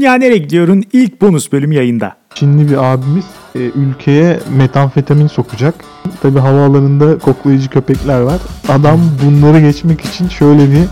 Dünya 0.00 0.14
Nereye 0.14 0.38
Gidiyor'un 0.38 0.84
ilk 0.92 1.20
bonus 1.20 1.52
bölümü 1.52 1.74
yayında. 1.74 2.16
Çinli 2.34 2.70
bir 2.70 2.92
abimiz 2.92 3.24
e, 3.54 3.58
ülkeye 3.58 4.40
metamfetamin 4.56 5.26
sokacak. 5.26 5.74
Tabi 6.22 6.38
havaalanında 6.38 7.18
koklayıcı 7.18 7.70
köpekler 7.70 8.20
var. 8.20 8.40
Adam 8.68 9.00
bunları 9.24 9.60
geçmek 9.60 10.00
için 10.00 10.28
şöyle 10.28 10.70
bir 10.70 10.84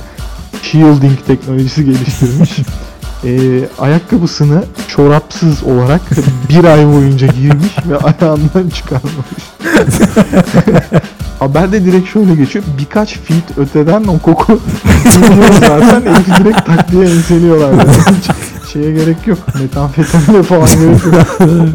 shielding 0.62 1.18
teknolojisi 1.26 1.84
geliştirmiş. 1.84 2.58
e, 3.24 3.60
ayakkabısını 3.78 4.64
çorapsız 4.88 5.64
olarak 5.64 6.00
bir 6.48 6.64
ay 6.64 6.86
boyunca 6.86 7.26
giymiş 7.26 7.76
ve 7.88 7.96
ayağından 7.96 8.68
çıkarmamış. 8.68 9.42
Haberde 11.38 11.84
direkt 11.84 12.08
şöyle 12.08 12.34
geçiyor. 12.34 12.64
Birkaç 12.78 13.18
feet 13.18 13.58
öteden 13.58 14.04
o 14.04 14.18
koku 14.18 14.60
zaten. 15.60 16.02
Herifi 16.02 16.44
direkt 16.44 16.66
takliye 16.66 17.04
enseliyorlar. 17.04 17.86
Şeye 18.72 18.92
gerek 18.92 19.26
yok. 19.26 19.38
Metamfetamine 19.60 20.42
falan 20.42 20.68
gerek 20.68 21.04
yok. 21.04 21.14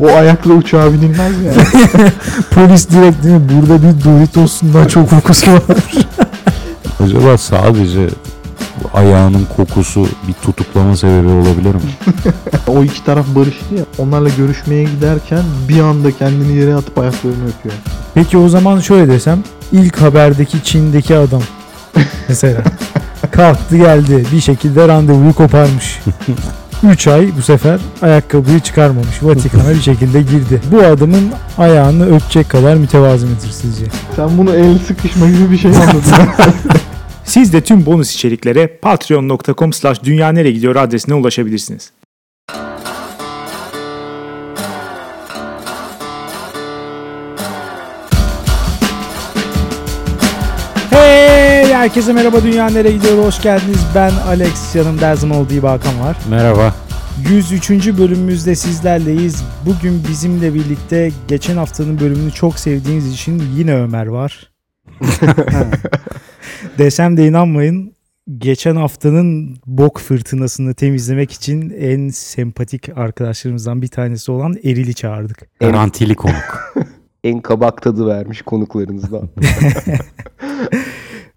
O 0.02 0.16
ayakla 0.16 0.54
uçağa 0.54 0.94
binilmez 0.94 1.34
yani. 1.46 1.58
Polis 2.52 2.90
direkt 2.90 3.24
değil 3.24 3.36
mi? 3.36 3.42
Burada 3.50 3.84
bir 3.84 4.04
Doritos'undan 4.04 4.88
çok 4.88 5.10
kokusu 5.10 5.52
var. 5.52 5.62
Acaba 7.04 7.38
sadece 7.38 8.10
bu 8.84 8.98
ayağının 8.98 9.48
kokusu 9.58 10.08
bir 10.28 10.34
tutuklama 10.34 10.96
sebebi 10.98 11.28
olabilir 11.28 11.76
mi? 11.76 11.82
O 12.68 12.84
iki 12.84 13.06
taraf 13.06 13.26
barıştı 13.36 13.76
ya. 13.78 13.84
Onlarla 13.98 14.30
görüşmeye 14.38 14.84
giderken 14.84 15.44
bir 15.70 15.80
anda 15.80 16.12
kendini 16.12 16.58
yere 16.58 16.76
atıp 16.76 16.98
ayaklarını 16.98 17.44
öpüyor. 17.44 17.76
Peki 18.14 18.38
o 18.38 18.50
zaman 18.50 18.80
şöyle 18.80 19.12
desem. 19.12 19.44
ilk 19.72 20.02
haberdeki 20.02 20.64
Çin'deki 20.64 21.16
adam. 21.16 21.42
Mesela. 22.30 22.62
Kalktı 23.32 23.78
geldi. 23.78 24.26
Bir 24.32 24.42
şekilde 24.42 24.88
randevuyu 24.88 25.34
koparmış. 25.34 26.00
3 26.84 27.08
ay 27.08 27.30
bu 27.38 27.42
sefer 27.42 27.80
ayakkabıyı 28.02 28.60
çıkarmamış. 28.60 29.24
Vatikan'a 29.24 29.70
bir 29.70 29.82
şekilde 29.82 30.22
girdi. 30.22 30.62
Bu 30.72 30.80
adamın 30.80 31.32
ayağını 31.58 32.16
öpecek 32.16 32.50
kadar 32.50 32.76
mütevazı 32.76 33.26
mıdır 33.26 33.50
sizce? 33.52 33.86
Sen 34.16 34.38
bunu 34.38 34.56
el 34.56 34.80
sıkışma 34.80 35.28
gibi 35.30 35.52
bir 35.52 35.58
şey 35.58 35.72
anladın. 35.72 36.02
Siz 37.24 37.54
de 37.54 37.62
tüm 37.62 37.86
bonus 37.86 38.14
içeriklere 38.14 38.68
patreon.com 38.68 39.74
slash 39.74 40.04
dünya 40.04 40.30
nereye 40.30 40.52
gidiyor 40.52 40.76
adresine 40.76 41.14
ulaşabilirsiniz. 41.16 41.92
Herkese 51.84 52.14
merhaba 52.14 52.44
dünya 52.44 52.70
nereye 52.70 52.92
gidiyor 52.92 53.26
hoş 53.26 53.42
geldiniz 53.42 53.86
ben 53.96 54.12
Alex 54.12 54.76
yanımda 54.76 55.08
her 55.08 55.16
zaman 55.16 55.38
olduğu 55.38 55.68
Hakan 55.68 56.00
var. 56.00 56.18
Merhaba. 56.30 56.76
103. 57.30 57.70
bölümümüzde 57.70 58.56
sizlerleyiz. 58.56 59.44
Bugün 59.66 60.04
bizimle 60.10 60.54
birlikte 60.54 61.12
geçen 61.28 61.58
haftanın 61.58 62.00
bölümünü 62.00 62.32
çok 62.32 62.60
sevdiğiniz 62.60 63.14
için 63.14 63.44
yine 63.56 63.76
Ömer 63.76 64.06
var. 64.06 64.52
Desem 66.78 67.18
de 67.18 67.28
inanmayın. 67.28 67.96
Geçen 68.38 68.76
haftanın 68.76 69.58
bok 69.66 70.00
fırtınasını 70.00 70.74
temizlemek 70.74 71.32
için 71.32 71.70
en 71.70 72.10
sempatik 72.10 72.98
arkadaşlarımızdan 72.98 73.82
bir 73.82 73.88
tanesi 73.88 74.32
olan 74.32 74.56
Eril'i 74.64 74.94
çağırdık. 74.96 75.60
Garantili 75.60 76.16
konuk. 76.16 76.74
en 77.24 77.42
kabak 77.42 77.82
tadı 77.82 78.08
vermiş 78.08 78.42
konuklarınızdan. 78.42 79.30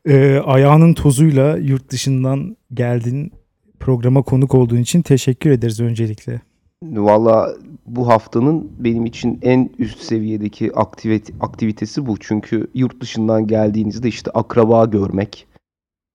Ee, 0.07 0.39
ayağının 0.45 0.95
tozuyla 0.95 1.57
yurt 1.57 1.91
dışından 1.91 2.57
geldin 2.75 3.33
programa 3.81 4.23
konuk 4.23 4.55
olduğun 4.55 4.77
için 4.77 5.03
teşekkür 5.03 5.51
ederiz 5.51 5.81
öncelikle. 5.81 6.41
Valla 6.83 7.49
bu 7.87 8.09
haftanın 8.09 8.71
benim 8.79 9.07
için 9.07 9.39
en 9.43 9.71
üst 9.79 9.99
seviyedeki 9.99 10.73
aktivite, 10.75 11.33
aktivitesi 11.41 12.07
bu. 12.07 12.17
Çünkü 12.21 12.67
yurt 12.75 13.01
dışından 13.01 13.47
geldiğinizde 13.47 14.09
işte 14.09 14.31
akraba 14.31 14.84
görmek, 14.84 15.47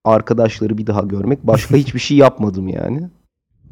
arkadaşları 0.06 0.78
bir 0.78 0.88
daha 0.88 1.02
görmek. 1.02 1.48
Başka 1.48 1.76
hiçbir 1.78 2.00
şey 2.00 2.18
yapmadım 2.18 2.68
yani. 2.68 3.10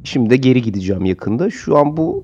Şimdi 0.03 0.29
de 0.29 0.37
geri 0.37 0.61
gideceğim 0.61 1.05
yakında. 1.05 1.49
Şu 1.49 1.77
an 1.77 1.97
bu 1.97 2.23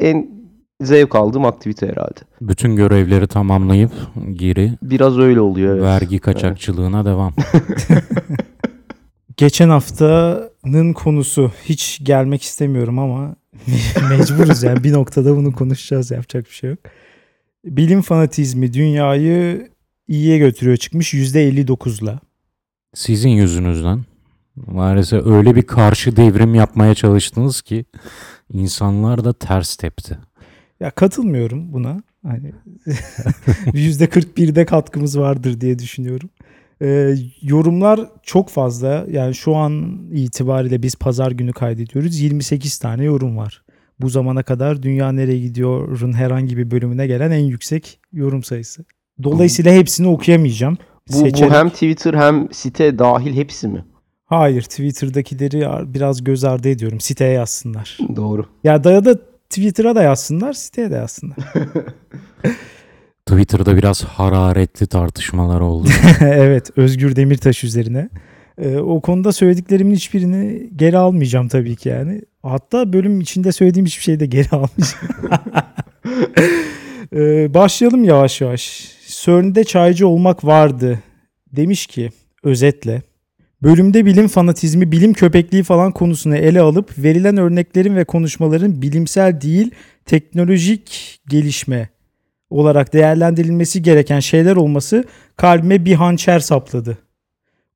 en 0.00 0.41
zevk 0.82 1.14
aldığım 1.14 1.44
aktivite 1.44 1.88
herhalde. 1.88 2.20
Bütün 2.40 2.76
görevleri 2.76 3.26
tamamlayıp 3.26 3.92
geri 4.32 4.72
Biraz 4.82 5.18
öyle 5.18 5.40
oluyor. 5.40 5.74
Evet. 5.74 5.82
vergi 5.82 6.18
kaçakçılığına 6.18 7.04
devam. 7.04 7.34
Geçen 9.36 9.68
haftanın 9.68 10.92
konusu 10.92 11.52
hiç 11.64 12.00
gelmek 12.02 12.42
istemiyorum 12.42 12.98
ama 12.98 13.36
mecburuz 14.10 14.62
yani 14.62 14.84
bir 14.84 14.92
noktada 14.92 15.36
bunu 15.36 15.52
konuşacağız 15.52 16.10
yapacak 16.10 16.44
bir 16.44 16.54
şey 16.54 16.70
yok. 16.70 16.78
Bilim 17.64 18.02
fanatizmi 18.02 18.72
dünyayı 18.72 19.70
iyiye 20.08 20.38
götürüyor 20.38 20.76
çıkmış 20.76 21.14
%59'la. 21.14 22.20
Sizin 22.94 23.30
yüzünüzden 23.30 24.00
maalesef 24.56 25.26
öyle 25.26 25.56
bir 25.56 25.62
karşı 25.62 26.16
devrim 26.16 26.54
yapmaya 26.54 26.94
çalıştınız 26.94 27.62
ki 27.62 27.84
insanlar 28.52 29.24
da 29.24 29.32
ters 29.32 29.76
tepti. 29.76 30.18
Ya 30.82 30.90
katılmıyorum 30.90 31.72
buna. 31.72 32.02
Hani 32.26 32.52
%41'de 33.66 34.64
katkımız 34.64 35.18
vardır 35.18 35.60
diye 35.60 35.78
düşünüyorum. 35.78 36.30
Ee, 36.82 37.14
yorumlar 37.42 38.00
çok 38.22 38.48
fazla. 38.48 39.06
Yani 39.10 39.34
şu 39.34 39.56
an 39.56 40.00
itibariyle 40.12 40.82
biz 40.82 40.94
pazar 40.94 41.30
günü 41.30 41.52
kaydediyoruz. 41.52 42.20
28 42.20 42.78
tane 42.78 43.04
yorum 43.04 43.36
var. 43.36 43.62
Bu 44.00 44.08
zamana 44.08 44.42
kadar 44.42 44.82
Dünya 44.82 45.12
Nereye 45.12 45.38
Gidiyor'un 45.38 46.12
herhangi 46.12 46.56
bir 46.56 46.70
bölümüne 46.70 47.06
gelen 47.06 47.30
en 47.30 47.44
yüksek 47.44 48.00
yorum 48.12 48.42
sayısı. 48.42 48.84
Dolayısıyla 49.22 49.72
hepsini 49.72 50.08
okuyamayacağım. 50.08 50.78
Bu, 51.12 51.24
bu 51.24 51.50
hem 51.50 51.70
Twitter 51.70 52.14
hem 52.14 52.48
site 52.52 52.98
dahil 52.98 53.34
hepsi 53.34 53.68
mi? 53.68 53.84
Hayır 54.24 54.62
Twitter'dakileri 54.62 55.94
biraz 55.94 56.24
göz 56.24 56.44
ardı 56.44 56.68
ediyorum. 56.68 57.00
Siteye 57.00 57.32
yazsınlar. 57.32 57.98
Doğru. 58.16 58.46
Ya 58.64 58.84
da 58.84 58.92
ya 58.92 59.04
da 59.04 59.31
Twitter'a 59.52 59.94
da 59.94 60.02
yazsınlar, 60.02 60.52
siteye 60.52 60.90
de 60.90 60.94
yazsınlar. 60.94 61.36
Twitter'da 63.26 63.76
biraz 63.76 64.04
hararetli 64.04 64.86
tartışmalar 64.86 65.60
oldu. 65.60 65.88
evet, 66.20 66.70
Özgür 66.76 67.16
Demirtaş 67.16 67.64
üzerine. 67.64 68.08
Ee, 68.58 68.76
o 68.76 69.00
konuda 69.00 69.32
söylediklerimin 69.32 69.94
hiçbirini 69.94 70.70
geri 70.76 70.98
almayacağım 70.98 71.48
tabii 71.48 71.76
ki 71.76 71.88
yani. 71.88 72.22
Hatta 72.42 72.92
bölüm 72.92 73.20
içinde 73.20 73.52
söylediğim 73.52 73.86
hiçbir 73.86 74.02
şeyi 74.02 74.20
de 74.20 74.26
geri 74.26 74.48
almayacağım. 74.52 75.08
Ee, 77.14 77.54
başlayalım 77.54 78.04
yavaş 78.04 78.40
yavaş. 78.40 78.92
CERN'de 79.06 79.64
çaycı 79.64 80.08
olmak 80.08 80.44
vardı. 80.44 80.98
Demiş 81.52 81.86
ki 81.86 82.10
özetle. 82.42 83.02
Bölümde 83.62 84.06
bilim 84.06 84.28
fanatizmi, 84.28 84.92
bilim 84.92 85.12
köpekliği 85.12 85.62
falan 85.62 85.92
konusunu 85.92 86.36
ele 86.36 86.60
alıp 86.60 86.98
verilen 86.98 87.36
örneklerin 87.36 87.96
ve 87.96 88.04
konuşmaların 88.04 88.82
bilimsel 88.82 89.40
değil 89.40 89.70
teknolojik 90.06 91.20
gelişme 91.28 91.88
olarak 92.50 92.92
değerlendirilmesi 92.92 93.82
gereken 93.82 94.20
şeyler 94.20 94.56
olması 94.56 95.04
kalbime 95.36 95.84
bir 95.84 95.94
hançer 95.94 96.38
sapladı. 96.38 96.98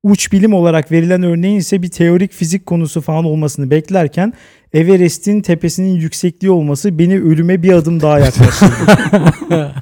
Uç 0.03 0.31
bilim 0.31 0.53
olarak 0.53 0.91
verilen 0.91 1.23
örneğin 1.23 1.59
ise 1.59 1.81
bir 1.81 1.89
teorik 1.89 2.33
fizik 2.33 2.65
konusu 2.65 3.01
falan 3.01 3.25
olmasını 3.25 3.71
beklerken 3.71 4.33
Everest'in 4.73 5.41
tepesinin 5.41 5.95
yüksekliği 5.95 6.51
olması 6.51 6.99
beni 6.99 7.19
ölüme 7.19 7.63
bir 7.63 7.73
adım 7.73 8.01
daha 8.01 8.19
yaklaştırdı. 8.19 8.71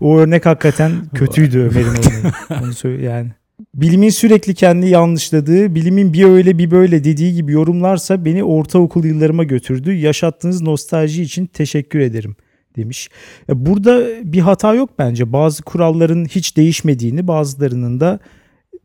o 0.00 0.18
örnek 0.18 0.46
hakikaten 0.46 0.92
kötüydü 1.14 1.58
Ömer'in 1.58 1.86
örneği. 1.86 2.32
Onu 2.62 2.74
söyle 2.74 3.04
yani. 3.04 3.30
Bilimin 3.74 4.08
sürekli 4.08 4.54
kendi 4.54 4.86
yanlışladığı, 4.86 5.74
bilimin 5.74 6.12
bir 6.12 6.24
öyle 6.24 6.58
bir 6.58 6.70
böyle 6.70 7.04
dediği 7.04 7.34
gibi 7.34 7.52
yorumlarsa 7.52 8.24
beni 8.24 8.44
ortaokul 8.44 9.04
yıllarıma 9.04 9.44
götürdü. 9.44 9.92
Yaşattığınız 9.92 10.62
nostalji 10.62 11.22
için 11.22 11.46
teşekkür 11.46 11.98
ederim 11.98 12.36
demiş. 12.76 13.08
Ya 13.48 13.66
Burada 13.66 14.08
bir 14.32 14.40
hata 14.40 14.74
yok 14.74 14.90
bence. 14.98 15.32
Bazı 15.32 15.62
kuralların 15.62 16.24
hiç 16.24 16.56
değişmediğini, 16.56 17.28
bazılarının 17.28 18.00
da 18.00 18.18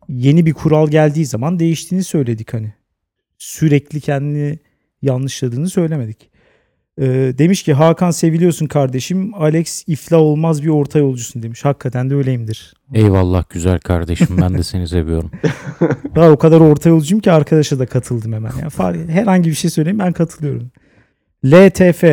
yeni 0.10 0.46
bir 0.46 0.54
kural 0.54 0.88
geldiği 0.88 1.26
zaman 1.26 1.60
değiştiğini 1.60 2.04
söyledik 2.04 2.54
hani. 2.54 2.74
Sürekli 3.38 4.02
kendini 4.02 4.60
yanlışladığını 5.02 5.70
söylemedik. 5.70 6.30
Ee, 7.02 7.34
demiş 7.38 7.64
ki 7.64 7.74
Hakan 7.74 8.12
seviliyorsun 8.12 8.66
kardeşim. 8.66 9.34
Alex 9.34 9.84
iflah 9.88 10.18
olmaz 10.18 10.64
bir 10.64 10.68
orta 10.68 11.00
yolcusun 11.00 11.44
demiş. 11.44 11.66
Hakikaten 11.66 12.10
de 12.10 12.16
öyleyimdir. 12.16 12.74
Eyvallah 12.94 13.44
güzel 13.50 13.80
kardeşim 13.80 14.38
ben 14.42 14.58
de 14.58 14.64
seni 14.64 14.88
seviyorum. 14.88 15.32
Daha 16.16 16.32
o 16.32 16.38
kadar 16.38 16.60
orta 16.60 16.90
yolcuyum 16.90 17.22
ki 17.22 17.32
arkadaşa 17.32 17.80
da 17.80 17.86
katıldım 17.86 18.34
hemen. 18.34 18.52
Yani 18.80 19.12
herhangi 19.12 19.50
bir 19.50 19.56
şey 19.56 19.70
söyleyeyim 19.70 20.00
ben 20.00 20.14
katılıyorum. 20.14 20.72
LTF 21.46 22.04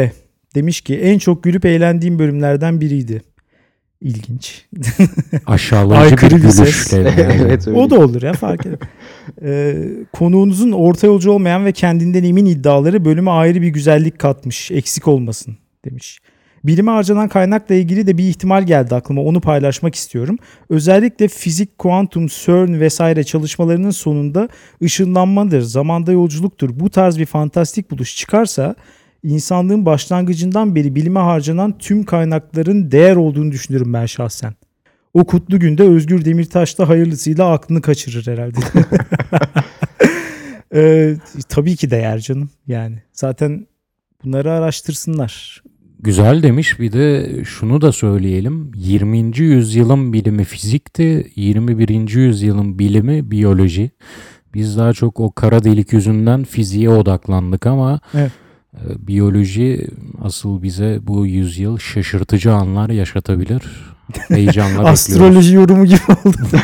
demiş 0.55 0.81
ki 0.81 0.99
en 0.99 1.19
çok 1.19 1.43
gülüp 1.43 1.65
eğlendiğim 1.65 2.19
bölümlerden 2.19 2.81
biriydi. 2.81 3.23
İlginç. 4.01 4.67
Aşağılayıcı 5.47 6.17
bir 6.17 6.31
gülüşle. 6.31 6.99
yani. 6.99 7.43
evet 7.47 7.69
öyle. 7.69 7.79
O 7.79 7.91
da 7.91 7.99
olur 8.01 8.23
ya 8.23 8.33
fark 8.33 8.67
eder. 8.67 8.79
Ee, 9.43 9.77
konuğunuzun 10.13 10.73
orta 10.73 11.07
yolcu 11.07 11.31
olmayan 11.31 11.65
ve 11.65 11.73
kendinden 11.73 12.25
emin 12.25 12.47
iddiaları 12.47 13.05
bölüme 13.05 13.31
ayrı 13.31 13.63
bir 13.63 13.69
güzellik 13.69 14.19
katmış. 14.19 14.71
Eksik 14.71 15.09
olmasın 15.09 15.57
demiş. 15.85 16.19
Bilime 16.65 16.91
harcanan 16.91 17.29
kaynakla 17.29 17.75
ilgili 17.75 18.07
de 18.07 18.19
bir 18.19 18.25
ihtimal 18.25 18.63
geldi 18.63 18.95
aklıma. 18.95 19.23
Onu 19.23 19.41
paylaşmak 19.41 19.95
istiyorum. 19.95 20.39
Özellikle 20.71 21.29
fizik, 21.29 21.79
kuantum, 21.79 22.27
CERN 22.27 22.81
vesaire 22.81 23.25
çalışmalarının 23.25 23.91
sonunda 23.91 24.49
ışınlanmadır, 24.83 25.61
zamanda 25.61 26.13
yolculuktur. 26.13 26.71
Bu 26.81 26.91
tarz 26.91 27.19
bir 27.19 27.27
fantastik 27.27 27.91
buluş 27.91 28.17
çıkarsa 28.17 28.75
insanlığın 29.25 29.87
başlangıcından 29.87 30.75
beri 30.75 30.95
bilime 30.95 31.21
harcanan 31.21 31.79
tüm 31.79 32.05
kaynakların 32.05 32.91
değer 32.91 33.17
olduğunu 33.17 33.53
düşünüyorum 33.53 33.93
ben 33.93 34.07
şahsen. 34.07 34.55
O 35.15 35.25
kutlu 35.25 35.61
günde 35.61 35.83
Özgür 35.83 36.25
Demirtaş 36.25 36.79
da 36.79 36.89
hayırlısıyla 36.89 37.53
aklını 37.53 37.83
kaçırır 37.83 38.27
herhalde. 38.27 38.59
Ee, 40.77 41.17
tabii 41.49 41.77
ki 41.77 41.91
değer 41.91 42.19
canım 42.19 42.51
yani. 42.67 43.03
Zaten 43.13 43.67
bunları 44.25 44.53
araştırsınlar. 44.53 45.63
Güzel 46.01 46.43
demiş 46.43 46.81
bir 46.81 46.93
de 46.93 47.31
şunu 47.45 47.81
da 47.81 47.93
söyleyelim. 47.93 48.73
20. 48.75 49.39
yüzyılın 49.39 50.13
bilimi 50.13 50.45
fizikti, 50.45 51.33
21. 51.37 52.15
yüzyılın 52.15 52.79
bilimi 52.79 53.31
biyoloji. 53.31 53.91
Biz 54.55 54.77
daha 54.77 54.93
çok 54.93 55.21
o 55.21 55.33
kara 55.33 55.65
delik 55.65 55.93
yüzünden 55.93 56.45
fiziğe 56.45 56.91
odaklandık 56.91 57.67
ama 57.67 58.01
Evet. 58.15 58.33
E, 58.75 59.07
biyoloji 59.07 59.87
asıl 60.23 60.63
bize 60.63 60.99
bu 61.03 61.27
yüzyıl 61.27 61.79
şaşırtıcı 61.79 62.53
anlar 62.53 62.91
yaşatabilir. 62.91 63.63
Heyecanla 64.29 64.69
bekliyoruz. 64.71 64.91
Astroloji 64.91 65.55
yorumu 65.55 65.85
gibi 65.87 66.01
oldu. 66.25 66.37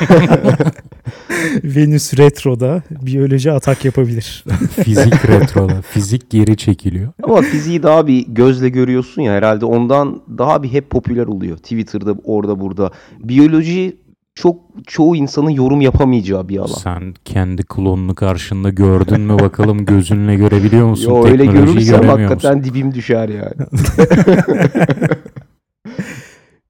Venüs 1.64 2.18
retroda 2.18 2.82
biyoloji 2.90 3.52
atak 3.52 3.84
yapabilir. 3.84 4.44
Fizik 4.84 5.28
retroda. 5.28 5.82
Fizik 5.82 6.30
geri 6.30 6.56
çekiliyor. 6.56 7.12
Ama 7.22 7.42
fiziği 7.42 7.82
daha 7.82 8.06
bir 8.06 8.26
gözle 8.28 8.68
görüyorsun 8.68 9.22
ya 9.22 9.32
herhalde 9.32 9.64
ondan 9.64 10.22
daha 10.38 10.62
bir 10.62 10.68
hep 10.68 10.90
popüler 10.90 11.26
oluyor. 11.26 11.56
Twitter'da 11.56 12.14
orada 12.24 12.60
burada. 12.60 12.90
Biyoloji 13.18 13.96
çok 14.35 14.61
çoğu 14.87 15.17
insanın 15.17 15.50
yorum 15.50 15.81
yapamayacağı 15.81 16.49
bir 16.49 16.59
alan. 16.59 16.67
Sen 16.79 17.15
kendi 17.25 17.62
klonunu 17.62 18.15
karşında 18.15 18.71
gördün 18.71 19.21
mü 19.21 19.38
bakalım 19.38 19.85
gözünle 19.85 20.35
görebiliyor 20.35 20.87
musun? 20.87 21.11
Yo 21.11 21.25
öyle 21.27 21.44
Teknolojiyi 21.47 21.75
görürsem 21.75 21.97
musun? 21.99 22.09
hakikaten 22.09 22.65
dibim 22.65 22.94
düşer 22.94 23.29
yani. 23.29 23.67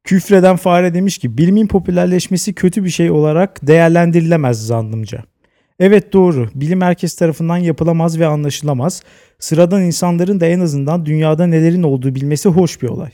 Küfreden 0.04 0.56
fare 0.56 0.94
demiş 0.94 1.18
ki 1.18 1.38
bilimin 1.38 1.66
popülerleşmesi 1.66 2.54
kötü 2.54 2.84
bir 2.84 2.90
şey 2.90 3.10
olarak 3.10 3.66
değerlendirilemez 3.66 4.66
zannımca. 4.66 5.24
Evet 5.80 6.12
doğru. 6.12 6.48
Bilim 6.54 6.80
herkes 6.80 7.14
tarafından 7.16 7.56
yapılamaz 7.56 8.18
ve 8.18 8.26
anlaşılamaz. 8.26 9.02
Sıradan 9.38 9.82
insanların 9.82 10.40
da 10.40 10.46
en 10.46 10.60
azından 10.60 11.06
dünyada 11.06 11.46
nelerin 11.46 11.82
olduğu 11.82 12.14
bilmesi 12.14 12.48
hoş 12.48 12.82
bir 12.82 12.88
olay. 12.88 13.10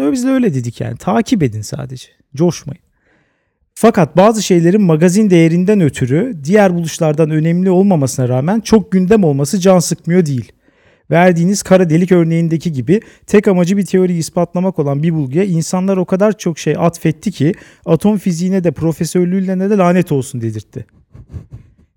Biz 0.00 0.24
de 0.24 0.28
öyle 0.28 0.54
dedik 0.54 0.80
yani. 0.80 0.96
Takip 0.96 1.42
edin 1.42 1.60
sadece. 1.60 2.08
Coşmayın. 2.34 2.82
Fakat 3.82 4.16
bazı 4.16 4.42
şeylerin 4.42 4.82
magazin 4.82 5.30
değerinden 5.30 5.80
ötürü 5.80 6.36
diğer 6.44 6.74
buluşlardan 6.74 7.30
önemli 7.30 7.70
olmamasına 7.70 8.28
rağmen 8.28 8.60
çok 8.60 8.92
gündem 8.92 9.24
olması 9.24 9.60
can 9.60 9.78
sıkmıyor 9.78 10.26
değil. 10.26 10.52
Verdiğiniz 11.10 11.62
kara 11.62 11.90
delik 11.90 12.12
örneğindeki 12.12 12.72
gibi 12.72 13.00
tek 13.26 13.48
amacı 13.48 13.76
bir 13.76 13.86
teoriyi 13.86 14.18
ispatlamak 14.18 14.78
olan 14.78 15.02
bir 15.02 15.14
bulguya 15.14 15.44
insanlar 15.44 15.96
o 15.96 16.04
kadar 16.04 16.38
çok 16.38 16.58
şey 16.58 16.74
atfetti 16.78 17.32
ki 17.32 17.54
atom 17.86 18.18
fiziğine 18.18 18.64
de 18.64 18.70
profesörlüğüne 18.70 19.70
de 19.70 19.76
lanet 19.76 20.12
olsun 20.12 20.40
dedirtti. 20.40 20.86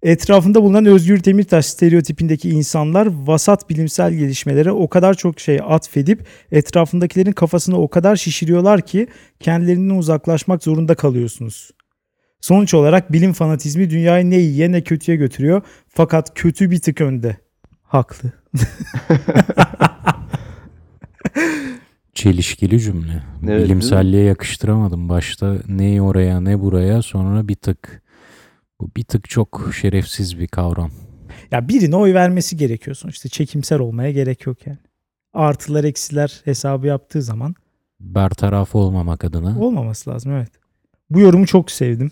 Etrafında 0.03 0.63
bulunan 0.63 0.85
Özgür 0.85 1.23
Demirtaş 1.23 1.65
stereotipindeki 1.65 2.49
insanlar 2.49 3.07
vasat 3.27 3.69
bilimsel 3.69 4.13
gelişmelere 4.13 4.71
o 4.71 4.87
kadar 4.87 5.13
çok 5.13 5.39
şey 5.39 5.59
atfedip 5.63 6.27
etrafındakilerin 6.51 7.31
kafasını 7.31 7.77
o 7.77 7.87
kadar 7.87 8.15
şişiriyorlar 8.15 8.81
ki 8.81 9.07
kendilerinden 9.39 9.95
uzaklaşmak 9.95 10.63
zorunda 10.63 10.95
kalıyorsunuz. 10.95 11.71
Sonuç 12.41 12.73
olarak 12.73 13.11
bilim 13.11 13.33
fanatizmi 13.33 13.89
dünyayı 13.89 14.29
ne 14.29 14.39
iyiye 14.39 14.71
ne 14.71 14.81
kötüye 14.81 15.17
götürüyor 15.17 15.61
fakat 15.87 16.35
kötü 16.35 16.71
bir 16.71 16.79
tık 16.79 17.01
önde. 17.01 17.37
Haklı. 17.83 18.31
Çelişkili 22.13 22.79
cümle. 22.79 23.23
Evet, 23.47 23.65
Bilimselliğe 23.65 24.23
yakıştıramadım. 24.23 25.09
Başta 25.09 25.55
ne 25.67 26.01
oraya 26.01 26.39
ne 26.39 26.61
buraya 26.61 27.01
sonra 27.01 27.47
bir 27.47 27.55
tık. 27.55 28.02
Bu 28.83 28.89
bir 28.97 29.03
tık 29.03 29.29
çok 29.29 29.71
şerefsiz 29.81 30.39
bir 30.39 30.47
kavram. 30.47 30.91
Ya 31.51 31.67
birine 31.67 31.95
oy 31.95 32.13
vermesi 32.13 32.57
gerekiyor 32.57 32.95
sonuçta. 32.95 33.29
Çekimser 33.29 33.79
olmaya 33.79 34.11
gerek 34.11 34.45
yok 34.45 34.67
yani. 34.67 34.77
Artılar 35.33 35.83
eksiler 35.83 36.41
hesabı 36.45 36.87
yaptığı 36.87 37.21
zaman 37.21 37.55
Bertaraf 37.99 38.75
olmamak 38.75 39.23
adına. 39.23 39.59
olmaması 39.59 40.09
lazım 40.09 40.31
evet. 40.31 40.51
Bu 41.09 41.19
yorumu 41.19 41.45
çok 41.45 41.71
sevdim. 41.71 42.11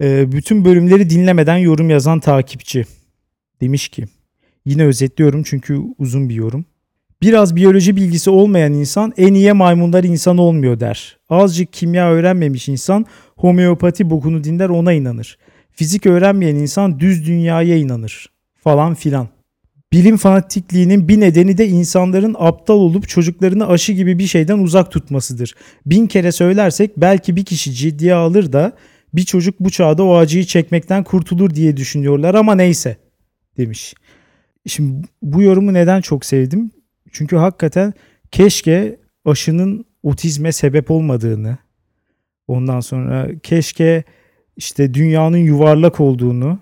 Ee, 0.00 0.32
bütün 0.32 0.64
bölümleri 0.64 1.10
dinlemeden 1.10 1.56
yorum 1.56 1.90
yazan 1.90 2.20
takipçi 2.20 2.84
demiş 3.60 3.88
ki 3.88 4.04
yine 4.64 4.84
özetliyorum 4.84 5.42
çünkü 5.42 5.80
uzun 5.98 6.28
bir 6.28 6.34
yorum. 6.34 6.64
Biraz 7.22 7.56
biyoloji 7.56 7.96
bilgisi 7.96 8.30
olmayan 8.30 8.72
insan 8.72 9.12
en 9.16 9.34
iyi 9.34 9.52
maymunlar 9.52 10.04
insan 10.04 10.38
olmuyor 10.38 10.80
der. 10.80 11.18
Azıcık 11.28 11.72
kimya 11.72 12.10
öğrenmemiş 12.10 12.68
insan 12.68 13.06
homeopati 13.36 14.10
bokunu 14.10 14.44
dinler 14.44 14.68
ona 14.68 14.92
inanır. 14.92 15.38
Fizik 15.74 16.06
öğrenmeyen 16.06 16.56
insan 16.56 17.00
düz 17.00 17.26
dünyaya 17.26 17.76
inanır 17.76 18.30
falan 18.64 18.94
filan. 18.94 19.28
Bilim 19.92 20.16
fanatikliğinin 20.16 21.08
bir 21.08 21.20
nedeni 21.20 21.58
de 21.58 21.68
insanların 21.68 22.36
aptal 22.38 22.74
olup 22.74 23.08
çocuklarını 23.08 23.68
aşı 23.68 23.92
gibi 23.92 24.18
bir 24.18 24.26
şeyden 24.26 24.58
uzak 24.58 24.90
tutmasıdır. 24.90 25.54
Bin 25.86 26.06
kere 26.06 26.32
söylersek 26.32 26.96
belki 26.96 27.36
bir 27.36 27.44
kişi 27.44 27.72
ciddiye 27.72 28.14
alır 28.14 28.52
da 28.52 28.72
bir 29.14 29.24
çocuk 29.24 29.60
bu 29.60 29.70
çağda 29.70 30.04
o 30.04 30.16
acıyı 30.16 30.44
çekmekten 30.44 31.04
kurtulur 31.04 31.54
diye 31.54 31.76
düşünüyorlar 31.76 32.34
ama 32.34 32.54
neyse 32.54 32.96
demiş. 33.56 33.94
Şimdi 34.66 35.06
bu 35.22 35.42
yorumu 35.42 35.74
neden 35.74 36.00
çok 36.00 36.24
sevdim? 36.24 36.70
Çünkü 37.12 37.36
hakikaten 37.36 37.92
keşke 38.30 39.00
aşının 39.24 39.84
otizme 40.02 40.52
sebep 40.52 40.90
olmadığını, 40.90 41.58
ondan 42.48 42.80
sonra 42.80 43.28
keşke 43.42 44.04
işte 44.56 44.94
dünyanın 44.94 45.36
yuvarlak 45.36 46.00
olduğunu 46.00 46.58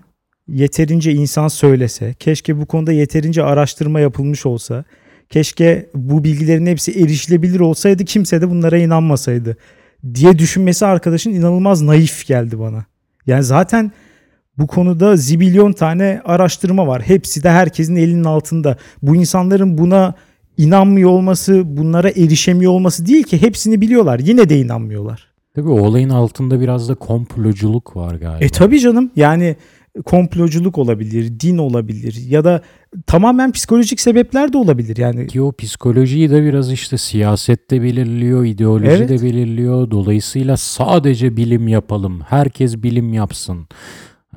yeterince 0.47 1.11
insan 1.11 1.47
söylese, 1.47 2.13
keşke 2.13 2.59
bu 2.59 2.65
konuda 2.65 2.91
yeterince 2.91 3.43
araştırma 3.43 3.99
yapılmış 3.99 4.45
olsa, 4.45 4.83
keşke 5.29 5.89
bu 5.95 6.23
bilgilerin 6.23 6.65
hepsi 6.65 6.91
erişilebilir 6.91 7.59
olsaydı 7.59 8.05
kimse 8.05 8.41
de 8.41 8.49
bunlara 8.49 8.77
inanmasaydı 8.77 9.57
diye 10.13 10.39
düşünmesi 10.39 10.85
arkadaşın 10.85 11.31
inanılmaz 11.31 11.81
naif 11.81 12.27
geldi 12.27 12.59
bana. 12.59 12.85
Yani 13.27 13.43
zaten 13.43 13.91
bu 14.57 14.67
konuda 14.67 15.17
zibilyon 15.17 15.73
tane 15.73 16.21
araştırma 16.25 16.87
var. 16.87 17.01
Hepsi 17.01 17.43
de 17.43 17.49
herkesin 17.49 17.95
elinin 17.95 18.23
altında. 18.23 18.77
Bu 19.01 19.15
insanların 19.15 19.77
buna 19.77 20.13
inanmıyor 20.57 21.09
olması, 21.09 21.77
bunlara 21.77 22.09
erişemiyor 22.09 22.71
olması 22.71 23.05
değil 23.05 23.23
ki 23.23 23.41
hepsini 23.41 23.81
biliyorlar. 23.81 24.19
Yine 24.19 24.49
de 24.49 24.59
inanmıyorlar. 24.59 25.32
Tabii 25.55 25.69
o 25.69 25.81
olayın 25.81 26.09
altında 26.09 26.61
biraz 26.61 26.89
da 26.89 26.95
komploculuk 26.95 27.95
var 27.95 28.15
galiba. 28.15 28.45
E 28.45 28.49
tabii 28.49 28.79
canım 28.79 29.11
yani 29.15 29.55
komploculuk 30.05 30.77
olabilir, 30.77 31.39
din 31.39 31.57
olabilir 31.57 32.17
ya 32.29 32.43
da 32.43 32.61
tamamen 33.07 33.51
psikolojik 33.51 33.99
sebepler 34.01 34.53
de 34.53 34.57
olabilir. 34.57 34.97
Yani 34.97 35.27
Ki 35.27 35.41
o 35.41 35.51
psikolojiyi 35.51 36.29
de 36.29 36.43
biraz 36.43 36.71
işte 36.71 36.97
siyasette 36.97 37.81
belirliyor, 37.81 38.45
ideoloji 38.45 38.87
Evet. 38.87 39.09
de 39.09 39.21
belirliyor. 39.21 39.91
Dolayısıyla 39.91 40.57
sadece 40.57 41.37
bilim 41.37 41.67
yapalım, 41.67 42.21
herkes 42.21 42.83
bilim 42.83 43.13
yapsın. 43.13 43.67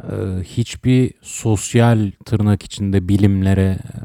Ee, 0.03 0.07
hiçbir 0.43 1.11
sosyal 1.23 2.11
tırnak 2.25 2.63
içinde 2.63 3.09
bilimlere, 3.09 3.79
e, 3.95 4.01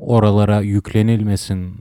oralara 0.00 0.60
yüklenilmesin 0.60 1.74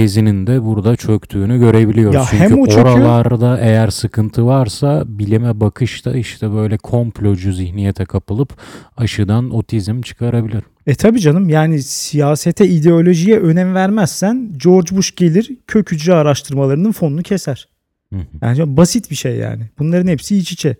tezinin 0.00 0.46
de 0.46 0.64
burada 0.64 0.96
çöktüğünü 0.96 1.58
görebiliyoruz. 1.58 2.14
Ya 2.14 2.24
Çünkü 2.30 2.44
hem 2.44 2.60
o 2.60 2.66
çöküyor- 2.66 2.98
oralarda 2.98 3.58
eğer 3.60 3.88
sıkıntı 3.88 4.46
varsa 4.46 5.04
bilime 5.06 5.60
bakışta 5.60 6.16
işte 6.16 6.52
böyle 6.52 6.76
komplocu 6.76 7.52
zihniyete 7.52 8.04
kapılıp 8.04 8.56
aşıdan 8.96 9.50
otizm 9.50 10.00
çıkarabilir. 10.00 10.62
E 10.86 10.94
tabii 10.94 11.20
canım 11.20 11.48
yani 11.48 11.82
siyasete, 11.82 12.68
ideolojiye 12.68 13.38
önem 13.40 13.74
vermezsen 13.74 14.52
George 14.56 14.96
Bush 14.96 15.14
gelir 15.16 15.50
kök 15.66 15.92
hücre 15.92 16.14
araştırmalarının 16.14 16.92
fonunu 16.92 17.22
keser. 17.22 17.68
Yani 18.42 18.76
basit 18.76 19.10
bir 19.10 19.16
şey 19.16 19.36
yani. 19.36 19.62
Bunların 19.78 20.06
hepsi 20.08 20.36
iç 20.36 20.52
içe. 20.52 20.76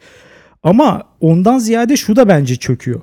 Ama 0.63 1.03
ondan 1.21 1.59
ziyade 1.59 1.97
şu 1.97 2.17
da 2.17 2.29
bence 2.29 2.57
çöküyor. 2.57 3.01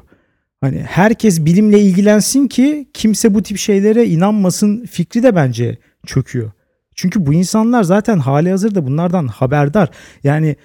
Hani 0.61 0.79
herkes 0.79 1.45
bilimle 1.45 1.79
ilgilensin 1.79 2.47
ki 2.47 2.87
kimse 2.93 3.33
bu 3.33 3.43
tip 3.43 3.57
şeylere 3.57 4.05
inanmasın 4.05 4.85
fikri 4.85 5.23
de 5.23 5.35
bence 5.35 5.77
çöküyor. 6.07 6.51
Çünkü 6.95 7.25
bu 7.25 7.33
insanlar 7.33 7.83
zaten 7.83 8.19
hali 8.19 8.51
hazırda 8.51 8.87
bunlardan 8.87 9.27
haberdar. 9.27 9.89
Yani 10.23 10.55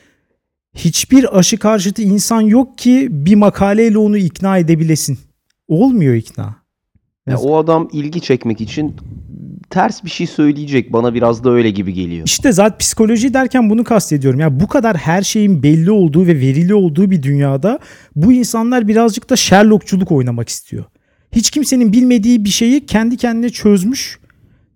hiçbir 0.75 1.39
aşı 1.39 1.59
karşıtı 1.59 2.03
insan 2.03 2.41
yok 2.41 2.79
ki 2.79 3.09
bir 3.11 3.35
makaleyle 3.35 3.99
onu 3.99 4.17
ikna 4.17 4.59
edebilesin. 4.59 5.19
Olmuyor 5.69 6.15
ikna. 6.15 6.57
Ya 7.27 7.39
o 7.39 7.57
adam 7.57 7.89
ilgi 7.93 8.21
çekmek 8.21 8.61
için 8.61 8.97
ters 9.71 10.05
bir 10.05 10.11
şey 10.11 10.27
söyleyecek. 10.27 10.93
Bana 10.93 11.15
biraz 11.15 11.45
da 11.45 11.51
öyle 11.51 11.71
gibi 11.71 11.93
geliyor. 11.93 12.27
İşte 12.27 12.53
zaten 12.53 12.79
psikoloji 12.79 13.35
derken 13.35 13.71
bunu 13.71 13.85
kastediyorum. 13.85 14.41
Ya 14.41 14.61
bu 14.61 14.69
kadar 14.69 14.97
her 14.97 15.23
şeyin 15.23 15.63
belli 15.63 15.91
olduğu 15.91 16.27
ve 16.27 16.41
verili 16.41 16.75
olduğu 16.75 17.11
bir 17.11 17.23
dünyada 17.23 17.79
bu 18.17 18.33
insanlar 18.33 18.89
birazcık 18.89 19.31
da 19.31 19.37
Sherlockçuluk 19.37 20.13
oynamak 20.13 20.49
istiyor. 20.49 20.85
Hiç 21.33 21.51
kimsenin 21.51 21.93
bilmediği 21.93 22.45
bir 22.45 22.51
şeyi 22.51 22.87
kendi 22.87 23.17
kendine 23.17 23.51
çözmüş. 23.51 24.19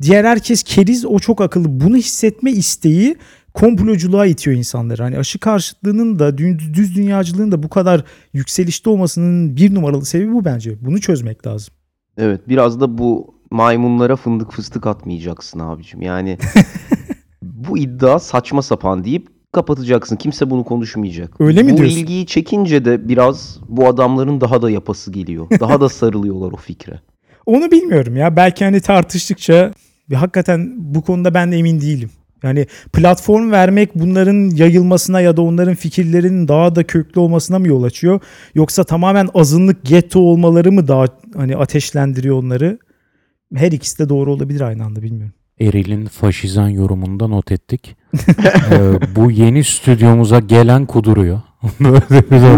Diğer 0.02 0.24
herkes 0.24 0.62
keriz, 0.62 1.06
o 1.06 1.18
çok 1.18 1.40
akıllı. 1.40 1.80
Bunu 1.80 1.96
hissetme 1.96 2.50
isteği 2.50 3.16
komploculuğa 3.54 4.26
itiyor 4.26 4.56
insanları. 4.56 5.02
Hani 5.02 5.18
aşı 5.18 5.38
karşıtlığının 5.38 6.18
da 6.18 6.38
düz 6.38 6.96
dünyacılığın 6.96 7.52
da 7.52 7.62
bu 7.62 7.68
kadar 7.68 8.04
yükselişte 8.32 8.90
olmasının 8.90 9.56
bir 9.56 9.74
numaralı 9.74 10.04
sebebi 10.04 10.32
bu 10.32 10.44
bence. 10.44 10.84
Bunu 10.84 11.00
çözmek 11.00 11.46
lazım. 11.46 11.74
Evet 12.18 12.40
biraz 12.48 12.80
da 12.80 12.98
bu 12.98 13.34
maymunlara 13.50 14.16
fındık 14.16 14.52
fıstık 14.52 14.86
atmayacaksın 14.86 15.58
abicim. 15.58 16.02
Yani 16.02 16.38
bu 17.42 17.78
iddia 17.78 18.18
saçma 18.18 18.62
sapan 18.62 19.04
deyip 19.04 19.28
kapatacaksın. 19.52 20.16
Kimse 20.16 20.50
bunu 20.50 20.64
konuşmayacak. 20.64 21.40
Öyle 21.40 21.62
mi 21.62 21.72
bu 21.72 21.76
diyorsun? 21.76 21.96
Bu 21.96 22.00
ilgiyi 22.00 22.26
çekince 22.26 22.84
de 22.84 23.08
biraz 23.08 23.58
bu 23.68 23.86
adamların 23.86 24.40
daha 24.40 24.62
da 24.62 24.70
yapası 24.70 25.12
geliyor. 25.12 25.46
Daha 25.60 25.80
da 25.80 25.88
sarılıyorlar 25.88 26.52
o 26.52 26.56
fikre. 26.56 27.00
Onu 27.46 27.70
bilmiyorum 27.70 28.16
ya. 28.16 28.36
Belki 28.36 28.64
hani 28.64 28.80
tartıştıkça 28.80 29.72
hakikaten 30.14 30.72
bu 30.76 31.02
konuda 31.02 31.34
ben 31.34 31.52
de 31.52 31.56
emin 31.56 31.80
değilim. 31.80 32.10
Yani 32.42 32.66
platform 32.92 33.50
vermek 33.50 33.94
bunların 33.94 34.56
yayılmasına 34.56 35.20
ya 35.20 35.36
da 35.36 35.42
onların 35.42 35.74
fikirlerinin 35.74 36.48
daha 36.48 36.74
da 36.74 36.84
köklü 36.84 37.20
olmasına 37.20 37.58
mı 37.58 37.68
yol 37.68 37.82
açıyor? 37.82 38.20
Yoksa 38.54 38.84
tamamen 38.84 39.28
azınlık 39.34 39.84
getto 39.84 40.20
olmaları 40.20 40.72
mı 40.72 40.88
daha 40.88 41.06
hani 41.34 41.56
ateşlendiriyor 41.56 42.42
onları? 42.42 42.78
Her 43.54 43.72
ikisi 43.72 43.98
de 43.98 44.08
doğru 44.08 44.32
olabilir 44.32 44.60
aynı 44.60 44.84
anda 44.84 45.02
bilmiyorum. 45.02 45.34
Eril'in 45.60 46.06
faşizan 46.06 46.68
yorumunda 46.68 47.28
not 47.28 47.52
ettik. 47.52 47.96
ee, 48.70 49.16
bu 49.16 49.30
yeni 49.30 49.64
stüdyomuza 49.64 50.40
gelen 50.40 50.86
kuduruyor. 50.86 51.40
bu, 51.80 51.94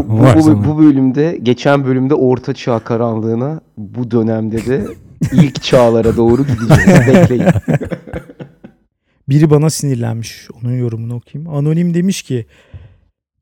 bu, 0.08 0.40
bu, 0.40 0.64
bu 0.64 0.78
bölümde 0.78 1.38
geçen 1.42 1.84
bölümde 1.84 2.14
orta 2.14 2.54
çağ 2.54 2.78
karanlığına 2.78 3.60
bu 3.76 4.10
dönemde 4.10 4.66
de 4.66 4.86
ilk 5.32 5.62
çağlara 5.62 6.16
doğru 6.16 6.46
gideceğiz. 6.46 7.06
Bekleyin. 7.14 7.44
Biri 9.28 9.50
bana 9.50 9.70
sinirlenmiş. 9.70 10.48
Onun 10.62 10.78
yorumunu 10.78 11.14
okuyayım. 11.14 11.54
Anonim 11.54 11.94
demiş 11.94 12.22
ki 12.22 12.46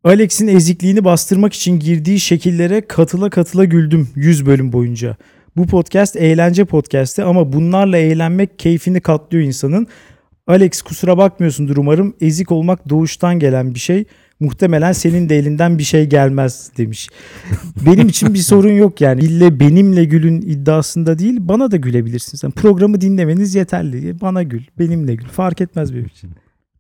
Alex'in 0.04 0.48
ezikliğini 0.48 1.04
bastırmak 1.04 1.52
için 1.52 1.78
girdiği 1.78 2.20
şekillere 2.20 2.80
katıla 2.80 3.30
katıla 3.30 3.64
güldüm 3.64 4.08
100 4.14 4.46
bölüm 4.46 4.72
boyunca. 4.72 5.16
Bu 5.56 5.66
podcast 5.66 6.16
eğlence 6.16 6.64
podcast'i 6.64 7.22
ama 7.24 7.52
bunlarla 7.52 7.96
eğlenmek 7.96 8.58
keyfini 8.58 9.00
katlıyor 9.00 9.44
insanın. 9.44 9.86
Alex 10.46 10.82
kusura 10.82 11.18
bakmıyorsundur 11.18 11.76
umarım. 11.76 12.14
Ezik 12.20 12.52
olmak 12.52 12.88
doğuştan 12.88 13.38
gelen 13.38 13.74
bir 13.74 13.80
şey. 13.80 14.04
Muhtemelen 14.40 14.92
senin 14.92 15.28
de 15.28 15.38
elinden 15.38 15.78
bir 15.78 15.82
şey 15.82 16.06
gelmez 16.06 16.70
demiş. 16.76 17.08
Benim 17.86 18.08
için 18.08 18.34
bir 18.34 18.38
sorun 18.38 18.72
yok 18.72 19.00
yani. 19.00 19.20
İlle 19.20 19.60
benimle 19.60 20.04
gülün 20.04 20.40
iddiasında 20.40 21.18
değil 21.18 21.36
bana 21.40 21.70
da 21.70 21.76
gülebilirsin. 21.76 22.38
Sen 22.38 22.50
programı 22.50 23.00
dinlemeniz 23.00 23.54
yeterli. 23.54 24.20
Bana 24.20 24.42
gül, 24.42 24.62
benimle 24.78 25.14
gül. 25.14 25.28
Fark 25.28 25.60
etmez 25.60 25.94
benim 25.94 26.06
için. 26.06 26.30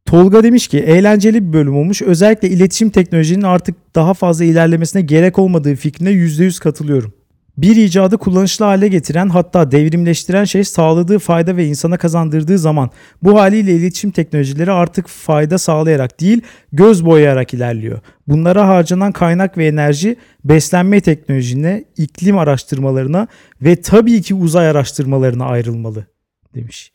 Tolga 0.06 0.42
demiş 0.42 0.68
ki 0.68 0.78
eğlenceli 0.78 1.48
bir 1.48 1.52
bölüm 1.52 1.76
olmuş. 1.76 2.02
Özellikle 2.02 2.48
iletişim 2.48 2.90
teknolojinin 2.90 3.42
artık 3.42 3.76
daha 3.94 4.14
fazla 4.14 4.44
ilerlemesine 4.44 5.02
gerek 5.02 5.38
olmadığı 5.38 5.74
fikrine 5.74 6.10
%100 6.10 6.60
katılıyorum. 6.60 7.12
Bir 7.58 7.76
icadı 7.76 8.18
kullanışlı 8.18 8.64
hale 8.64 8.88
getiren 8.88 9.28
hatta 9.28 9.70
devrimleştiren 9.70 10.44
şey 10.44 10.64
sağladığı 10.64 11.18
fayda 11.18 11.56
ve 11.56 11.66
insana 11.66 11.96
kazandırdığı 11.96 12.58
zaman. 12.58 12.90
Bu 13.22 13.40
haliyle 13.40 13.72
iletişim 13.72 14.10
teknolojileri 14.10 14.72
artık 14.72 15.08
fayda 15.08 15.58
sağlayarak 15.58 16.20
değil 16.20 16.40
göz 16.72 17.04
boyayarak 17.04 17.54
ilerliyor. 17.54 18.00
Bunlara 18.26 18.68
harcanan 18.68 19.12
kaynak 19.12 19.58
ve 19.58 19.66
enerji 19.66 20.16
beslenme 20.44 21.00
teknolojisine, 21.00 21.84
iklim 21.96 22.38
araştırmalarına 22.38 23.28
ve 23.62 23.80
tabii 23.80 24.22
ki 24.22 24.34
uzay 24.34 24.68
araştırmalarına 24.68 25.44
ayrılmalı 25.44 26.06
demiş. 26.54 26.92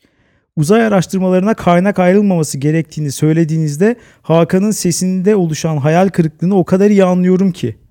Uzay 0.56 0.84
araştırmalarına 0.86 1.54
kaynak 1.54 1.98
ayrılmaması 1.98 2.58
gerektiğini 2.58 3.12
söylediğinizde 3.12 3.96
Hakan'ın 4.22 4.70
sesinde 4.70 5.36
oluşan 5.36 5.76
hayal 5.76 6.08
kırıklığını 6.08 6.58
o 6.58 6.64
kadar 6.64 6.90
iyi 6.90 7.04
anlıyorum 7.04 7.52
ki. 7.52 7.81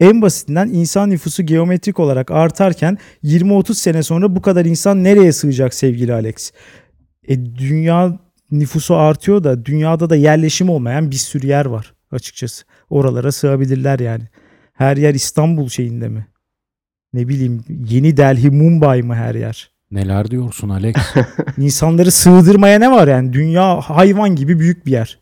En 0.00 0.22
basitinden 0.22 0.68
insan 0.68 1.10
nüfusu 1.10 1.42
geometrik 1.42 2.00
olarak 2.00 2.30
artarken 2.30 2.98
20-30 3.24 3.74
sene 3.74 4.02
sonra 4.02 4.36
bu 4.36 4.42
kadar 4.42 4.64
insan 4.64 5.04
nereye 5.04 5.32
sığacak 5.32 5.74
sevgili 5.74 6.12
Alex? 6.12 6.52
E, 7.28 7.44
dünya 7.44 8.18
nüfusu 8.50 8.94
artıyor 8.96 9.44
da 9.44 9.64
dünyada 9.64 10.10
da 10.10 10.16
yerleşim 10.16 10.68
olmayan 10.70 11.10
bir 11.10 11.16
sürü 11.16 11.46
yer 11.46 11.66
var 11.66 11.94
açıkçası. 12.12 12.64
Oralara 12.90 13.32
sığabilirler 13.32 13.98
yani. 13.98 14.24
Her 14.72 14.96
yer 14.96 15.14
İstanbul 15.14 15.68
şeyinde 15.68 16.08
mi? 16.08 16.26
Ne 17.12 17.28
bileyim 17.28 17.64
Yeni 17.88 18.16
Delhi, 18.16 18.50
Mumbai 18.50 19.02
mı 19.02 19.14
her 19.14 19.34
yer? 19.34 19.70
Neler 19.90 20.30
diyorsun 20.30 20.68
Alex? 20.68 20.96
İnsanları 21.58 22.10
sığdırmaya 22.10 22.78
ne 22.78 22.90
var 22.90 23.08
yani? 23.08 23.32
Dünya 23.32 23.80
hayvan 23.80 24.36
gibi 24.36 24.58
büyük 24.58 24.86
bir 24.86 24.92
yer. 24.92 25.18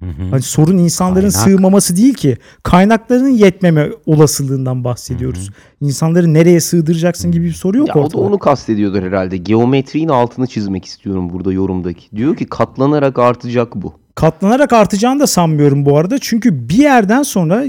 Hı 0.00 0.06
hı. 0.06 0.30
Hani 0.30 0.42
sorun 0.42 0.78
insanların 0.78 1.30
Kaynak. 1.30 1.50
sığmaması 1.50 1.96
değil 1.96 2.14
ki. 2.14 2.36
Kaynaklarının 2.62 3.28
yetmeme 3.28 3.88
olasılığından 4.06 4.84
bahsediyoruz. 4.84 5.48
Hı 5.48 5.52
hı. 5.52 5.86
İnsanları 5.88 6.34
nereye 6.34 6.60
sığdıracaksın 6.60 7.32
gibi 7.32 7.44
bir 7.44 7.52
soru 7.52 7.78
yok 7.78 7.88
ya 7.88 7.94
ortada. 7.94 8.18
O 8.18 8.22
da 8.22 8.26
onu 8.26 8.38
kastediyordur 8.38 9.02
herhalde. 9.02 9.36
Geometriğin 9.36 10.08
altını 10.08 10.46
çizmek 10.46 10.84
istiyorum 10.84 11.30
burada 11.32 11.52
yorumdaki. 11.52 12.16
Diyor 12.16 12.36
ki 12.36 12.46
katlanarak 12.46 13.18
artacak 13.18 13.76
bu. 13.76 13.94
Katlanarak 14.14 14.72
artacağını 14.72 15.20
da 15.20 15.26
sanmıyorum 15.26 15.86
bu 15.86 15.98
arada. 15.98 16.18
Çünkü 16.20 16.68
bir 16.68 16.78
yerden 16.78 17.22
sonra 17.22 17.64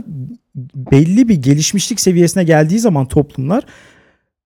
belli 0.76 1.30
bir 1.30 1.36
gelişmişlik 1.36 2.00
seviyesine 2.00 2.44
geldiği 2.44 2.80
zaman 2.80 3.06
toplumlar 3.06 3.64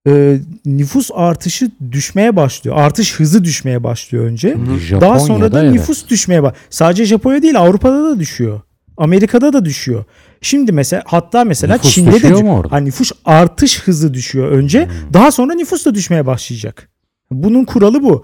e, 0.07 0.39
nüfus 0.65 1.09
artışı 1.13 1.71
düşmeye 1.91 2.35
başlıyor. 2.35 2.77
Artış 2.77 3.19
hızı 3.19 3.43
düşmeye 3.43 3.83
başlıyor 3.83 4.25
önce. 4.25 4.57
Daha 5.01 5.19
sonra 5.19 5.51
da 5.51 5.63
evet. 5.63 5.74
nüfus 5.74 6.07
düşmeye 6.09 6.43
bak. 6.43 6.55
Sadece 6.69 7.05
Japonya 7.05 7.41
değil 7.41 7.59
Avrupa'da 7.59 8.03
da 8.03 8.19
düşüyor. 8.19 8.62
Amerika'da 8.97 9.53
da 9.53 9.65
düşüyor. 9.65 10.03
Şimdi 10.41 10.71
mesela 10.71 11.03
hatta 11.05 11.43
mesela 11.43 11.74
nüfus 11.75 11.93
Çin'de 11.93 12.21
de 12.24 12.27
hani 12.69 12.85
nüfus 12.85 13.12
artış 13.25 13.81
hızı 13.81 14.13
düşüyor 14.13 14.51
önce. 14.51 14.85
Hmm. 14.85 15.13
Daha 15.13 15.31
sonra 15.31 15.53
nüfus 15.53 15.85
da 15.85 15.95
düşmeye 15.95 16.25
başlayacak. 16.25 16.89
Bunun 17.31 17.65
kuralı 17.65 18.03
bu. 18.03 18.24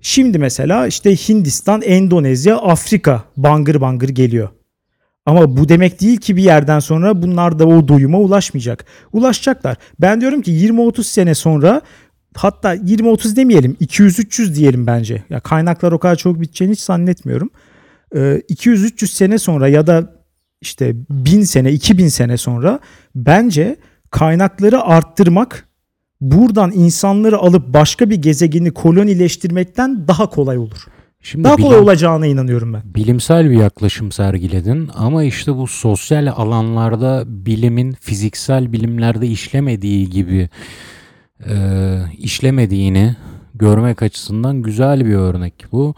Şimdi 0.00 0.38
mesela 0.38 0.86
işte 0.86 1.16
Hindistan, 1.16 1.82
Endonezya, 1.82 2.56
Afrika 2.56 3.24
bangır 3.36 3.80
bangır 3.80 4.08
geliyor. 4.08 4.48
Ama 5.26 5.56
bu 5.56 5.68
demek 5.68 6.00
değil 6.00 6.16
ki 6.16 6.36
bir 6.36 6.42
yerden 6.42 6.78
sonra 6.78 7.22
bunlar 7.22 7.58
da 7.58 7.66
o 7.66 7.88
doyuma 7.88 8.18
ulaşmayacak. 8.18 8.84
Ulaşacaklar. 9.12 9.76
Ben 10.00 10.20
diyorum 10.20 10.42
ki 10.42 10.52
20-30 10.52 11.02
sene 11.04 11.34
sonra 11.34 11.80
hatta 12.34 12.74
20-30 12.74 13.36
demeyelim 13.36 13.76
200-300 13.80 14.54
diyelim 14.54 14.86
bence. 14.86 15.22
Ya 15.30 15.40
kaynaklar 15.40 15.92
o 15.92 15.98
kadar 15.98 16.16
çok 16.16 16.40
biteceğini 16.40 16.72
hiç 16.72 16.80
zannetmiyorum. 16.80 17.50
Ee, 18.14 18.18
200-300 18.18 19.06
sene 19.06 19.38
sonra 19.38 19.68
ya 19.68 19.86
da 19.86 20.12
işte 20.60 20.94
1000 21.10 21.42
sene 21.42 21.72
2000 21.72 22.08
sene 22.08 22.36
sonra 22.36 22.78
bence 23.14 23.76
kaynakları 24.10 24.82
arttırmak 24.82 25.68
buradan 26.20 26.72
insanları 26.72 27.38
alıp 27.38 27.68
başka 27.68 28.10
bir 28.10 28.16
gezegeni 28.16 28.70
kolonileştirmekten 28.70 30.08
daha 30.08 30.30
kolay 30.30 30.58
olur. 30.58 30.86
Şimdi 31.24 31.44
Daha 31.44 31.56
kolay 31.56 31.70
bilim, 31.70 31.82
olacağına 31.82 32.26
inanıyorum 32.26 32.72
ben. 32.72 32.82
Bilimsel 32.84 33.50
bir 33.50 33.56
yaklaşım 33.56 34.12
sergiledin 34.12 34.90
ama 34.94 35.24
işte 35.24 35.56
bu 35.56 35.66
sosyal 35.66 36.26
alanlarda 36.36 37.24
bilimin 37.26 37.92
fiziksel 37.92 38.72
bilimlerde 38.72 39.26
işlemediği 39.26 40.10
gibi 40.10 40.48
e, 41.46 41.54
işlemediğini 42.18 43.16
görmek 43.54 44.02
açısından 44.02 44.62
güzel 44.62 45.06
bir 45.06 45.14
örnek 45.14 45.54
bu. 45.72 45.94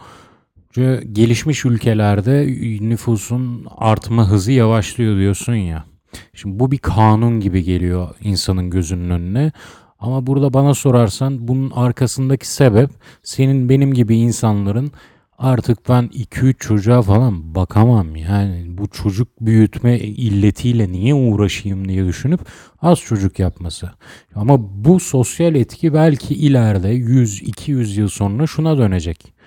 Çünkü 0.71 1.07
gelişmiş 1.11 1.65
ülkelerde 1.65 2.47
nüfusun 2.81 3.67
artma 3.77 4.29
hızı 4.29 4.51
yavaşlıyor 4.51 5.17
diyorsun 5.17 5.55
ya. 5.55 5.85
Şimdi 6.33 6.59
bu 6.59 6.71
bir 6.71 6.77
kanun 6.77 7.39
gibi 7.39 7.63
geliyor 7.63 8.09
insanın 8.21 8.69
gözünün 8.69 9.09
önüne. 9.09 9.51
Ama 9.99 10.27
burada 10.27 10.53
bana 10.53 10.73
sorarsan 10.73 11.47
bunun 11.47 11.71
arkasındaki 11.71 12.47
sebep 12.47 12.89
senin 13.23 13.69
benim 13.69 13.93
gibi 13.93 14.15
insanların 14.17 14.91
artık 15.37 15.89
ben 15.89 16.03
2-3 16.03 16.53
çocuğa 16.59 17.01
falan 17.01 17.55
bakamam 17.55 18.15
yani 18.15 18.65
bu 18.67 18.87
çocuk 18.87 19.27
büyütme 19.41 19.99
illetiyle 19.99 20.91
niye 20.91 21.13
uğraşayım 21.13 21.89
diye 21.89 22.05
düşünüp 22.05 22.39
az 22.81 22.99
çocuk 22.99 23.39
yapması. 23.39 23.89
Ama 24.35 24.85
bu 24.85 24.99
sosyal 24.99 25.55
etki 25.55 25.93
belki 25.93 26.35
ileride 26.35 26.93
100-200 26.93 27.99
yıl 27.99 28.07
sonra 28.07 28.47
şuna 28.47 28.77
dönecek. 28.77 29.37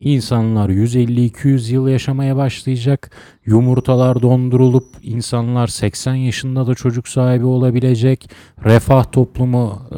İnsanlar 0.00 0.68
150-200 0.68 1.72
yıl 1.72 1.88
yaşamaya 1.88 2.36
başlayacak. 2.36 3.10
Yumurtalar 3.46 4.22
dondurulup 4.22 4.86
insanlar 5.02 5.66
80 5.66 6.14
yaşında 6.14 6.66
da 6.66 6.74
çocuk 6.74 7.08
sahibi 7.08 7.44
olabilecek. 7.44 8.30
Refah 8.64 9.12
toplumu 9.12 9.82
e, 9.90 9.96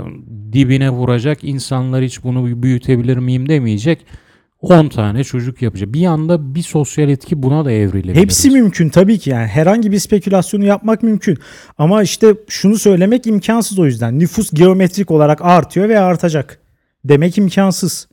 dibine 0.52 0.90
vuracak. 0.90 1.44
İnsanlar 1.44 2.04
hiç 2.04 2.24
bunu 2.24 2.62
büyütebilir 2.62 3.16
miyim 3.16 3.48
demeyecek. 3.48 4.04
10 4.60 4.88
tane 4.88 5.24
çocuk 5.24 5.62
yapacak. 5.62 5.92
Bir 5.92 6.06
anda 6.06 6.54
bir 6.54 6.62
sosyal 6.62 7.08
etki 7.08 7.42
buna 7.42 7.64
da 7.64 7.72
evrilebilir. 7.72 8.14
Hepsi 8.22 8.50
mümkün 8.50 8.88
tabii 8.88 9.18
ki 9.18 9.30
yani 9.30 9.46
herhangi 9.46 9.92
bir 9.92 9.98
spekülasyonu 9.98 10.64
yapmak 10.64 11.02
mümkün. 11.02 11.38
Ama 11.78 12.02
işte 12.02 12.34
şunu 12.48 12.78
söylemek 12.78 13.26
imkansız 13.26 13.78
o 13.78 13.86
yüzden. 13.86 14.18
Nüfus 14.18 14.50
geometrik 14.50 15.10
olarak 15.10 15.42
artıyor 15.42 15.88
ve 15.88 15.98
artacak. 16.00 16.60
Demek 17.04 17.38
imkansız. 17.38 18.08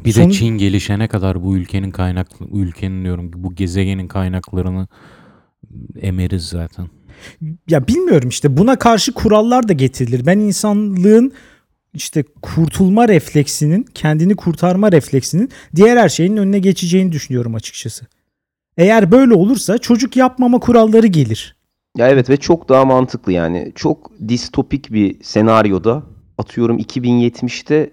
Bir 0.00 0.14
de 0.14 0.22
Son- 0.22 0.30
Çin 0.30 0.58
gelişene 0.58 1.08
kadar 1.08 1.42
bu 1.42 1.56
ülkenin 1.56 1.90
kaynak 1.90 2.28
ülkenin 2.52 3.04
diyorum 3.04 3.30
bu 3.34 3.54
gezegenin 3.54 4.08
kaynaklarını 4.08 4.88
emeriz 6.00 6.42
zaten. 6.46 6.86
Ya 7.68 7.88
bilmiyorum 7.88 8.28
işte 8.28 8.56
buna 8.56 8.76
karşı 8.78 9.12
kurallar 9.12 9.68
da 9.68 9.72
getirilir. 9.72 10.26
Ben 10.26 10.38
insanlığın 10.38 11.32
işte 11.94 12.24
kurtulma 12.42 13.08
refleksinin, 13.08 13.86
kendini 13.94 14.36
kurtarma 14.36 14.92
refleksinin 14.92 15.50
diğer 15.76 15.96
her 15.96 16.08
şeyin 16.08 16.36
önüne 16.36 16.58
geçeceğini 16.58 17.12
düşünüyorum 17.12 17.54
açıkçası. 17.54 18.06
Eğer 18.76 19.12
böyle 19.12 19.34
olursa 19.34 19.78
çocuk 19.78 20.16
yapmama 20.16 20.60
kuralları 20.60 21.06
gelir. 21.06 21.56
Ya 21.96 22.08
evet 22.08 22.30
ve 22.30 22.36
çok 22.36 22.68
daha 22.68 22.84
mantıklı 22.84 23.32
yani. 23.32 23.72
Çok 23.74 24.10
distopik 24.28 24.92
bir 24.92 25.22
senaryoda 25.22 26.02
atıyorum 26.38 26.78
2070'te 26.78 27.90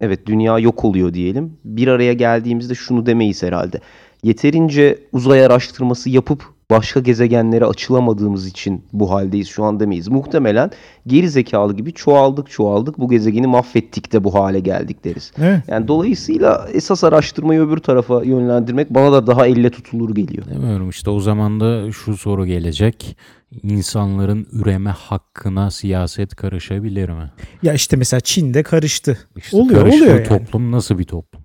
evet 0.00 0.26
dünya 0.26 0.58
yok 0.58 0.84
oluyor 0.84 1.14
diyelim. 1.14 1.58
Bir 1.64 1.88
araya 1.88 2.12
geldiğimizde 2.12 2.74
şunu 2.74 3.06
demeyiz 3.06 3.42
herhalde. 3.42 3.80
Yeterince 4.22 4.98
uzay 5.12 5.44
araştırması 5.44 6.10
yapıp 6.10 6.55
başka 6.70 7.00
gezegenlere 7.00 7.64
açılamadığımız 7.64 8.46
için 8.46 8.84
bu 8.92 9.10
haldeyiz 9.10 9.48
şu 9.48 9.64
an 9.64 9.80
demeyiz. 9.80 10.08
Muhtemelen 10.08 10.70
geri 11.06 11.28
zekalı 11.28 11.76
gibi 11.76 11.92
çoğaldık 11.92 12.50
çoğaldık 12.50 12.98
bu 12.98 13.08
gezegeni 13.08 13.46
mahvettik 13.46 14.12
de 14.12 14.24
bu 14.24 14.34
hale 14.34 14.60
geldik 14.60 15.04
deriz. 15.04 15.32
Evet. 15.38 15.60
Yani 15.68 15.88
dolayısıyla 15.88 16.68
esas 16.72 17.04
araştırmayı 17.04 17.60
öbür 17.60 17.78
tarafa 17.78 18.22
yönlendirmek 18.24 18.90
bana 18.90 19.12
da 19.12 19.26
daha 19.26 19.46
elle 19.46 19.70
tutulur 19.70 20.14
geliyor. 20.14 20.44
Demiyorum 20.54 20.90
işte 20.90 21.10
o 21.10 21.20
zaman 21.20 21.60
da 21.60 21.92
şu 21.92 22.16
soru 22.16 22.46
gelecek. 22.46 23.16
İnsanların 23.62 24.46
üreme 24.52 24.90
hakkına 24.90 25.70
siyaset 25.70 26.34
karışabilir 26.34 27.08
mi? 27.08 27.30
Ya 27.62 27.72
işte 27.74 27.96
mesela 27.96 28.20
Çin'de 28.20 28.62
karıştı. 28.62 29.18
İşte 29.36 29.56
Oluyor, 29.56 29.80
karıştığı 29.80 30.04
oluyor 30.04 30.18
yani. 30.18 30.28
toplum 30.28 30.72
nasıl 30.72 30.98
bir 30.98 31.04
toplum? 31.04 31.35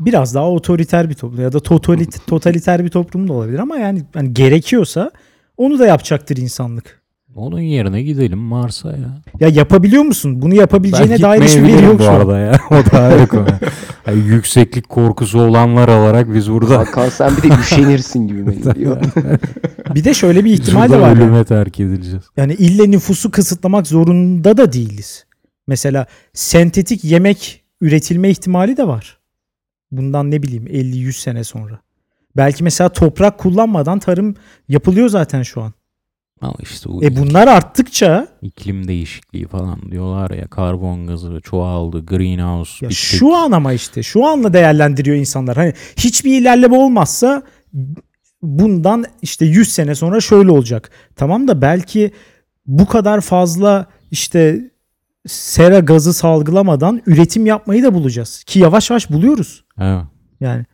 Biraz 0.00 0.34
daha 0.34 0.50
otoriter 0.50 1.08
bir 1.10 1.14
toplum 1.14 1.40
ya 1.40 1.52
da 1.52 1.60
totalit 1.60 2.26
totaliter 2.26 2.84
bir 2.84 2.88
toplum 2.88 3.28
da 3.28 3.32
olabilir 3.32 3.58
ama 3.58 3.76
yani 3.76 4.02
hani 4.14 4.34
gerekiyorsa 4.34 5.10
onu 5.56 5.78
da 5.78 5.86
yapacaktır 5.86 6.36
insanlık. 6.36 7.02
Onun 7.34 7.60
yerine 7.60 8.02
gidelim 8.02 8.38
Mars'a 8.38 8.88
ya. 8.90 9.22
Ya 9.40 9.48
yapabiliyor 9.48 10.02
musun? 10.02 10.42
Bunu 10.42 10.54
yapabileceğine 10.54 11.12
Ben 11.14 11.22
dair 11.22 11.42
hiçbir 11.42 11.62
veri 11.62 11.84
yok 11.84 11.98
bu 11.98 12.02
şu 12.02 12.10
an. 12.10 12.14
arada 12.14 12.38
ya. 12.38 12.52
O 12.70 12.74
da 12.92 13.00
ayrı 13.00 13.26
konu. 13.26 13.46
Yani 14.06 14.18
yükseklik 14.18 14.88
korkusu 14.88 15.40
olanlar 15.40 15.88
olarak 15.88 16.34
biz 16.34 16.50
burada 16.50 16.78
Hakan 16.78 17.08
sen 17.08 17.32
bir 17.36 17.42
de 17.42 17.54
üşenirsin 17.60 18.28
gibi 18.28 18.62
geliyor. 18.62 18.96
Bir 19.94 20.04
de 20.04 20.14
şöyle 20.14 20.44
bir 20.44 20.50
ihtimal 20.52 20.90
de 20.90 21.00
var. 21.00 21.08
yani. 21.08 21.22
ölüme 21.22 21.44
terk 21.44 21.80
edileceğiz. 21.80 22.24
Yani 22.36 22.52
ille 22.54 22.90
nüfusu 22.90 23.30
kısıtlamak 23.30 23.86
zorunda 23.86 24.56
da 24.56 24.72
değiliz. 24.72 25.26
Mesela 25.66 26.06
sentetik 26.34 27.04
yemek 27.04 27.64
üretilme 27.80 28.30
ihtimali 28.30 28.76
de 28.76 28.86
var. 28.86 29.18
Bundan 29.90 30.30
ne 30.30 30.42
bileyim 30.42 30.66
50-100 30.66 31.12
sene 31.12 31.44
sonra. 31.44 31.80
Belki 32.36 32.64
mesela 32.64 32.88
toprak 32.88 33.38
kullanmadan 33.38 33.98
tarım 33.98 34.34
yapılıyor 34.68 35.08
zaten 35.08 35.42
şu 35.42 35.62
an. 35.62 35.72
Ama 36.40 36.54
işte 36.62 36.88
bu 36.88 37.04
E 37.04 37.16
bunlar 37.16 37.48
arttıkça 37.48 38.28
iklim 38.42 38.88
değişikliği 38.88 39.46
falan 39.46 39.90
diyorlar 39.90 40.30
ya 40.30 40.48
karbon 40.48 41.06
gazı 41.06 41.40
çoğaldı, 41.40 42.06
greenhouse 42.06 42.86
ya 42.86 42.90
bittik. 42.90 43.04
şu 43.04 43.36
an 43.36 43.52
ama 43.52 43.72
işte 43.72 44.02
şu 44.02 44.26
anla 44.26 44.52
değerlendiriyor 44.52 45.16
insanlar. 45.16 45.56
Hani 45.56 45.72
hiçbir 45.96 46.40
ilerleme 46.40 46.76
olmazsa 46.76 47.42
bundan 48.42 49.04
işte 49.22 49.44
100 49.44 49.72
sene 49.72 49.94
sonra 49.94 50.20
şöyle 50.20 50.50
olacak. 50.50 50.90
Tamam 51.16 51.48
da 51.48 51.62
belki 51.62 52.12
bu 52.66 52.86
kadar 52.86 53.20
fazla 53.20 53.86
işte 54.10 54.70
sera 55.26 55.78
gazı 55.78 56.12
salgılamadan 56.12 57.02
üretim 57.06 57.46
yapmayı 57.46 57.82
da 57.82 57.94
bulacağız. 57.94 58.44
Ki 58.44 58.58
yavaş 58.58 58.90
yavaş 58.90 59.10
buluyoruz. 59.10 59.64
Evet. 59.80 60.04
Yani 60.40 60.64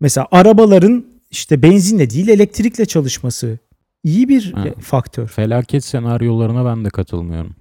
mesela 0.00 0.26
arabaların 0.32 1.04
işte 1.30 1.62
benzinle 1.62 2.10
değil 2.10 2.28
elektrikle 2.28 2.86
çalışması 2.86 3.58
iyi 4.04 4.28
bir 4.28 4.52
Ha. 4.52 4.68
e, 4.68 4.74
faktör. 4.80 5.28
Felaket 5.28 5.84
senaryolarına 5.84 6.64
ben 6.64 6.84
de 6.84 6.88
katılmıyorum. 6.90 7.54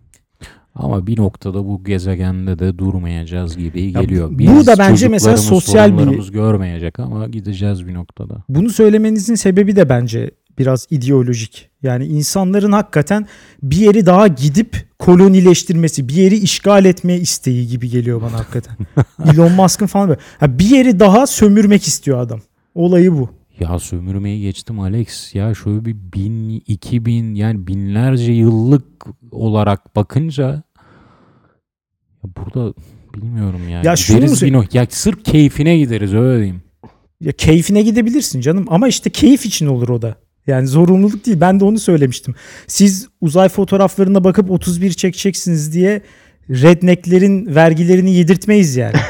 Ama 0.75 1.07
bir 1.07 1.19
noktada 1.19 1.65
bu 1.65 1.83
gezegende 1.83 2.59
de 2.59 2.77
durmayacağız 2.77 3.57
gibi 3.57 3.91
geliyor. 3.91 4.29
bu 4.31 4.65
da 4.65 4.75
bence 4.79 5.07
mesela 5.07 5.37
sosyal 5.37 5.97
bir- 5.97 6.31
görmeyecek 6.31 6.99
ama 6.99 7.27
gideceğiz 7.27 7.87
bir 7.87 7.93
noktada. 7.93 8.43
Bunu 8.49 8.69
söylemenizin 8.69 9.35
sebebi 9.35 9.75
de 9.75 9.89
bence 9.89 10.31
biraz 10.57 10.87
ideolojik. 10.89 11.69
Yani 11.83 12.05
insanların 12.05 12.71
hakikaten 12.71 13.27
bir 13.63 13.77
yeri 13.77 14.05
daha 14.05 14.27
gidip 14.27 14.87
kolonileştirmesi, 14.99 16.09
bir 16.09 16.13
yeri 16.13 16.37
işgal 16.37 16.85
etme 16.85 17.15
isteği 17.17 17.67
gibi 17.67 17.89
geliyor 17.89 18.21
bana 18.21 18.39
hakikaten. 18.39 18.77
Elon 19.33 19.51
Musk'ın 19.51 19.85
falan 19.85 20.09
böyle. 20.09 20.19
Ha, 20.39 20.59
bir 20.59 20.65
yeri 20.65 20.99
daha 20.99 21.27
sömürmek 21.27 21.87
istiyor 21.87 22.19
adam. 22.19 22.41
Olayı 22.75 23.13
bu. 23.13 23.29
Ya 23.59 23.79
sömürmeyi 23.79 24.41
geçtim 24.41 24.79
Alex. 24.79 25.35
Ya 25.35 25.53
şöyle 25.53 25.85
bir 25.85 25.95
bin, 25.95 26.63
iki 26.67 27.05
bin 27.05 27.35
yani 27.35 27.67
binlerce 27.67 28.31
yıllık 28.31 28.85
olarak 29.31 29.95
bakınca 29.95 30.63
ya 32.23 32.29
burada 32.37 32.73
bilmiyorum 33.13 33.69
ya. 33.69 33.81
Ya 33.83 33.95
şunu 33.95 34.17
Gideriz 34.17 34.43
mu 34.43 34.65
ya 34.73 34.87
sırf 34.89 35.23
keyfine 35.23 35.77
gideriz 35.77 36.13
öyle 36.13 36.37
diyeyim. 36.37 36.61
Ya 37.21 37.31
keyfine 37.31 37.81
gidebilirsin 37.81 38.41
canım 38.41 38.65
ama 38.67 38.87
işte 38.87 39.09
keyif 39.09 39.45
için 39.45 39.67
olur 39.67 39.89
o 39.89 40.01
da. 40.01 40.15
Yani 40.47 40.67
zorunluluk 40.67 41.25
değil. 41.25 41.41
Ben 41.41 41.59
de 41.59 41.65
onu 41.65 41.79
söylemiştim. 41.79 42.35
Siz 42.67 43.07
uzay 43.21 43.49
fotoğraflarına 43.49 44.23
bakıp 44.23 44.51
31 44.51 44.91
çekeceksiniz 44.91 45.73
diye 45.73 46.01
rednecklerin 46.49 47.55
vergilerini 47.55 48.13
yedirtmeyiz 48.13 48.75
yani. 48.75 48.95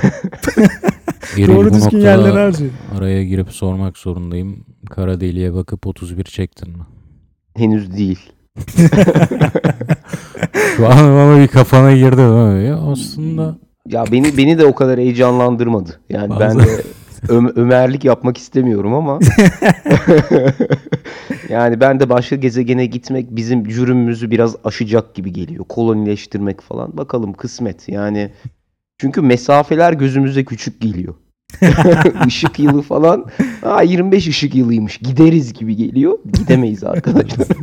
Eril, 1.37 1.47
Doğru 1.47 1.69
bu 1.69 1.73
düzgün 1.73 1.99
yerlere 1.99 2.39
harcayın. 2.39 2.73
Araya 2.97 3.23
girip 3.23 3.51
sormak 3.51 3.97
zorundayım. 3.97 4.65
Kara 4.89 5.21
deliğe 5.21 5.53
bakıp 5.53 5.87
31 5.87 6.23
çektin 6.23 6.69
mi? 6.69 6.83
Henüz 7.57 7.97
değil. 7.97 8.19
Şu 10.77 10.87
an 10.87 10.97
ama 10.97 11.39
bir 11.39 11.47
kafana 11.47 11.93
girdi 11.95 12.21
aslında 12.91 13.57
Ya 13.89 14.05
beni 14.11 14.37
beni 14.37 14.57
de 14.57 14.65
o 14.65 14.75
kadar 14.75 14.99
heyecanlandırmadı. 14.99 15.99
Yani 16.09 16.29
ben 16.29 16.39
Bazen- 16.39 16.59
de 16.59 16.83
Ö- 17.29 17.53
Ömerlik 17.55 18.05
yapmak 18.05 18.37
istemiyorum 18.37 18.93
ama 18.93 19.19
yani 21.49 21.79
ben 21.79 21.99
de 21.99 22.09
başka 22.09 22.35
gezegene 22.35 22.85
gitmek 22.85 23.35
bizim 23.35 23.63
cürümümüzü 23.63 24.31
biraz 24.31 24.55
aşacak 24.63 25.15
gibi 25.15 25.33
geliyor. 25.33 25.65
Kolonileştirmek 25.69 26.61
falan. 26.61 26.97
Bakalım 26.97 27.33
kısmet. 27.33 27.89
Yani 27.89 28.31
çünkü 28.97 29.21
mesafeler 29.21 29.93
gözümüze 29.93 30.45
küçük 30.45 30.81
geliyor. 30.81 31.13
Işık 32.27 32.59
yılı 32.59 32.81
falan. 32.81 33.25
Aa 33.63 33.81
25 33.81 34.27
ışık 34.27 34.55
yılıymış. 34.55 34.97
Gideriz 34.97 35.53
gibi 35.53 35.75
geliyor. 35.75 36.17
Gidemeyiz 36.33 36.83
arkadaşlar. 36.83 37.47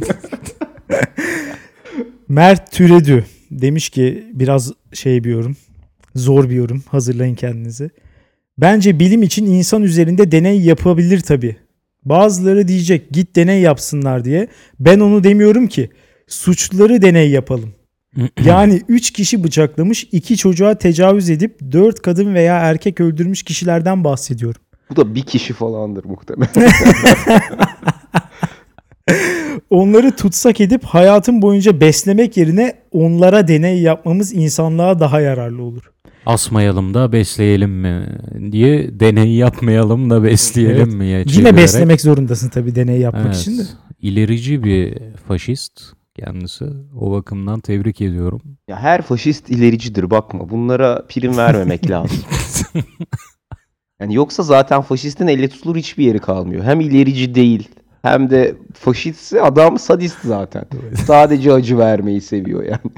Mert 2.28 2.72
Türedü 2.72 3.24
demiş 3.50 3.90
ki 3.90 4.26
biraz 4.32 4.72
şey 4.92 5.24
bir 5.24 5.30
yorum. 5.30 5.56
Zor 6.14 6.50
bir 6.50 6.54
yorum. 6.54 6.82
Hazırlayın 6.88 7.34
kendinizi. 7.34 7.90
Bence 8.60 8.98
bilim 8.98 9.22
için 9.22 9.46
insan 9.46 9.82
üzerinde 9.82 10.32
deney 10.32 10.60
yapabilir 10.60 11.20
tabii. 11.20 11.56
Bazıları 12.04 12.68
diyecek 12.68 13.10
git 13.10 13.36
deney 13.36 13.60
yapsınlar 13.60 14.24
diye. 14.24 14.48
Ben 14.80 15.00
onu 15.00 15.24
demiyorum 15.24 15.66
ki. 15.66 15.90
Suçluları 16.26 17.02
deney 17.02 17.30
yapalım. 17.30 17.74
Yani 18.44 18.82
3 18.88 19.10
kişi 19.10 19.44
bıçaklamış, 19.44 20.08
2 20.12 20.36
çocuğa 20.36 20.74
tecavüz 20.74 21.30
edip 21.30 21.72
4 21.72 22.02
kadın 22.02 22.34
veya 22.34 22.58
erkek 22.58 23.00
öldürmüş 23.00 23.42
kişilerden 23.42 24.04
bahsediyorum. 24.04 24.60
Bu 24.90 24.96
da 24.96 25.14
bir 25.14 25.22
kişi 25.22 25.52
falandır 25.52 26.04
muhtemelen. 26.04 26.50
Onları 29.70 30.16
tutsak 30.16 30.60
edip 30.60 30.84
hayatın 30.84 31.42
boyunca 31.42 31.80
beslemek 31.80 32.36
yerine 32.36 32.74
onlara 32.92 33.48
deney 33.48 33.80
yapmamız 33.80 34.32
insanlığa 34.32 35.00
daha 35.00 35.20
yararlı 35.20 35.62
olur. 35.62 35.82
Asmayalım 36.26 36.94
da 36.94 37.12
besleyelim 37.12 37.70
mi 37.70 38.06
diye 38.52 39.00
deney 39.00 39.34
yapmayalım 39.34 40.10
da 40.10 40.22
besleyelim 40.22 40.76
Evet. 40.76 40.94
mi 40.94 41.06
ya 41.06 41.18
Yine 41.18 41.28
çevirerek. 41.32 41.56
beslemek 41.56 42.00
zorundasın 42.00 42.48
tabii 42.48 42.74
deney 42.74 43.00
yapmak 43.00 43.26
Evet. 43.26 43.36
için 43.36 43.58
de. 43.58 43.62
İlerici 44.00 44.64
bir 44.64 44.98
faşist 45.28 45.82
kendisi. 46.14 46.64
O 47.00 47.12
bakımdan 47.12 47.60
tebrik 47.60 48.00
ediyorum. 48.00 48.40
ya 48.68 48.76
her 48.76 49.02
faşist 49.02 49.50
ilericidir 49.50 50.10
bakma. 50.10 50.50
Bunlara 50.50 51.06
prim 51.08 51.36
vermemek 51.36 51.90
lazım. 51.90 52.18
Yani 54.00 54.14
yoksa 54.14 54.42
zaten 54.42 54.80
faşistin 54.82 55.26
elle 55.26 55.48
tutulur 55.48 55.76
hiçbir 55.76 56.04
yeri 56.04 56.18
kalmıyor. 56.18 56.64
Hem 56.64 56.80
ilerici 56.80 57.34
değil 57.34 57.68
hem 58.02 58.30
de 58.30 58.54
faşistse 58.74 59.42
adam 59.42 59.78
sadist 59.78 60.18
zaten. 60.24 60.64
Sadece 61.06 61.52
acı 61.52 61.78
vermeyi 61.78 62.20
seviyor 62.20 62.64
yani. 62.64 62.92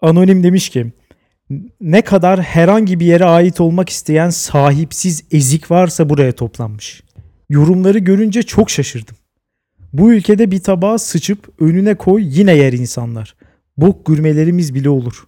Anonim 0.00 0.42
demiş 0.42 0.68
ki 0.68 0.92
ne 1.80 2.02
kadar 2.02 2.40
herhangi 2.40 3.00
bir 3.00 3.06
yere 3.06 3.24
ait 3.24 3.60
olmak 3.60 3.88
isteyen 3.88 4.30
sahipsiz 4.30 5.24
ezik 5.30 5.70
varsa 5.70 6.08
buraya 6.08 6.32
toplanmış. 6.32 7.02
Yorumları 7.48 7.98
görünce 7.98 8.42
çok 8.42 8.70
şaşırdım. 8.70 9.16
Bu 9.92 10.12
ülkede 10.12 10.50
bir 10.50 10.60
tabağa 10.60 10.98
sıçıp 10.98 11.60
önüne 11.60 11.94
koy 11.94 12.22
yine 12.24 12.54
yer 12.54 12.72
insanlar. 12.72 13.34
Bok 13.76 14.06
gürmelerimiz 14.06 14.74
bile 14.74 14.88
olur. 14.88 15.24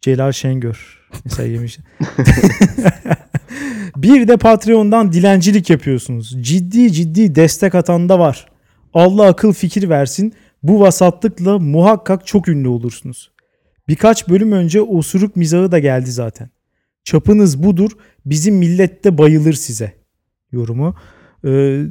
Celal 0.00 0.32
Şengör. 0.32 1.00
Mesela 1.24 1.48
yemiş. 1.48 1.78
bir 3.96 4.28
de 4.28 4.36
Patreon'dan 4.36 5.12
dilencilik 5.12 5.70
yapıyorsunuz. 5.70 6.36
Ciddi 6.40 6.92
ciddi 6.92 7.34
destek 7.34 7.74
atan 7.74 8.08
da 8.08 8.18
var. 8.18 8.46
Allah 8.94 9.26
akıl 9.26 9.52
fikir 9.52 9.88
versin. 9.88 10.34
Bu 10.62 10.80
vasatlıkla 10.80 11.58
muhakkak 11.58 12.26
çok 12.26 12.48
ünlü 12.48 12.68
olursunuz. 12.68 13.31
Birkaç 13.88 14.28
bölüm 14.28 14.52
önce 14.52 14.80
osuruk 14.80 15.36
mizahı 15.36 15.72
da 15.72 15.78
geldi 15.78 16.10
zaten. 16.12 16.50
Çapınız 17.04 17.62
budur. 17.62 17.90
Bizim 18.26 18.54
millet 18.56 19.04
de 19.04 19.18
bayılır 19.18 19.52
size. 19.52 19.92
Yorumu. 20.52 20.94
Ee, 21.44 21.82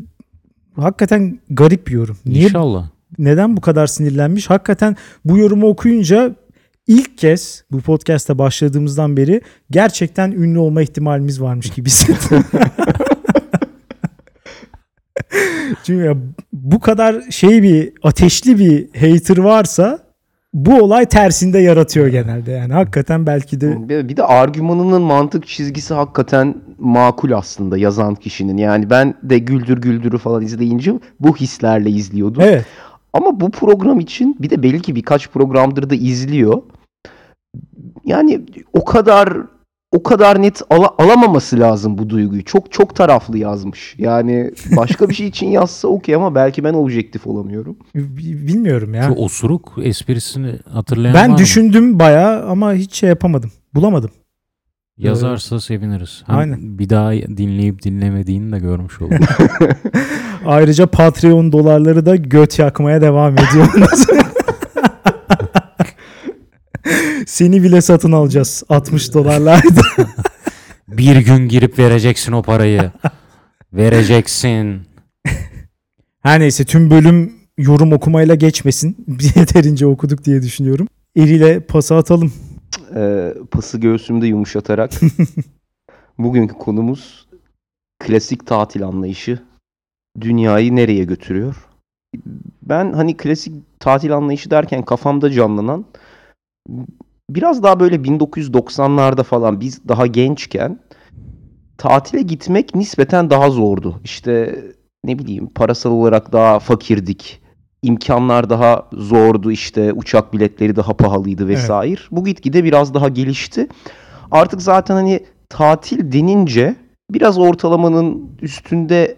hakikaten 0.75 1.39
garip 1.49 1.87
bir 1.87 1.91
yorum. 1.91 2.17
Niye 2.25 2.43
İnşallah. 2.45 2.89
neden 3.17 3.57
bu 3.57 3.61
kadar 3.61 3.87
sinirlenmiş? 3.87 4.49
Hakikaten 4.49 4.95
bu 5.25 5.37
yorumu 5.37 5.67
okuyunca 5.67 6.35
ilk 6.87 7.17
kez 7.17 7.63
bu 7.71 7.81
podcast'a 7.81 8.37
başladığımızdan 8.37 9.17
beri 9.17 9.41
gerçekten 9.71 10.31
ünlü 10.31 10.59
olma 10.59 10.81
ihtimalimiz 10.81 11.41
varmış 11.41 11.69
gibi 11.69 11.89
hissettim. 11.89 12.43
Çünkü 15.83 16.17
bu 16.53 16.79
kadar 16.79 17.21
şey 17.31 17.63
bir 17.63 17.93
ateşli 18.03 18.59
bir 18.59 18.87
hater 18.99 19.37
varsa 19.37 20.10
bu 20.53 20.81
olay 20.83 21.05
tersinde 21.05 21.59
yaratıyor 21.59 22.07
genelde. 22.07 22.51
Yani 22.51 22.73
hakikaten 22.73 23.25
belki 23.25 23.61
de 23.61 23.89
Bir 24.09 24.17
de 24.17 24.23
argümanının 24.23 25.01
mantık 25.01 25.47
çizgisi 25.47 25.93
hakikaten 25.93 26.55
makul 26.79 27.31
aslında 27.31 27.77
yazan 27.77 28.15
kişinin. 28.15 28.57
Yani 28.57 28.89
ben 28.89 29.13
de 29.23 29.39
Güldür 29.39 29.77
Güldür'ü 29.77 30.17
falan 30.17 30.41
izleyince 30.43 30.93
bu 31.19 31.35
hislerle 31.35 31.89
izliyordum. 31.89 32.41
evet 32.41 32.65
Ama 33.13 33.39
bu 33.39 33.51
program 33.51 33.99
için 33.99 34.37
bir 34.39 34.49
de 34.49 34.63
belki 34.63 34.95
birkaç 34.95 35.29
programdır 35.29 35.89
da 35.89 35.95
izliyor. 35.95 36.61
Yani 38.05 38.41
o 38.73 38.85
kadar 38.85 39.37
o 39.91 40.03
kadar 40.03 40.41
net 40.41 40.61
ala- 40.69 40.93
alamaması 40.97 41.59
lazım 41.59 41.97
bu 41.97 42.09
duyguyu. 42.09 42.43
Çok 42.45 42.71
çok 42.71 42.95
taraflı 42.95 43.37
yazmış. 43.37 43.95
Yani 43.97 44.51
başka 44.77 45.09
bir 45.09 45.13
şey 45.13 45.27
için 45.27 45.47
yazsa 45.47 45.87
okey 45.87 46.15
ama 46.15 46.35
belki 46.35 46.63
ben 46.63 46.73
objektif 46.73 47.27
olamıyorum. 47.27 47.77
bi- 47.95 48.47
bilmiyorum 48.47 48.93
ya. 48.93 49.03
Şu 49.03 49.13
osuruk 49.13 49.73
esprisini 49.83 50.55
hatırlayan 50.73 51.13
Ben 51.15 51.23
var 51.29 51.33
mı? 51.33 51.37
düşündüm 51.37 51.99
bayağı 51.99 52.49
ama 52.49 52.73
hiç 52.73 52.95
şey 52.95 53.09
yapamadım. 53.09 53.51
Bulamadım. 53.75 54.09
Yazarsa 54.97 55.59
seviniriz. 55.59 56.23
Hem 56.27 56.37
Aynen. 56.37 56.79
bir 56.79 56.89
daha 56.89 57.11
dinleyip 57.13 57.83
dinlemediğini 57.83 58.51
de 58.51 58.59
görmüş 58.59 59.01
olduk. 59.01 59.19
Ayrıca 60.45 60.87
Patreon 60.87 61.51
dolarları 61.51 62.05
da 62.05 62.15
göt 62.15 62.59
yakmaya 62.59 63.01
devam 63.01 63.33
ediyor. 63.33 63.67
Seni 67.27 67.63
bile 67.63 67.81
satın 67.81 68.11
alacağız 68.11 68.63
60 68.69 69.13
dolarlarda. 69.13 69.81
bir 70.87 71.15
gün 71.15 71.47
girip 71.47 71.79
vereceksin 71.79 72.31
o 72.31 72.41
parayı. 72.41 72.91
vereceksin. 73.73 74.81
Her 76.21 76.39
neyse 76.39 76.65
tüm 76.65 76.89
bölüm 76.89 77.33
yorum 77.57 77.93
okumayla 77.93 78.35
geçmesin. 78.35 79.05
Yeterince 79.35 79.85
okuduk 79.85 80.25
diye 80.25 80.41
düşünüyorum. 80.41 80.87
Eriyle 81.17 81.59
pası 81.59 81.95
atalım. 81.95 82.33
Ee, 82.95 83.33
pası 83.51 83.77
göğsümde 83.77 84.27
yumuşatarak 84.27 84.91
bugünkü 86.17 86.53
konumuz 86.53 87.27
klasik 87.99 88.47
tatil 88.47 88.83
anlayışı 88.83 89.39
dünyayı 90.21 90.75
nereye 90.75 91.03
götürüyor? 91.03 91.55
Ben 92.63 92.93
hani 92.93 93.17
klasik 93.17 93.79
tatil 93.79 94.15
anlayışı 94.15 94.51
derken 94.51 94.85
kafamda 94.85 95.31
canlanan 95.31 95.85
biraz 97.35 97.63
daha 97.63 97.79
böyle 97.79 97.95
1990'larda 97.95 99.23
falan 99.23 99.61
biz 99.61 99.87
daha 99.87 100.07
gençken 100.07 100.79
tatile 101.77 102.21
gitmek 102.21 102.75
nispeten 102.75 103.29
daha 103.29 103.49
zordu. 103.49 104.01
İşte 104.03 104.59
ne 105.03 105.19
bileyim 105.19 105.47
parasal 105.47 105.91
olarak 105.91 106.31
daha 106.31 106.59
fakirdik. 106.59 107.41
İmkanlar 107.83 108.49
daha 108.49 108.87
zordu 108.93 109.51
işte 109.51 109.93
uçak 109.93 110.33
biletleri 110.33 110.75
daha 110.75 110.93
pahalıydı 110.93 111.47
vesaire. 111.47 112.01
Bu 112.11 112.25
gitgide 112.25 112.63
biraz 112.63 112.93
daha 112.93 113.09
gelişti. 113.09 113.67
Artık 114.31 114.61
zaten 114.61 114.95
hani 114.95 115.25
tatil 115.49 116.11
denince 116.11 116.75
biraz 117.11 117.37
ortalamanın 117.37 118.31
üstünde 118.41 119.17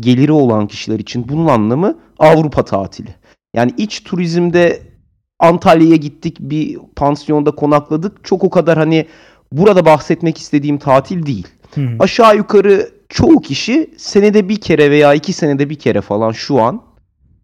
geliri 0.00 0.32
olan 0.32 0.66
kişiler 0.66 0.98
için 0.98 1.28
bunun 1.28 1.46
anlamı 1.46 1.98
Avrupa 2.18 2.64
tatili. 2.64 3.14
Yani 3.54 3.74
iç 3.76 4.04
turizmde 4.04 4.82
Antalya'ya 5.40 5.96
gittik 5.96 6.36
bir 6.40 6.78
pansiyonda 6.96 7.50
konakladık. 7.50 8.24
Çok 8.24 8.44
o 8.44 8.50
kadar 8.50 8.78
hani 8.78 9.06
burada 9.52 9.84
bahsetmek 9.84 10.38
istediğim 10.38 10.78
tatil 10.78 11.26
değil. 11.26 11.48
Hı. 11.74 11.88
Aşağı 11.98 12.36
yukarı 12.36 12.90
çoğu 13.08 13.40
kişi 13.40 13.90
senede 13.96 14.48
bir 14.48 14.60
kere 14.60 14.90
veya 14.90 15.14
iki 15.14 15.32
senede 15.32 15.70
bir 15.70 15.78
kere 15.78 16.00
falan 16.00 16.32
şu 16.32 16.62
an 16.62 16.82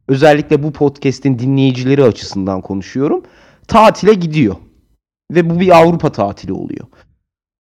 özellikle 0.09 0.63
bu 0.63 0.73
podcast'in 0.73 1.39
dinleyicileri 1.39 2.05
açısından 2.05 2.61
konuşuyorum. 2.61 3.23
Tatile 3.69 4.15
gidiyor. 4.15 4.57
Ve 5.33 5.51
bu 5.51 5.61
bir 5.61 5.79
Avrupa 5.79 6.13
tatili 6.13 6.53
oluyor. 6.53 6.87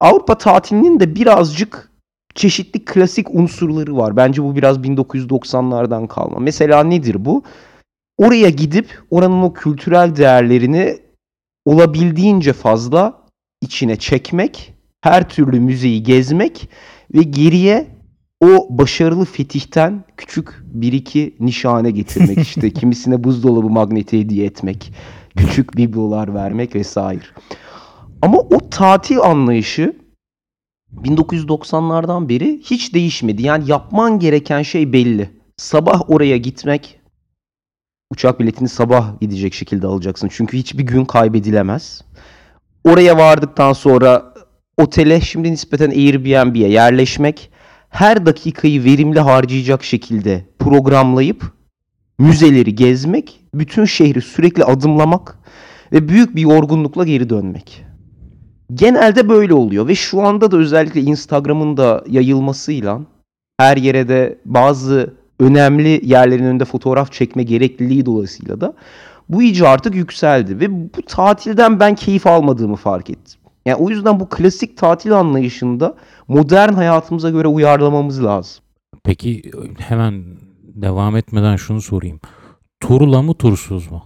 Avrupa 0.00 0.38
tatilinin 0.38 1.00
de 1.00 1.14
birazcık 1.14 1.90
çeşitli 2.34 2.84
klasik 2.84 3.34
unsurları 3.34 3.96
var. 3.96 4.16
Bence 4.16 4.42
bu 4.42 4.56
biraz 4.56 4.78
1990'lardan 4.78 6.08
kalma. 6.08 6.38
Mesela 6.38 6.84
nedir 6.84 7.24
bu? 7.24 7.42
Oraya 8.18 8.48
gidip 8.48 9.02
oranın 9.10 9.42
o 9.42 9.52
kültürel 9.52 10.16
değerlerini 10.16 10.98
olabildiğince 11.64 12.52
fazla 12.52 13.26
içine 13.60 13.96
çekmek, 13.96 14.74
her 15.00 15.28
türlü 15.28 15.60
müzeyi 15.60 16.02
gezmek 16.02 16.68
ve 17.14 17.22
geriye 17.22 17.86
o 18.40 18.66
başarılı 18.70 19.24
fetihten 19.24 20.04
küçük 20.16 20.62
bir 20.64 20.92
iki 20.92 21.36
nişane 21.40 21.90
getirmek 21.90 22.38
işte 22.38 22.70
kimisine 22.74 23.24
buzdolabı 23.24 23.70
magneti 23.70 24.20
hediye 24.20 24.46
etmek, 24.46 24.92
küçük 25.36 25.76
biblolar 25.76 26.34
vermek 26.34 26.74
vesaire. 26.74 27.24
Ama 28.22 28.38
o 28.38 28.70
tatil 28.70 29.20
anlayışı 29.20 29.96
1990'lardan 30.96 32.28
beri 32.28 32.60
hiç 32.64 32.94
değişmedi. 32.94 33.42
Yani 33.42 33.70
yapman 33.70 34.18
gereken 34.18 34.62
şey 34.62 34.92
belli. 34.92 35.30
Sabah 35.56 36.10
oraya 36.10 36.36
gitmek, 36.36 37.00
uçak 38.12 38.40
biletini 38.40 38.68
sabah 38.68 39.20
gidecek 39.20 39.54
şekilde 39.54 39.86
alacaksın. 39.86 40.28
Çünkü 40.32 40.58
hiçbir 40.58 40.82
gün 40.82 41.04
kaybedilemez. 41.04 42.02
Oraya 42.84 43.16
vardıktan 43.16 43.72
sonra 43.72 44.34
otele 44.78 45.20
şimdi 45.20 45.52
nispeten 45.52 45.90
Airbnb'ye 45.90 46.68
yerleşmek, 46.68 47.50
her 47.88 48.26
dakikayı 48.26 48.84
verimli 48.84 49.20
harcayacak 49.20 49.84
şekilde 49.84 50.44
programlayıp 50.58 51.52
müzeleri 52.18 52.74
gezmek, 52.74 53.40
bütün 53.54 53.84
şehri 53.84 54.20
sürekli 54.20 54.64
adımlamak 54.64 55.38
ve 55.92 56.08
büyük 56.08 56.36
bir 56.36 56.42
yorgunlukla 56.42 57.04
geri 57.04 57.30
dönmek. 57.30 57.84
Genelde 58.74 59.28
böyle 59.28 59.54
oluyor 59.54 59.88
ve 59.88 59.94
şu 59.94 60.22
anda 60.22 60.50
da 60.50 60.56
özellikle 60.56 61.00
Instagram'ın 61.00 61.76
da 61.76 62.04
yayılmasıyla 62.08 63.00
her 63.58 63.76
yere 63.76 64.08
de 64.08 64.38
bazı 64.44 65.21
önemli 65.40 66.00
yerlerin 66.04 66.44
önünde 66.44 66.64
fotoğraf 66.64 67.12
çekme 67.12 67.42
gerekliliği 67.42 68.06
dolayısıyla 68.06 68.60
da 68.60 68.74
bu 69.28 69.42
iyice 69.42 69.68
artık 69.68 69.94
yükseldi 69.94 70.60
ve 70.60 70.94
bu 70.94 71.02
tatilden 71.06 71.80
ben 71.80 71.94
keyif 71.94 72.26
almadığımı 72.26 72.76
fark 72.76 73.10
ettim. 73.10 73.40
Yani 73.66 73.76
o 73.76 73.90
yüzden 73.90 74.20
bu 74.20 74.28
klasik 74.28 74.76
tatil 74.76 75.12
anlayışında 75.12 75.94
modern 76.28 76.72
hayatımıza 76.72 77.30
göre 77.30 77.48
uyarlamamız 77.48 78.24
lazım. 78.24 78.64
Peki 79.04 79.42
hemen 79.78 80.24
devam 80.74 81.16
etmeden 81.16 81.56
şunu 81.56 81.80
sorayım. 81.82 82.20
Turla 82.80 83.22
mı 83.22 83.34
tursuz 83.34 83.90
mu? 83.90 84.02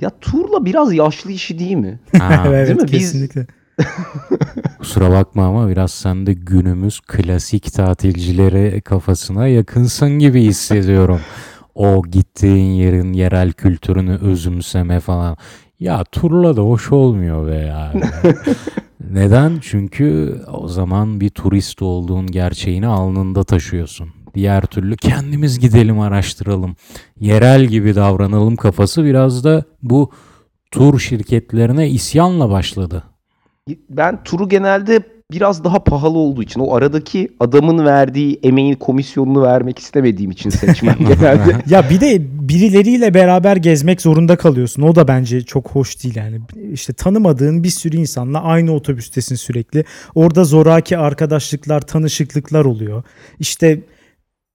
Ya 0.00 0.10
turla 0.20 0.64
biraz 0.64 0.94
yaşlı 0.94 1.32
işi 1.32 1.58
değil 1.58 1.76
mi? 1.76 2.00
Ha, 2.18 2.44
evet 2.48 2.66
değil 2.68 2.78
mi? 2.78 2.82
Biz- 2.84 2.90
kesinlikle. 2.90 3.46
kusura 4.78 5.10
bakma 5.10 5.46
ama 5.46 5.68
biraz 5.68 5.90
sen 5.90 6.26
de 6.26 6.32
günümüz 6.32 7.00
klasik 7.00 7.72
tatilcileri 7.72 8.80
kafasına 8.80 9.46
yakınsın 9.46 10.10
gibi 10.18 10.42
hissediyorum. 10.42 11.20
O 11.74 12.02
gittiğin 12.02 12.72
yerin 12.72 13.12
yerel 13.12 13.52
kültürünü 13.52 14.16
özümseme 14.16 15.00
falan. 15.00 15.36
Ya 15.80 16.04
turla 16.04 16.56
da 16.56 16.62
hoş 16.62 16.92
olmuyor 16.92 17.46
be 17.46 17.54
ya. 17.54 17.92
Neden? 19.10 19.58
Çünkü 19.62 20.40
o 20.52 20.68
zaman 20.68 21.20
bir 21.20 21.30
turist 21.30 21.82
olduğun 21.82 22.26
gerçeğini 22.26 22.86
alnında 22.86 23.44
taşıyorsun. 23.44 24.08
Diğer 24.34 24.62
türlü 24.62 24.96
kendimiz 24.96 25.58
gidelim 25.58 26.00
araştıralım. 26.00 26.76
Yerel 27.20 27.64
gibi 27.64 27.94
davranalım 27.94 28.56
kafası 28.56 29.04
biraz 29.04 29.44
da 29.44 29.64
bu 29.82 30.10
tur 30.70 30.98
şirketlerine 30.98 31.90
isyanla 31.90 32.50
başladı. 32.50 33.09
Ben 33.90 34.24
turu 34.24 34.48
genelde 34.48 35.02
biraz 35.32 35.64
daha 35.64 35.84
pahalı 35.84 36.18
olduğu 36.18 36.42
için 36.42 36.60
o 36.60 36.74
aradaki 36.74 37.28
adamın 37.40 37.86
verdiği 37.86 38.40
emeğin 38.42 38.74
komisyonunu 38.74 39.42
vermek 39.42 39.78
istemediğim 39.78 40.30
için 40.30 40.50
seçmem 40.50 40.96
genelde. 41.08 41.56
Ya 41.70 41.90
bir 41.90 42.00
de 42.00 42.18
birileriyle 42.48 43.14
beraber 43.14 43.56
gezmek 43.56 44.00
zorunda 44.00 44.36
kalıyorsun. 44.36 44.82
O 44.82 44.94
da 44.94 45.08
bence 45.08 45.42
çok 45.42 45.70
hoş 45.70 46.04
değil 46.04 46.16
yani. 46.16 46.40
İşte 46.72 46.92
tanımadığın 46.92 47.64
bir 47.64 47.70
sürü 47.70 47.96
insanla 47.96 48.42
aynı 48.42 48.72
otobüstesin 48.72 49.34
sürekli. 49.34 49.84
Orada 50.14 50.44
zoraki 50.44 50.98
arkadaşlıklar, 50.98 51.80
tanışıklıklar 51.80 52.64
oluyor. 52.64 53.02
İşte 53.38 53.80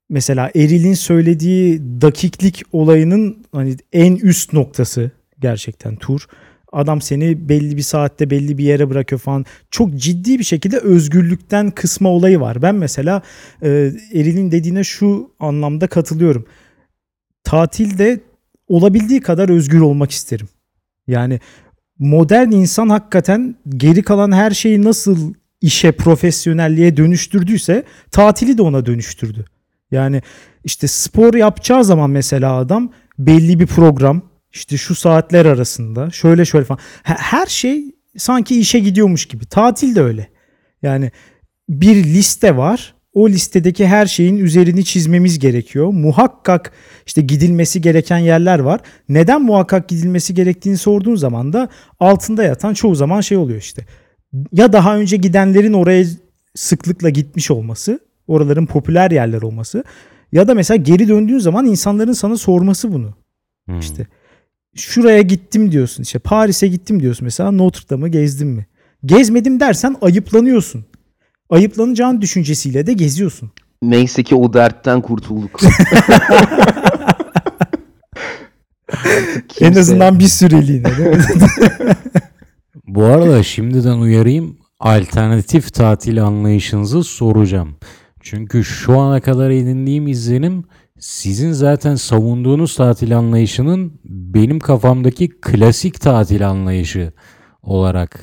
mesela 0.10 0.52
Eril'in 0.56 0.94
söylediği 0.94 1.82
dakiklik 2.02 2.64
olayının 2.72 3.46
hani 3.52 3.76
en 3.94 4.16
üst 4.16 4.54
noktası 4.54 5.12
gerçekten 5.40 5.96
tur. 5.96 6.28
Adam 6.76 7.02
seni 7.02 7.50
belli 7.50 7.78
bir 7.78 7.82
saatte 7.82 8.30
belli 8.30 8.58
bir 8.58 8.64
yere 8.64 8.90
bırakıyor 8.90 9.20
falan. 9.22 9.46
Çok 9.72 9.96
ciddi 9.96 10.40
bir 10.40 10.44
şekilde 10.44 10.78
özgürlükten 10.78 11.72
kısma 11.72 12.10
olayı 12.10 12.40
var. 12.40 12.62
Ben 12.62 12.76
mesela 12.76 13.22
e, 13.62 13.70
Eril'in 14.14 14.52
dediğine 14.52 14.84
şu 14.84 15.32
anlamda 15.40 15.88
katılıyorum. 15.88 16.46
Tatilde 17.44 18.20
olabildiği 18.68 19.22
kadar 19.22 19.50
özgür 19.50 19.80
olmak 19.80 20.12
isterim. 20.12 20.48
Yani 21.08 21.40
modern 22.00 22.52
insan 22.52 22.90
hakikaten 22.90 23.56
geri 23.70 24.04
kalan 24.04 24.32
her 24.32 24.52
şeyi 24.52 24.84
nasıl 24.84 25.34
işe, 25.62 25.92
profesyonelliğe 25.92 26.98
dönüştürdüyse 26.98 27.84
tatili 28.12 28.58
de 28.58 28.62
ona 28.62 28.86
dönüştürdü. 28.86 29.46
Yani 29.92 30.22
işte 30.64 30.88
spor 30.88 31.34
yapacağı 31.34 31.86
zaman 31.86 32.10
mesela 32.10 32.56
adam 32.56 32.92
belli 33.20 33.60
bir 33.60 33.68
program 33.68 34.22
işte 34.56 34.78
şu 34.78 34.96
saatler 34.96 35.46
arasında 35.46 36.10
şöyle 36.10 36.46
şöyle 36.46 36.66
falan 36.66 36.80
He- 37.04 37.14
her 37.18 37.46
şey 37.46 37.84
sanki 38.18 38.60
işe 38.60 38.80
gidiyormuş 38.80 39.26
gibi. 39.26 39.46
Tatil 39.46 39.96
de 39.96 40.02
öyle. 40.02 40.30
Yani 40.82 41.12
bir 41.70 42.04
liste 42.04 42.58
var. 42.58 42.96
O 43.14 43.30
listedeki 43.30 43.88
her 43.88 44.06
şeyin 44.06 44.38
üzerini 44.38 44.86
çizmemiz 44.86 45.40
gerekiyor. 45.40 45.88
Muhakkak 45.88 46.72
işte 47.06 47.22
gidilmesi 47.22 47.82
gereken 47.82 48.18
yerler 48.18 48.60
var. 48.60 48.82
Neden 49.10 49.42
muhakkak 49.42 49.90
gidilmesi 49.90 50.34
gerektiğini 50.34 50.78
sorduğun 50.78 51.16
zaman 51.16 51.54
da 51.54 51.70
altında 52.00 52.44
yatan 52.44 52.74
çoğu 52.74 52.96
zaman 52.96 53.22
şey 53.22 53.38
oluyor 53.38 53.60
işte. 53.60 53.86
Ya 54.52 54.74
daha 54.74 54.98
önce 54.98 55.18
gidenlerin 55.18 55.74
oraya 55.74 56.06
sıklıkla 56.56 57.10
gitmiş 57.10 57.52
olması, 57.52 58.00
oraların 58.28 58.66
popüler 58.66 59.12
yerler 59.12 59.42
olması 59.42 59.84
ya 60.32 60.48
da 60.48 60.54
mesela 60.54 60.78
geri 60.78 61.08
döndüğün 61.08 61.40
zaman 61.40 61.66
insanların 61.66 62.14
sana 62.14 62.38
sorması 62.38 62.94
bunu. 62.94 63.14
Hmm. 63.66 63.80
İşte 63.80 64.08
şuraya 64.76 65.22
gittim 65.22 65.72
diyorsun. 65.72 66.04
İşte 66.04 66.20
Paris'e 66.20 66.68
gittim 66.68 67.00
diyorsun 67.00 67.26
mesela 67.26 67.52
Notre 67.52 67.90
Dame'ı 67.90 68.10
gezdim 68.10 68.50
mi? 68.50 68.66
Gezmedim 69.06 69.60
dersen 69.60 69.96
ayıplanıyorsun. 70.02 70.86
Ayıplanacağın 71.50 72.22
düşüncesiyle 72.22 72.88
de 72.88 72.94
geziyorsun. 72.94 73.52
Neyse 73.82 74.24
ki 74.24 74.36
o 74.36 74.54
dertten 74.54 75.02
kurtulduk. 75.02 75.62
En 79.60 79.74
azından 79.74 80.20
bir 80.20 80.28
süreliğine. 80.28 80.88
Bu 82.88 83.04
arada 83.04 83.44
şimdiden 83.44 83.98
uyarayım 83.98 84.58
alternatif 84.80 85.74
tatil 85.74 86.24
anlayışınızı 86.24 87.04
soracağım. 87.04 87.76
Çünkü 88.22 88.64
şu 88.64 89.00
ana 89.00 89.22
kadar 89.22 89.50
edindiğim 89.50 90.08
izlenim 90.08 90.64
sizin 91.00 91.52
zaten 91.52 91.96
savunduğunuz 91.96 92.76
tatil 92.76 93.18
anlayışının 93.18 93.94
benim 94.06 94.60
kafamdaki 94.60 95.30
klasik 95.42 96.02
tatil 96.02 96.50
anlayışı 96.50 97.12
olarak 97.64 98.20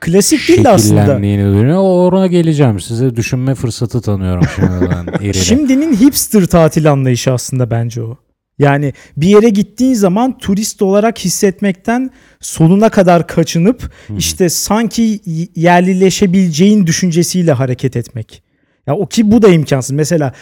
Klasik 0.00 0.48
değil 0.48 0.64
de 0.64 0.68
aslında. 0.68 1.02
düşünüyorum. 1.02 1.76
Ona 1.76 2.26
geleceğim. 2.26 2.80
Size 2.80 3.16
düşünme 3.16 3.54
fırsatı 3.54 4.00
tanıyorum 4.00 4.44
şimdiden. 4.56 5.32
Şimdinin 5.32 5.96
hipster 5.96 6.46
tatil 6.46 6.92
anlayışı 6.92 7.32
aslında 7.32 7.70
bence 7.70 8.02
o. 8.02 8.16
Yani 8.58 8.92
bir 9.16 9.28
yere 9.28 9.48
gittiğin 9.48 9.94
zaman 9.94 10.38
turist 10.38 10.82
olarak 10.82 11.18
hissetmekten 11.18 12.10
sonuna 12.40 12.88
kadar 12.88 13.26
kaçınıp 13.26 13.92
işte 14.18 14.48
sanki 14.48 15.20
yerlileşebileceğin 15.56 16.86
düşüncesiyle 16.86 17.52
hareket 17.52 17.96
etmek. 17.96 18.42
Ya 18.86 18.94
o 18.96 19.06
ki 19.06 19.30
bu 19.30 19.42
da 19.42 19.48
imkansız. 19.48 19.90
Mesela 19.90 20.32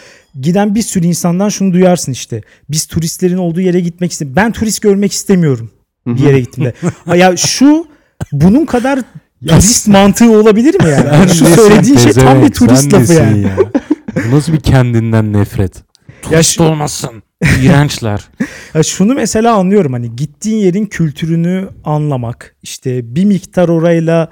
giden 0.41 0.75
bir 0.75 0.83
sürü 0.83 1.07
insandan 1.07 1.49
şunu 1.49 1.73
duyarsın 1.73 2.13
işte. 2.13 2.41
Biz 2.69 2.87
turistlerin 2.87 3.37
olduğu 3.37 3.61
yere 3.61 3.81
gitmek 3.81 4.13
istemiyorum. 4.13 4.37
Ben 4.37 4.53
turist 4.53 4.83
görmek 4.83 5.13
istemiyorum 5.13 5.71
bir 6.07 6.23
yere 6.23 6.41
gittiğimde. 6.41 6.75
Ya 7.17 7.37
şu 7.37 7.87
bunun 8.33 8.67
kadar 8.67 8.99
turist 9.49 9.89
mantığı 9.89 10.33
olabilir 10.41 10.75
mi 10.83 10.91
yani? 10.91 11.09
Sen 11.11 11.27
şu 11.27 11.47
söylediğin 11.47 11.97
şey 11.99 12.13
tam 12.13 12.43
bir 12.43 12.51
turist 12.51 12.93
lafı 12.93 13.13
yani. 13.13 13.43
ya? 13.43 13.57
Bu 14.31 14.37
nasıl 14.37 14.53
bir 14.53 14.61
kendinden 14.61 15.33
nefret? 15.33 15.83
Turist 16.23 16.51
şu- 16.51 16.63
olmasın. 16.63 17.23
İğrençler. 17.63 18.29
Ya 18.75 18.83
şunu 18.83 19.15
mesela 19.15 19.55
anlıyorum 19.55 19.93
hani 19.93 20.17
gittiğin 20.17 20.57
yerin 20.57 20.87
kültürünü 20.87 21.69
anlamak, 21.85 22.57
işte 22.63 23.15
bir 23.15 23.25
miktar 23.25 23.69
orayla 23.69 24.29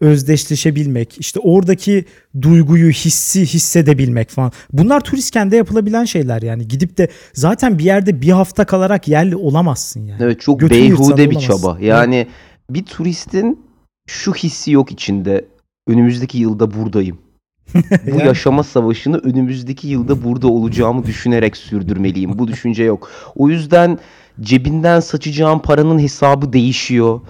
özdeşleşebilmek, 0.00 1.16
işte 1.20 1.40
oradaki 1.40 2.04
duyguyu, 2.42 2.90
hissi 2.90 3.46
hissedebilmek 3.46 4.30
falan. 4.30 4.52
Bunlar 4.72 5.00
turistken 5.00 5.50
de 5.50 5.56
yapılabilen 5.56 6.04
şeyler 6.04 6.42
yani. 6.42 6.68
Gidip 6.68 6.98
de 6.98 7.08
zaten 7.32 7.78
bir 7.78 7.84
yerde 7.84 8.20
bir 8.20 8.30
hafta 8.30 8.64
kalarak 8.64 9.08
yerli 9.08 9.36
olamazsın 9.36 10.06
yani. 10.06 10.22
Evet 10.22 10.40
çok 10.40 10.62
yırtsan 10.62 10.80
beyhude 10.80 11.30
bir 11.30 11.36
olamazsın. 11.36 11.62
çaba. 11.62 11.78
Yani 11.80 12.26
bir 12.70 12.84
turistin 12.84 13.60
şu 14.06 14.34
hissi 14.34 14.70
yok 14.70 14.92
içinde. 14.92 15.44
Önümüzdeki 15.88 16.38
yılda 16.38 16.74
buradayım. 16.74 17.18
Bu 18.12 18.18
yaşama 18.18 18.62
savaşını 18.62 19.18
önümüzdeki 19.18 19.88
yılda 19.88 20.24
burada 20.24 20.48
olacağımı 20.48 21.06
düşünerek 21.06 21.56
sürdürmeliyim. 21.56 22.38
Bu 22.38 22.48
düşünce 22.48 22.84
yok. 22.84 23.10
O 23.36 23.48
yüzden 23.48 23.98
cebinden 24.40 25.00
saçacağın 25.00 25.58
paranın 25.58 25.98
hesabı 25.98 26.52
değişiyor. 26.52 27.20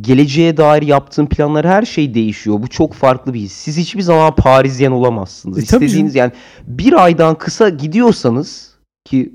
Geleceğe 0.00 0.56
dair 0.56 0.82
yaptığın 0.82 1.26
planlar 1.26 1.66
her 1.66 1.82
şey 1.82 2.14
değişiyor. 2.14 2.62
Bu 2.62 2.68
çok 2.68 2.92
farklı 2.94 3.34
bir 3.34 3.40
his. 3.40 3.52
Siz 3.52 3.76
hiçbir 3.76 4.02
zaman 4.02 4.34
Parisyen 4.34 4.90
olamazsınız. 4.90 5.58
E, 5.58 5.62
İstediğiniz 5.62 6.14
yani 6.14 6.32
bir 6.66 7.04
aydan 7.04 7.34
kısa 7.38 7.68
gidiyorsanız 7.68 8.74
ki 9.04 9.32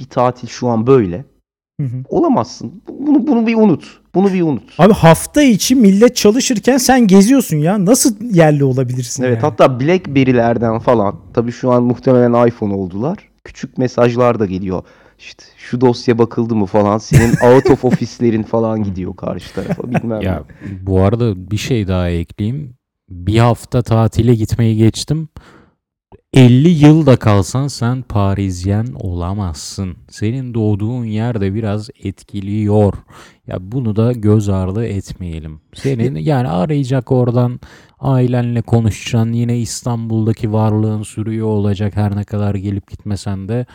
bir 0.00 0.04
tatil 0.04 0.48
şu 0.48 0.68
an 0.68 0.86
böyle 0.86 1.24
Hı 1.80 1.86
hı. 1.86 1.96
olamazsın. 2.08 2.82
Bunu 2.88 3.26
bunu 3.26 3.46
bir 3.46 3.54
unut. 3.54 4.00
Bunu 4.14 4.32
bir 4.32 4.42
unut. 4.42 4.62
Abi 4.78 4.92
hafta 4.92 5.42
içi 5.42 5.74
millet 5.74 6.16
çalışırken 6.16 6.76
sen 6.78 7.06
geziyorsun 7.06 7.56
ya. 7.56 7.84
Nasıl 7.84 8.16
yerli 8.34 8.64
olabilirsin 8.64 9.22
Evet 9.22 9.34
yani? 9.42 9.50
hatta 9.50 9.80
Blackberry'lerden 9.80 10.78
falan 10.78 11.16
tabii 11.34 11.52
şu 11.52 11.70
an 11.72 11.82
muhtemelen 11.82 12.46
iPhone 12.46 12.74
oldular. 12.74 13.18
Küçük 13.44 13.78
mesajlar 13.78 14.38
da 14.38 14.46
geliyor. 14.46 14.82
İşte 15.18 15.44
şu 15.56 15.80
dosya 15.80 16.18
bakıldı 16.18 16.54
mı 16.54 16.66
falan 16.66 16.98
senin 16.98 17.54
out 17.54 17.70
of 17.70 17.84
office'lerin 17.84 18.42
falan 18.42 18.82
gidiyor 18.82 19.16
karşı 19.16 19.54
tarafa 19.54 19.82
bilmem 19.90 20.20
Ya 20.20 20.44
bu 20.82 21.00
arada 21.02 21.50
bir 21.50 21.56
şey 21.56 21.88
daha 21.88 22.10
ekleyeyim. 22.10 22.74
Bir 23.08 23.38
hafta 23.38 23.82
tatile 23.82 24.34
gitmeyi 24.34 24.76
geçtim. 24.76 25.28
50 26.32 26.68
yıl 26.68 27.06
da 27.06 27.16
kalsan 27.16 27.68
sen 27.68 28.02
Parisyen 28.02 28.86
olamazsın. 28.94 29.96
Senin 30.08 30.54
doğduğun 30.54 31.04
yer 31.04 31.40
de 31.40 31.54
biraz 31.54 31.90
etkiliyor. 32.04 32.94
Ya 33.46 33.56
bunu 33.60 33.96
da 33.96 34.12
göz 34.12 34.48
ardı 34.48 34.86
etmeyelim. 34.86 35.60
Senin 35.74 36.16
yani 36.16 36.48
arayacak 36.48 37.12
oradan 37.12 37.60
ailenle 37.98 38.62
konuşacaksın. 38.62 39.32
Yine 39.32 39.58
İstanbul'daki 39.58 40.52
varlığın 40.52 41.02
sürüyor 41.02 41.46
olacak 41.46 41.96
her 41.96 42.16
ne 42.16 42.24
kadar 42.24 42.54
gelip 42.54 42.90
gitmesen 42.90 43.48
de. 43.48 43.66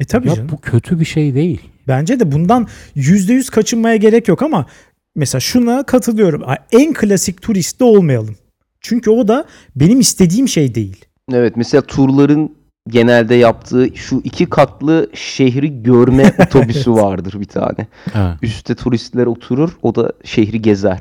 E 0.00 0.04
tabii 0.04 0.28
Ya 0.28 0.34
canım. 0.34 0.48
bu 0.52 0.60
kötü 0.60 1.00
bir 1.00 1.04
şey 1.04 1.34
değil. 1.34 1.60
Bence 1.88 2.20
de 2.20 2.32
bundan 2.32 2.66
%100 2.96 3.50
kaçınmaya 3.50 3.96
gerek 3.96 4.28
yok 4.28 4.42
ama 4.42 4.66
mesela 5.14 5.40
şuna 5.40 5.82
katılıyorum. 5.82 6.42
En 6.72 6.92
klasik 6.92 7.42
turist 7.42 7.80
de 7.80 7.84
olmayalım. 7.84 8.36
Çünkü 8.80 9.10
o 9.10 9.28
da 9.28 9.44
benim 9.76 10.00
istediğim 10.00 10.48
şey 10.48 10.74
değil. 10.74 11.04
Evet 11.32 11.56
mesela 11.56 11.82
turların 11.82 12.56
genelde 12.88 13.34
yaptığı 13.34 13.88
şu 13.94 14.20
iki 14.24 14.46
katlı 14.46 15.10
şehri 15.14 15.82
görme 15.82 16.32
otobüsü 16.46 16.92
vardır 16.92 17.40
bir 17.40 17.44
tane. 17.46 17.86
Ha. 18.12 18.38
Üste 18.42 18.74
turistler 18.74 19.26
oturur 19.26 19.70
o 19.82 19.94
da 19.94 20.12
şehri 20.24 20.62
gezer. 20.62 21.00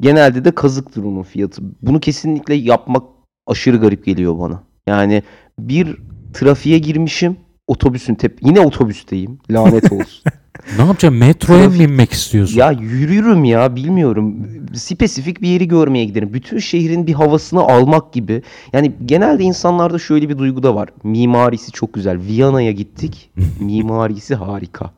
Genelde 0.00 0.44
de 0.44 0.50
kazıktır 0.50 1.02
onun 1.04 1.22
fiyatı. 1.22 1.62
Bunu 1.82 2.00
kesinlikle 2.00 2.54
yapmak 2.54 3.02
aşırı 3.46 3.76
garip 3.76 4.04
geliyor 4.04 4.38
bana. 4.38 4.62
Yani 4.86 5.22
bir 5.58 5.96
trafiğe 6.34 6.78
girmişim 6.78 7.36
otobüsün 7.66 8.14
tep 8.14 8.38
yine 8.42 8.60
otobüsteyim 8.60 9.38
lanet 9.50 9.92
olsun. 9.92 10.22
Ne 10.76 10.82
yapacaksın? 10.82 11.18
Metroya 11.18 11.68
mı 11.68 11.74
binmek 11.74 12.12
istiyorsun? 12.12 12.58
Ya 12.58 12.70
yürürüm 12.70 13.44
ya 13.44 13.76
bilmiyorum. 13.76 14.48
Spesifik 14.74 15.42
bir 15.42 15.48
yeri 15.48 15.68
görmeye 15.68 16.04
giderim. 16.04 16.34
Bütün 16.34 16.58
şehrin 16.58 17.06
bir 17.06 17.12
havasını 17.12 17.60
almak 17.60 18.12
gibi. 18.12 18.42
Yani 18.72 18.92
genelde 19.04 19.42
insanlarda 19.42 19.98
şöyle 19.98 20.28
bir 20.28 20.38
duygu 20.38 20.62
da 20.62 20.74
var. 20.74 20.88
Mimarisi 21.02 21.72
çok 21.72 21.92
güzel. 21.94 22.20
Viyana'ya 22.20 22.72
gittik. 22.72 23.30
Mimarisi 23.60 24.34
harika. 24.34 24.90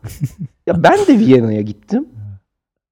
Ya 0.67 0.83
ben 0.83 0.99
de 1.07 1.19
Viyana'ya 1.19 1.61
gittim. 1.61 2.07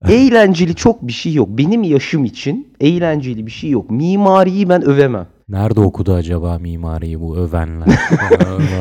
Eğlenceli 0.08 0.74
çok 0.74 1.02
bir 1.02 1.12
şey 1.12 1.34
yok. 1.34 1.48
Benim 1.50 1.82
yaşım 1.82 2.24
için 2.24 2.68
eğlenceli 2.80 3.46
bir 3.46 3.50
şey 3.50 3.70
yok. 3.70 3.90
Mimariyi 3.90 4.68
ben 4.68 4.82
övemem. 4.82 5.26
Nerede 5.48 5.80
okudu 5.80 6.14
acaba 6.14 6.58
mimariyi 6.58 7.20
bu 7.20 7.36
övenler? 7.36 7.88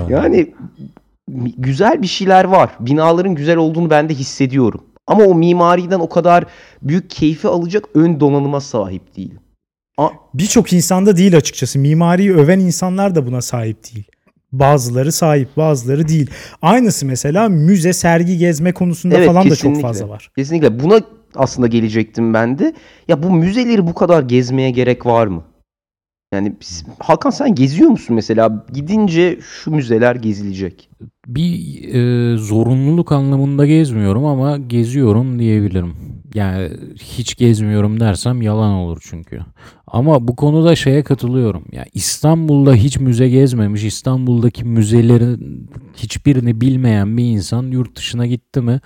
Yani 0.09 0.53
güzel 1.57 2.01
bir 2.01 2.07
şeyler 2.07 2.45
var. 2.45 2.69
Binaların 2.79 3.35
güzel 3.35 3.57
olduğunu 3.57 3.89
ben 3.89 4.09
de 4.09 4.13
hissediyorum. 4.13 4.81
Ama 5.07 5.23
o 5.23 5.35
mimariden 5.35 5.99
o 5.99 6.09
kadar 6.09 6.45
büyük 6.81 7.09
keyfi 7.09 7.47
alacak 7.47 7.83
ön 7.95 8.19
donanıma 8.19 8.61
sahip 8.61 9.15
değilim. 9.17 9.39
Birçok 10.33 10.73
insanda 10.73 11.17
değil 11.17 11.37
açıkçası. 11.37 11.79
Mimariyi 11.79 12.33
öven 12.33 12.59
insanlar 12.59 13.15
da 13.15 13.27
buna 13.27 13.41
sahip 13.41 13.77
değil. 13.93 14.07
Bazıları 14.51 15.11
sahip, 15.11 15.57
bazıları 15.57 16.07
değil. 16.07 16.29
Aynısı 16.61 17.05
mesela 17.05 17.49
müze, 17.49 17.93
sergi 17.93 18.37
gezme 18.37 18.71
konusunda 18.71 19.15
Evet, 19.15 19.27
falan 19.27 19.43
da 19.43 19.49
çok 19.49 19.57
kesinlikle. 19.57 19.81
fazla 19.81 20.09
var. 20.09 20.31
Kesinlikle 20.37 20.79
buna 20.79 20.99
aslında 21.35 21.67
gelecektim 21.67 22.33
ben 22.33 22.59
de. 22.59 22.73
Ya 23.07 23.23
bu 23.23 23.31
müzeleri 23.31 23.87
bu 23.87 23.93
kadar 23.93 24.23
gezmeye 24.23 24.71
gerek 24.71 25.05
var 25.05 25.27
mı? 25.27 25.43
Yani 26.33 26.53
biz- 26.61 26.83
Hakan 26.99 27.29
sen 27.29 27.55
geziyor 27.55 27.89
musun 27.89 28.15
mesela? 28.15 28.65
Gidince 28.73 29.39
şu 29.41 29.71
müzeler 29.71 30.15
gezilecek. 30.15 30.89
bir 31.27 31.53
e, 31.93 32.37
zorunluluk 32.37 33.11
anlamında 33.11 33.65
gezmiyorum 33.65 34.25
ama 34.25 34.57
geziyorum 34.57 35.39
diyebilirim. 35.39 35.93
Yani 36.33 36.69
hiç 36.99 37.35
gezmiyorum 37.35 37.99
dersem 37.99 38.41
yalan 38.41 38.71
olur 38.73 39.01
çünkü. 39.09 39.39
Ama 39.87 40.27
bu 40.27 40.35
konuda 40.35 40.75
şeye 40.75 41.03
katılıyorum. 41.03 41.65
Ya 41.71 41.85
İstanbul'da 41.93 42.73
hiç 42.75 42.97
müze 42.99 43.29
gezmemiş, 43.29 43.83
İstanbul'daki 43.83 44.65
müzelerin 44.65 45.69
hiçbirini 45.95 46.61
bilmeyen 46.61 47.17
bir 47.17 47.23
insan 47.25 47.63
yurt 47.63 47.95
dışına 47.97 48.25
gitti 48.25 48.61
mi 48.61 48.79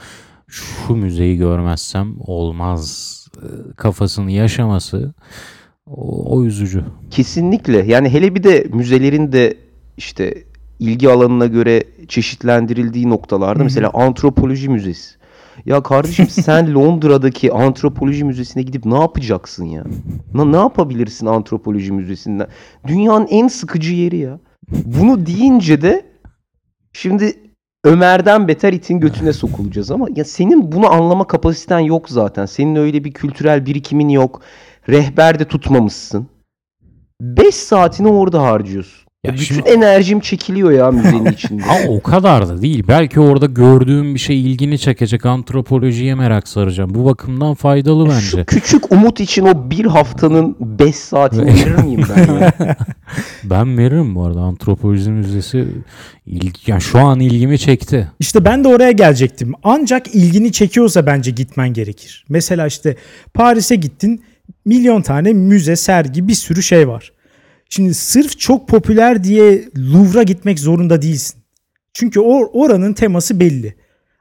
şu 0.47 0.95
müzeyi 0.95 1.37
görmezsem 1.37 2.15
olmaz 2.19 3.13
e, 3.37 3.47
kafasını 3.75 4.31
yaşaması 4.31 5.13
o, 5.91 6.35
o 6.35 6.43
üzücü. 6.43 6.83
Kesinlikle. 7.11 7.77
Yani 7.77 8.09
hele 8.09 8.35
bir 8.35 8.43
de 8.43 8.67
müzelerin 8.73 9.31
de 9.31 9.57
işte 9.97 10.43
ilgi 10.79 11.09
alanına 11.09 11.45
göre 11.45 11.83
çeşitlendirildiği 12.07 13.09
noktalarda 13.09 13.63
mesela 13.63 13.91
antropoloji 13.93 14.69
müzesi. 14.69 15.17
Ya 15.65 15.83
kardeşim 15.83 16.27
sen 16.29 16.75
Londra'daki 16.75 17.53
antropoloji 17.53 18.23
müzesine 18.23 18.63
gidip 18.63 18.85
ne 18.85 18.99
yapacaksın 18.99 19.65
ya? 19.65 19.83
Ne, 20.33 20.51
ne 20.51 20.57
yapabilirsin 20.57 21.25
antropoloji 21.25 21.91
müzesinden? 21.91 22.47
Dünyanın 22.87 23.27
en 23.27 23.47
sıkıcı 23.47 23.93
yeri 23.93 24.17
ya. 24.17 24.39
Bunu 24.71 25.25
deyince 25.25 25.81
de 25.81 26.05
şimdi 26.93 27.33
Ömer'den 27.83 28.47
beter 28.47 28.73
itin 28.73 28.99
götüne 28.99 29.33
sokulacağız 29.33 29.91
ama 29.91 30.07
ya 30.15 30.25
senin 30.25 30.71
bunu 30.71 30.91
anlama 30.93 31.27
kapasiten 31.27 31.79
yok 31.79 32.09
zaten. 32.09 32.45
Senin 32.45 32.75
öyle 32.75 33.03
bir 33.03 33.11
kültürel 33.11 33.65
birikimin 33.65 34.09
yok. 34.09 34.41
Rehber 34.89 35.39
de 35.39 35.45
tutmamışsın. 35.45 36.27
5 37.21 37.55
saatini 37.55 38.07
orada 38.07 38.41
harcıyorsun. 38.41 39.07
Ya 39.25 39.33
bütün 39.33 39.43
şimdi- 39.45 39.69
enerjim 39.69 40.19
çekiliyor 40.19 40.71
ya 40.71 40.91
müzenin 40.91 41.25
içinde. 41.31 41.63
Ama 41.63 41.93
o 41.93 42.01
kadar 42.01 42.49
da 42.49 42.61
değil. 42.61 42.83
Belki 42.87 43.19
orada 43.19 43.45
gördüğüm 43.45 44.13
bir 44.15 44.19
şey 44.19 44.41
ilgini 44.41 44.79
çekecek. 44.79 45.25
Antropolojiye 45.25 46.15
merak 46.15 46.47
saracağım. 46.47 46.95
Bu 46.95 47.05
bakımdan 47.05 47.53
faydalı 47.53 48.05
Şu 48.05 48.37
bence. 48.37 48.43
küçük 48.45 48.91
umut 48.91 49.19
için 49.19 49.45
o 49.45 49.69
bir 49.71 49.85
haftanın 49.85 50.55
5 50.59 50.95
saatini 50.95 51.45
verir 51.45 51.75
miyim 51.83 52.01
ben 52.15 52.33
ya? 52.33 52.53
Ben 53.43 53.77
veririm 53.77 54.15
bu 54.15 54.23
arada. 54.23 54.39
Antropoloji 54.39 55.11
müzesi 55.11 55.67
ilgi, 56.25 56.51
yani 56.71 56.81
şu 56.81 56.99
an 56.99 57.19
ilgimi 57.19 57.59
çekti. 57.59 58.11
İşte 58.19 58.45
ben 58.45 58.63
de 58.63 58.67
oraya 58.67 58.91
gelecektim. 58.91 59.53
Ancak 59.63 60.15
ilgini 60.15 60.51
çekiyorsa 60.51 61.05
bence 61.05 61.31
gitmen 61.31 61.73
gerekir. 61.73 62.25
Mesela 62.29 62.67
işte 62.67 62.95
Paris'e 63.33 63.75
gittin 63.75 64.23
milyon 64.65 65.01
tane 65.01 65.33
müze, 65.33 65.75
sergi 65.75 66.27
bir 66.27 66.33
sürü 66.33 66.63
şey 66.63 66.87
var. 66.87 67.13
Şimdi 67.69 67.93
sırf 67.93 68.39
çok 68.39 68.67
popüler 68.67 69.23
diye 69.23 69.65
Louvre'a 69.77 70.23
gitmek 70.23 70.59
zorunda 70.59 71.01
değilsin. 71.01 71.41
Çünkü 71.93 72.19
or- 72.19 72.49
oranın 72.53 72.93
teması 72.93 73.39
belli. 73.39 73.75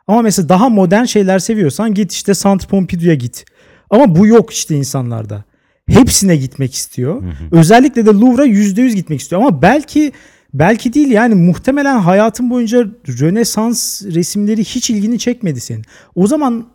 Ama 0.07 0.23
mesela 0.23 0.49
daha 0.49 0.69
modern 0.69 1.05
şeyler 1.05 1.39
seviyorsan 1.39 1.95
git 1.95 2.13
işte 2.13 2.35
Centre 2.35 2.69
Pompidou'ya 2.69 3.15
git. 3.15 3.45
Ama 3.91 4.17
bu 4.17 4.27
yok 4.27 4.53
işte 4.53 4.77
insanlarda. 4.77 5.45
Hepsine 5.89 6.37
gitmek 6.37 6.75
istiyor. 6.75 7.23
Özellikle 7.53 8.07
de 8.07 8.11
Louvre'a 8.11 8.47
%100 8.47 8.95
gitmek 8.95 9.21
istiyor. 9.21 9.43
Ama 9.43 9.63
belki 9.63 10.13
belki 10.55 10.93
değil 10.93 11.11
yani 11.11 11.35
muhtemelen 11.35 11.99
hayatın 11.99 12.51
boyunca 12.51 12.87
Rönesans 13.09 14.03
resimleri 14.03 14.65
hiç 14.65 14.91
ilgini 14.91 15.19
çekmedi 15.19 15.61
senin. 15.61 15.85
O 16.15 16.27
zaman 16.27 16.67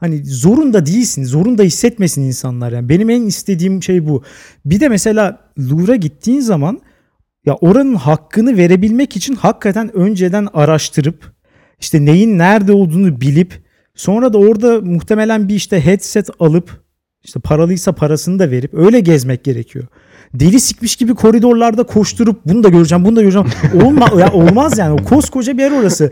hani 0.00 0.24
zorunda 0.24 0.86
değilsin. 0.86 1.24
Zorunda 1.24 1.62
hissetmesin 1.62 2.22
insanlar 2.22 2.72
yani. 2.72 2.88
Benim 2.88 3.10
en 3.10 3.22
istediğim 3.22 3.82
şey 3.82 4.06
bu. 4.06 4.22
Bir 4.64 4.80
de 4.80 4.88
mesela 4.88 5.38
Louvre'a 5.58 5.96
gittiğin 5.96 6.40
zaman 6.40 6.80
ya 7.46 7.54
oranın 7.54 7.94
hakkını 7.94 8.56
verebilmek 8.56 9.16
için 9.16 9.34
hakikaten 9.34 9.96
önceden 9.96 10.48
araştırıp 10.54 11.32
işte 11.80 12.04
neyin 12.04 12.38
nerede 12.38 12.72
olduğunu 12.72 13.20
bilip 13.20 13.62
sonra 13.94 14.32
da 14.32 14.38
orada 14.38 14.80
muhtemelen 14.80 15.48
bir 15.48 15.54
işte 15.54 15.84
headset 15.84 16.28
alıp 16.38 16.80
işte 17.24 17.40
paralıysa 17.40 17.92
parasını 17.92 18.38
da 18.38 18.50
verip 18.50 18.74
öyle 18.74 19.00
gezmek 19.00 19.44
gerekiyor. 19.44 19.86
Deli 20.34 20.60
sikmiş 20.60 20.96
gibi 20.96 21.14
koridorlarda 21.14 21.82
koşturup 21.82 22.40
bunu 22.46 22.64
da 22.64 22.68
göreceğim, 22.68 23.04
bunu 23.04 23.16
da 23.16 23.22
göreceğim. 23.22 23.48
Olma, 23.84 24.20
ya 24.20 24.32
olmaz 24.32 24.78
yani. 24.78 24.92
O 24.92 25.04
koskoca 25.04 25.58
bir 25.58 25.62
yer 25.62 25.70
orası. 25.70 26.10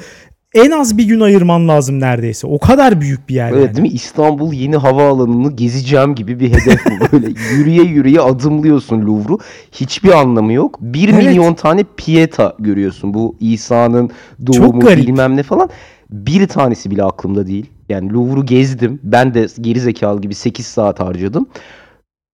En 0.54 0.70
az 0.70 0.98
bir 0.98 1.04
gün 1.04 1.20
ayırman 1.20 1.68
lazım 1.68 2.00
neredeyse. 2.00 2.46
O 2.46 2.58
kadar 2.58 3.00
büyük 3.00 3.28
bir 3.28 3.34
yer 3.34 3.52
Evet 3.52 3.64
yani. 3.66 3.76
değil 3.76 3.88
mi? 3.88 3.94
İstanbul 3.94 4.52
yeni 4.52 4.76
havaalanını 4.76 5.52
gezeceğim 5.56 6.14
gibi 6.14 6.40
bir 6.40 6.48
hedef 6.48 6.80
bu. 6.86 7.12
Böyle 7.12 7.26
yürüye 7.56 7.82
yürüye 7.82 8.20
adımlıyorsun 8.20 9.06
Louvre'u. 9.06 9.38
Hiçbir 9.72 10.10
anlamı 10.20 10.52
yok. 10.52 10.78
Bir 10.80 11.08
Evet. 11.08 11.24
milyon 11.24 11.54
tane 11.54 11.84
Pieta 11.96 12.56
görüyorsun. 12.58 13.14
Bu 13.14 13.36
İsa'nın 13.40 14.10
doğumu 14.46 14.80
bilmem 14.82 15.36
ne 15.36 15.42
falan. 15.42 15.70
Bir 16.10 16.48
tanesi 16.48 16.90
bile 16.90 17.04
aklımda 17.04 17.46
değil. 17.46 17.66
Yani 17.88 18.12
Louvre'u 18.12 18.46
gezdim. 18.46 19.00
Ben 19.02 19.34
de 19.34 19.46
geri 19.60 19.80
zekalı 19.80 20.20
gibi 20.20 20.34
8 20.34 20.66
saat 20.66 21.00
harcadım. 21.00 21.46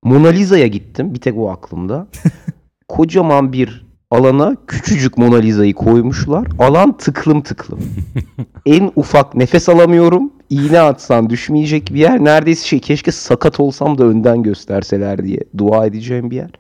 Mona 0.05 0.29
Lisa'ya 0.29 0.66
gittim. 0.66 1.14
Bir 1.14 1.20
tek 1.20 1.38
o 1.38 1.50
aklımda. 1.50 2.07
Kocaman 2.88 3.53
bir 3.53 3.84
alana 4.14 4.57
küçücük 4.66 5.18
Mona 5.18 5.37
Lisa'yı 5.37 5.74
koymuşlar. 5.74 6.46
Alan 6.59 6.96
tıklım 6.96 7.40
tıklım. 7.42 7.79
en 8.66 8.90
ufak 8.96 9.35
nefes 9.35 9.68
alamıyorum. 9.68 10.31
İğne 10.50 10.81
atsan 10.81 11.31
düşmeyecek 11.31 11.94
bir 11.94 12.00
yer. 12.00 12.24
Neredeyse 12.24 12.66
şey 12.66 12.79
keşke 12.79 13.12
sakat 13.12 13.61
olsam 13.61 13.98
da 13.98 14.05
önden 14.05 14.42
gösterseler 14.42 15.24
diye 15.24 15.40
dua 15.59 15.87
edeceğim 15.87 16.31
bir 16.31 16.37
yer. 16.37 16.50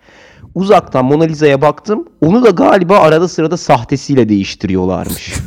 Uzaktan 0.54 1.04
Mona 1.04 1.24
Lisa'ya 1.24 1.60
baktım. 1.60 2.04
Onu 2.20 2.44
da 2.44 2.50
galiba 2.50 2.98
arada 2.98 3.28
sırada 3.28 3.56
sahtesiyle 3.56 4.28
değiştiriyorlarmış. 4.28 5.34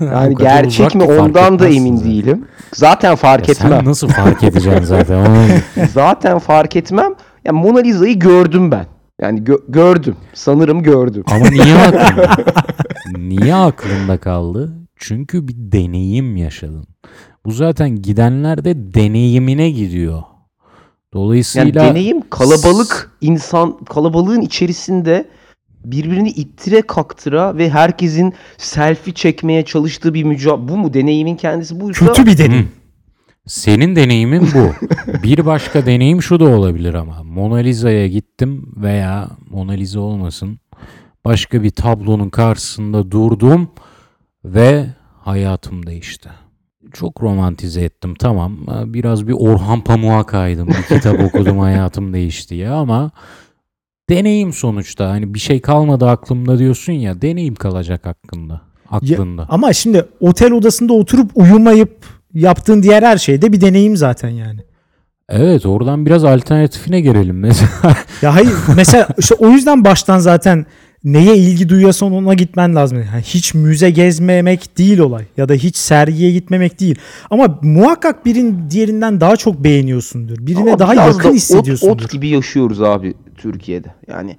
Yani 0.00 0.34
gerçek 0.36 0.94
mi 0.94 1.02
ondan 1.02 1.58
da 1.58 1.68
emin 1.68 1.96
zaten. 1.96 2.10
değilim. 2.12 2.44
Zaten 2.74 3.14
fark 3.16 3.48
Ya 3.48 3.52
etmem. 3.52 3.70
sen 3.70 3.84
nasıl 3.84 4.08
fark 4.08 4.42
edeceksin 4.42 4.84
zaten? 4.84 5.26
Zaten 5.94 6.38
fark 6.38 6.76
etmem. 6.76 7.14
Yani 7.44 7.58
Mona 7.60 7.78
Lisa'yı 7.78 8.18
gördüm 8.18 8.70
ben. 8.70 8.86
Yani 9.22 9.40
gö- 9.40 9.62
gördüm. 9.68 10.16
Sanırım 10.34 10.82
gördüm. 10.82 11.24
Ama 11.26 11.48
niye 11.48 11.74
aklında? 11.78 12.36
niye 13.18 13.54
aklında 13.54 14.18
kaldı? 14.18 14.72
Çünkü 14.96 15.48
bir 15.48 15.54
deneyim 15.56 16.36
yaşadın. 16.36 16.86
Bu 17.46 17.52
zaten 17.52 18.02
gidenler 18.02 18.64
de 18.64 18.94
deneyimine 18.94 19.70
gidiyor. 19.70 20.12
Yani 20.12 20.24
Dolayısıyla 21.12 21.84
deneyim 21.84 22.22
kalabalık 22.30 23.10
insan 23.20 23.84
kalabalığın 23.84 24.40
içerisinde 24.40 25.28
birbirini 25.84 26.30
ittire 26.30 26.82
kaktıra 26.82 27.56
ve 27.56 27.70
herkesin 27.70 28.34
selfie 28.58 29.14
çekmeye 29.14 29.64
çalıştığı 29.64 30.14
bir 30.14 30.24
mücadele. 30.24 30.68
Bu 30.68 30.76
mu 30.76 30.94
deneyimin 30.94 31.36
kendisi 31.36 31.80
buysa 31.80 32.06
Kötü 32.06 32.26
bir 32.26 32.38
deneyim. 32.38 32.68
Senin 33.46 33.96
deneyimin 33.96 34.48
bu. 34.54 34.72
bir 35.22 35.46
başka 35.46 35.86
deneyim 35.86 36.22
şu 36.22 36.40
da 36.40 36.44
olabilir 36.44 36.94
ama. 36.94 37.22
Mona 37.22 37.56
Lisa'ya 37.56 38.08
gittim 38.08 38.72
veya 38.76 39.28
Mona 39.50 39.72
Lisa 39.72 40.00
olmasın. 40.00 40.58
Başka 41.24 41.62
bir 41.62 41.70
tablonun 41.70 42.30
karşısında 42.30 43.10
durdum 43.10 43.68
ve 44.44 44.86
hayatım 45.20 45.86
değişti. 45.86 46.30
Çok 46.92 47.22
romantize 47.22 47.80
ettim 47.80 48.14
tamam. 48.14 48.58
Biraz 48.86 49.28
bir 49.28 49.32
Orhan 49.38 49.80
Pamuk'a 49.80 50.26
kaydım. 50.26 50.68
Bir 50.68 50.96
kitap 50.96 51.20
okudum 51.24 51.58
hayatım 51.58 52.12
değişti 52.12 52.54
ya 52.54 52.74
ama 52.74 53.10
deneyim 54.10 54.52
sonuçta. 54.52 55.10
Hani 55.10 55.34
bir 55.34 55.38
şey 55.38 55.60
kalmadı 55.60 56.08
aklımda 56.08 56.58
diyorsun 56.58 56.92
ya 56.92 57.22
deneyim 57.22 57.54
kalacak 57.54 58.06
hakkında. 58.06 58.60
Aklında. 58.90 59.46
Ama 59.48 59.72
şimdi 59.72 60.06
otel 60.20 60.52
odasında 60.52 60.92
oturup 60.92 61.30
uyumayıp 61.34 62.21
yaptığın 62.34 62.82
diğer 62.82 63.02
her 63.02 63.18
şeyde 63.18 63.52
bir 63.52 63.60
deneyim 63.60 63.96
zaten 63.96 64.28
yani. 64.28 64.60
Evet 65.28 65.66
oradan 65.66 66.06
biraz 66.06 66.24
alternatifine 66.24 67.00
gelelim 67.00 67.38
mesela. 67.38 67.96
Ya 68.22 68.34
hayır 68.34 68.52
mesela 68.76 69.08
işte 69.18 69.34
o 69.34 69.48
yüzden 69.48 69.84
baştan 69.84 70.18
zaten 70.18 70.66
neye 71.04 71.36
ilgi 71.36 71.68
duyuyorsan 71.68 72.12
ona 72.12 72.34
gitmen 72.34 72.74
lazım. 72.74 72.98
Yani 72.98 73.22
hiç 73.22 73.54
müze 73.54 73.90
gezmemek 73.90 74.78
değil 74.78 74.98
olay 74.98 75.24
ya 75.36 75.48
da 75.48 75.54
hiç 75.54 75.76
sergiye 75.76 76.30
gitmemek 76.32 76.80
değil. 76.80 76.94
Ama 77.30 77.58
muhakkak 77.62 78.26
birin 78.26 78.70
diğerinden 78.70 79.20
daha 79.20 79.36
çok 79.36 79.64
beğeniyorsundur. 79.64 80.36
Birine 80.46 80.60
Ama 80.60 80.78
daha 80.78 80.92
biraz 80.92 81.06
da 81.06 81.10
yakın 81.10 81.28
ot- 81.30 81.34
hissediyorsundur. 81.34 82.04
Ot, 82.04 82.10
gibi 82.10 82.28
yaşıyoruz 82.28 82.82
abi 82.82 83.14
Türkiye'de. 83.36 83.88
Yani 84.08 84.36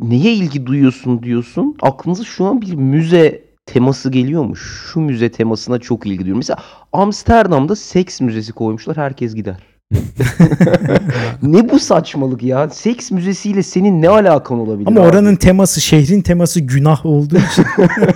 neye 0.00 0.34
ilgi 0.34 0.66
duyuyorsun 0.66 1.22
diyorsun. 1.22 1.76
Aklınıza 1.82 2.24
şu 2.24 2.44
an 2.44 2.60
bir 2.62 2.74
müze 2.74 3.40
teması 3.72 4.10
geliyormuş. 4.10 4.90
Şu 4.92 5.00
müze 5.00 5.30
temasına 5.30 5.78
çok 5.78 6.06
ilgi 6.06 6.18
duyuyorum. 6.18 6.38
Mesela 6.38 6.58
Amsterdam'da 6.92 7.76
seks 7.76 8.20
müzesi 8.20 8.52
koymuşlar. 8.52 8.96
Herkes 8.96 9.34
gider. 9.34 9.71
ne 11.42 11.70
bu 11.70 11.78
saçmalık 11.78 12.42
ya? 12.42 12.70
Seks 12.70 13.10
müzesiyle 13.10 13.62
senin 13.62 14.02
ne 14.02 14.08
alakan 14.08 14.58
olabilir? 14.58 14.86
Ama 14.88 15.00
abi? 15.00 15.08
oranın 15.08 15.36
teması, 15.36 15.80
şehrin 15.80 16.20
teması 16.20 16.60
günah 16.60 17.06
olduğu 17.06 17.36
için. 17.36 17.64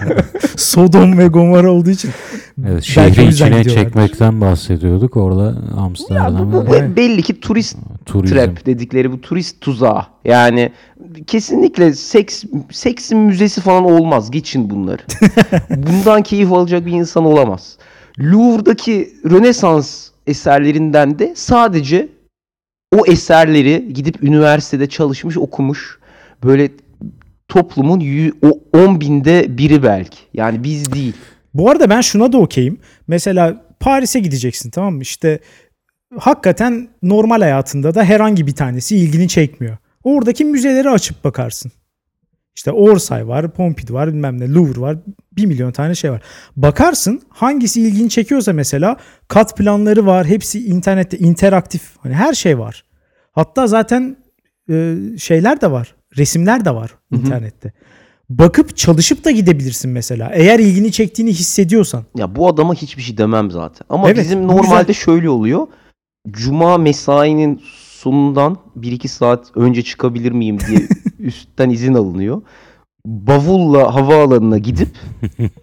Sodom 0.57 1.19
ve 1.19 1.27
Gomorra 1.27 1.71
olduğu 1.73 1.91
için. 1.91 2.11
Evet, 2.69 2.83
şehri 2.83 3.29
içine 3.29 3.65
çekmekten 3.65 4.41
bahsediyorduk. 4.41 5.17
Orada 5.17 5.45
Ya 5.45 5.55
bu- 5.77 5.81
Amsterdam'da 5.81 6.53
bu 6.69 6.73
be- 6.73 6.97
belli 6.97 7.23
ki 7.23 7.41
turist 7.41 7.77
turizm. 8.07 8.35
trap 8.35 8.67
dedikleri 8.67 9.13
bu 9.13 9.21
turist 9.21 9.61
tuzağı. 9.61 10.03
Yani 10.25 10.73
kesinlikle 11.27 11.93
seks 11.93 12.45
seksin 12.73 13.19
müzesi 13.19 13.61
falan 13.61 13.85
olmaz. 13.85 14.31
Geçin 14.31 14.71
bunları. 14.71 15.03
Bundan 15.71 16.23
keyif 16.23 16.53
alacak 16.53 16.87
bir 16.87 16.93
insan 16.93 17.25
olamaz. 17.25 17.79
Louvre'daki 18.21 19.09
Rönesans 19.31 20.09
eserlerinden 20.27 21.19
de 21.19 21.33
sadece 21.37 22.09
o 22.97 23.07
eserleri 23.07 23.93
gidip 23.93 24.23
üniversitede 24.23 24.89
çalışmış 24.89 25.37
okumuş 25.37 25.99
böyle 26.45 26.71
toplumun 27.49 28.33
o 28.43 28.79
10 28.79 29.01
binde 29.01 29.59
biri 29.59 29.83
belki. 29.83 30.19
Yani 30.35 30.65
biz 30.65 30.93
değil. 30.93 31.15
Bu 31.55 31.71
arada 31.71 31.91
ben 31.91 32.01
şuna 32.01 32.33
da 32.33 32.39
okeyim. 32.39 32.79
Mesela 33.07 33.65
Paris'e 33.81 34.21
gideceksin 34.21 34.71
tamam 34.71 34.95
mı? 34.95 35.03
İşte 35.03 35.41
hakikaten 36.19 36.89
normal 37.03 37.41
hayatında 37.41 37.95
da 37.95 38.05
herhangi 38.05 38.47
bir 38.47 38.55
tanesi 38.55 38.97
ilgini 38.97 39.29
çekmiyor. 39.29 39.77
Oradaki 40.05 40.45
müzeleri 40.45 40.91
açıp 40.91 41.25
bakarsın. 41.25 41.73
İşte 42.57 42.73
Orsay 42.73 43.29
var, 43.29 43.51
Pompidou 43.53 43.95
var, 43.95 44.09
bilmem 44.09 44.41
ne, 44.41 44.53
Louvre 44.53 44.81
var. 44.81 44.97
Bir 45.33 45.47
milyon 45.47 45.73
tane 45.73 45.95
şey 45.95 46.11
var. 46.11 46.23
Bakarsın 46.57 47.23
hangisi 47.29 47.81
ilgini 47.81 48.11
çekiyorsa 48.11 48.53
mesela 48.53 48.97
kat 49.29 49.57
planları 49.57 50.07
var. 50.07 50.27
Hepsi 50.27 50.67
internette 50.67 51.19
interaktif. 51.19 51.83
Hani 52.01 52.15
her 52.15 52.33
şey 52.35 52.59
var. 52.59 52.85
Hatta 53.33 53.67
zaten 53.67 54.17
e, 54.71 54.95
şeyler 55.19 55.61
de 55.61 55.71
var. 55.71 55.95
Resimler 56.19 56.65
de 56.65 56.75
var 56.75 56.91
internette. 57.13 57.73
Bakıp 58.29 58.77
çalışıp 58.77 59.25
da 59.25 59.31
gidebilirsin 59.31 59.91
mesela. 59.91 60.31
Eğer 60.35 60.59
ilgini 60.59 60.93
çektiğini 60.93 61.31
hissediyorsan. 61.33 62.05
Ya 62.17 62.37
bu 62.37 62.49
adama 62.49 62.75
hiçbir 62.75 63.03
şey 63.03 63.19
demem 63.19 63.51
zaten. 63.51 63.87
Ama 63.89 64.11
Evet, 64.11 64.25
bizim 64.25 64.43
normalde 64.47 64.83
güzel. 64.83 64.95
şöyle 64.95 65.31
oluyor. 65.31 65.67
Cuma 66.31 66.79
mesainin 66.79 67.63
sonundan 67.97 68.59
1-2 68.81 69.09
saat 69.09 69.57
önce 69.57 69.83
çıkabilir 69.83 70.33
miyim 70.33 70.59
diye 70.69 70.89
üstten 71.19 71.71
izin 71.71 71.95
alınıyor. 71.95 72.43
Bavulla 73.07 73.95
havaalanına 73.95 74.59
gidip 74.59 74.89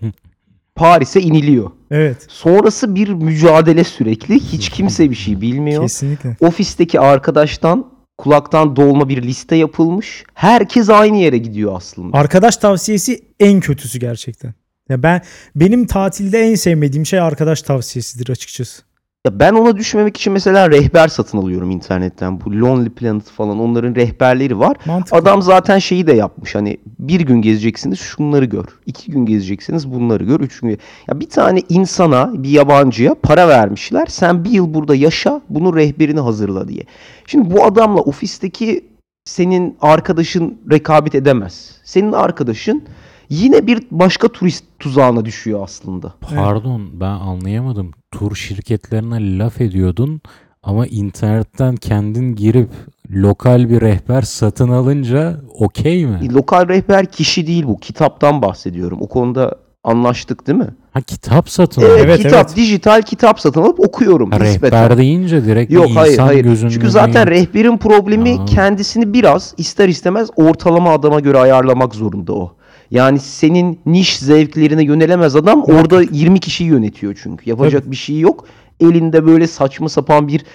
Paris'e 0.76 1.22
iniliyor. 1.22 1.72
Evet. 1.92 2.26
Sonrası 2.30 2.96
bir 2.96 3.10
mücadele 3.10 3.84
sürekli. 3.84 4.36
Hiç 4.36 4.70
kimse 4.70 5.10
bir 5.10 5.16
şey 5.16 5.42
bilmiyor. 5.42 5.82
Kesinlikle. 5.82 6.38
Ofisteki 6.42 7.00
arkadaştan 7.00 7.94
kulaktan 8.18 8.76
dolma 8.76 9.10
bir 9.10 9.24
liste 9.24 9.56
yapılmış. 9.56 10.24
Herkes 10.34 10.90
aynı 10.90 11.18
yere 11.18 11.38
gidiyor 11.38 11.74
aslında. 11.76 12.18
Arkadaş 12.18 12.58
tavsiyesi 12.58 13.24
en 13.40 13.60
kötüsü 13.60 14.00
gerçekten. 14.00 14.54
Ya 14.90 15.04
ben 15.04 15.22
benim 15.56 15.86
tatilde 15.86 16.40
en 16.40 16.56
sevmediğim 16.56 17.06
şey 17.06 17.20
arkadaş 17.20 17.62
tavsiyesidir 17.62 18.30
açıkçası. 18.30 18.84
Ya 19.28 19.40
ben 19.40 19.54
ona 19.54 19.78
düşmemek 19.78 20.18
için 20.18 20.34
mesela 20.34 20.72
rehber 20.72 21.08
satın 21.08 21.38
alıyorum 21.38 21.72
internetten. 21.72 22.42
Bu 22.42 22.52
Lonely 22.62 22.90
Planet 22.90 23.24
falan 23.24 23.60
onların 23.60 23.96
rehberleri 23.96 24.60
var. 24.60 24.78
Mantıklı. 24.86 25.18
Adam 25.18 25.42
zaten 25.42 25.80
şeyi 25.80 26.08
de 26.08 26.14
yapmış 26.14 26.56
hani 26.56 26.78
bir 27.00 27.22
gün 27.22 27.42
gezeceksiniz 27.42 28.00
şunları 28.00 28.46
gör. 28.46 28.66
iki 28.86 29.12
gün 29.12 29.26
gezeceksiniz 29.26 29.92
bunları 29.92 30.24
gör. 30.24 30.40
Üç 30.40 30.60
gün. 30.60 30.70
Ya 31.08 31.20
bir 31.20 31.30
tane 31.30 31.62
insana 31.70 32.44
bir 32.44 32.50
yabancıya 32.50 33.16
para 33.24 33.48
vermişler. 33.48 34.06
Sen 34.10 34.44
bir 34.46 34.50
yıl 34.50 34.74
burada 34.74 34.96
yaşa 34.96 35.42
bunun 35.50 35.76
rehberini 35.76 36.20
hazırla 36.20 36.68
diye. 36.68 36.84
Şimdi 37.28 37.56
bu 37.56 37.64
adamla 37.66 38.02
ofisteki 38.02 38.86
senin 39.26 39.78
arkadaşın 39.82 40.58
rekabet 40.72 41.16
edemez. 41.16 41.72
Senin 41.84 42.12
arkadaşın 42.12 42.84
yine 43.30 43.68
bir 43.68 43.88
başka 43.92 44.28
turist 44.28 44.66
tuzağına 44.80 45.26
düşüyor 45.26 45.64
aslında. 45.64 46.14
Pardon 46.36 46.90
ben 46.94 47.06
anlayamadım. 47.06 47.92
Tur 48.14 48.36
şirketlerine 48.36 49.38
laf 49.38 49.62
ediyordun 49.62 50.22
ama 50.64 50.88
internetten 50.88 51.76
kendin 51.76 52.36
girip 52.36 52.70
lokal 53.12 53.70
bir 53.70 53.82
rehber 53.82 54.22
satın 54.22 54.70
alınca 54.70 55.38
okey 55.60 56.06
mi? 56.06 56.34
Lokal 56.34 56.68
rehber 56.68 57.06
kişi 57.06 57.48
değil 57.48 57.64
bu. 57.68 57.80
Kitaptan 57.80 58.42
bahsediyorum. 58.42 58.98
O 59.02 59.08
konuda 59.08 59.56
anlaştık 59.84 60.48
değil 60.48 60.58
mi? 60.58 60.68
Ha 60.94 61.02
kitap 61.02 61.50
satın 61.50 61.82
Evet, 61.82 61.92
alıyor. 61.92 62.06
Evet, 62.06 62.18
kitap, 62.18 62.46
evet. 62.48 62.56
dijital 62.56 63.02
kitap 63.02 63.40
satın 63.40 63.62
alıp 63.62 63.80
okuyorum. 63.80 64.32
Ha, 64.32 64.38
nispeten. 64.40 64.84
rehber 64.84 64.98
deyince 64.98 65.46
direkt 65.46 65.72
Yok 65.72 65.88
hayır 65.96 66.12
insan 66.14 66.26
hayır. 66.26 66.44
gözünün 66.44 66.72
Çünkü 66.72 66.90
zaten 66.92 67.28
önüne- 67.28 67.32
rehberin 67.40 67.78
problemi 67.78 68.34
Aa. 68.40 68.46
kendisini 68.46 69.14
biraz 69.14 69.54
ister 69.58 69.90
istemez 69.90 70.30
ortalama 70.36 70.94
adama 70.94 71.20
göre 71.20 71.38
ayarlamak 71.38 71.96
zorunda 71.96 72.34
o. 72.34 72.56
Yani 72.94 73.20
senin 73.20 73.80
niş 73.86 74.18
zevklerine 74.18 74.84
yönelemez 74.84 75.36
adam 75.36 75.64
orada 75.64 76.02
20 76.02 76.40
kişiyi 76.40 76.66
yönetiyor 76.66 77.20
çünkü. 77.24 77.50
Yapacak 77.50 77.92
bir 77.92 77.96
şey 77.96 78.20
yok. 78.20 78.48
Elinde 78.80 79.26
böyle 79.26 79.48
saçma 79.48 79.90
sapan 79.90 80.28
bir 80.28 80.46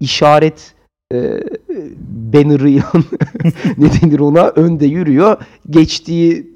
işaret 0.00 0.74
e, 1.12 1.16
banner'ı 2.32 2.70
ne 3.78 3.92
denir 3.92 4.20
ona 4.20 4.48
önde 4.48 4.86
yürüyor. 4.86 5.36
Geçtiği 5.70 6.46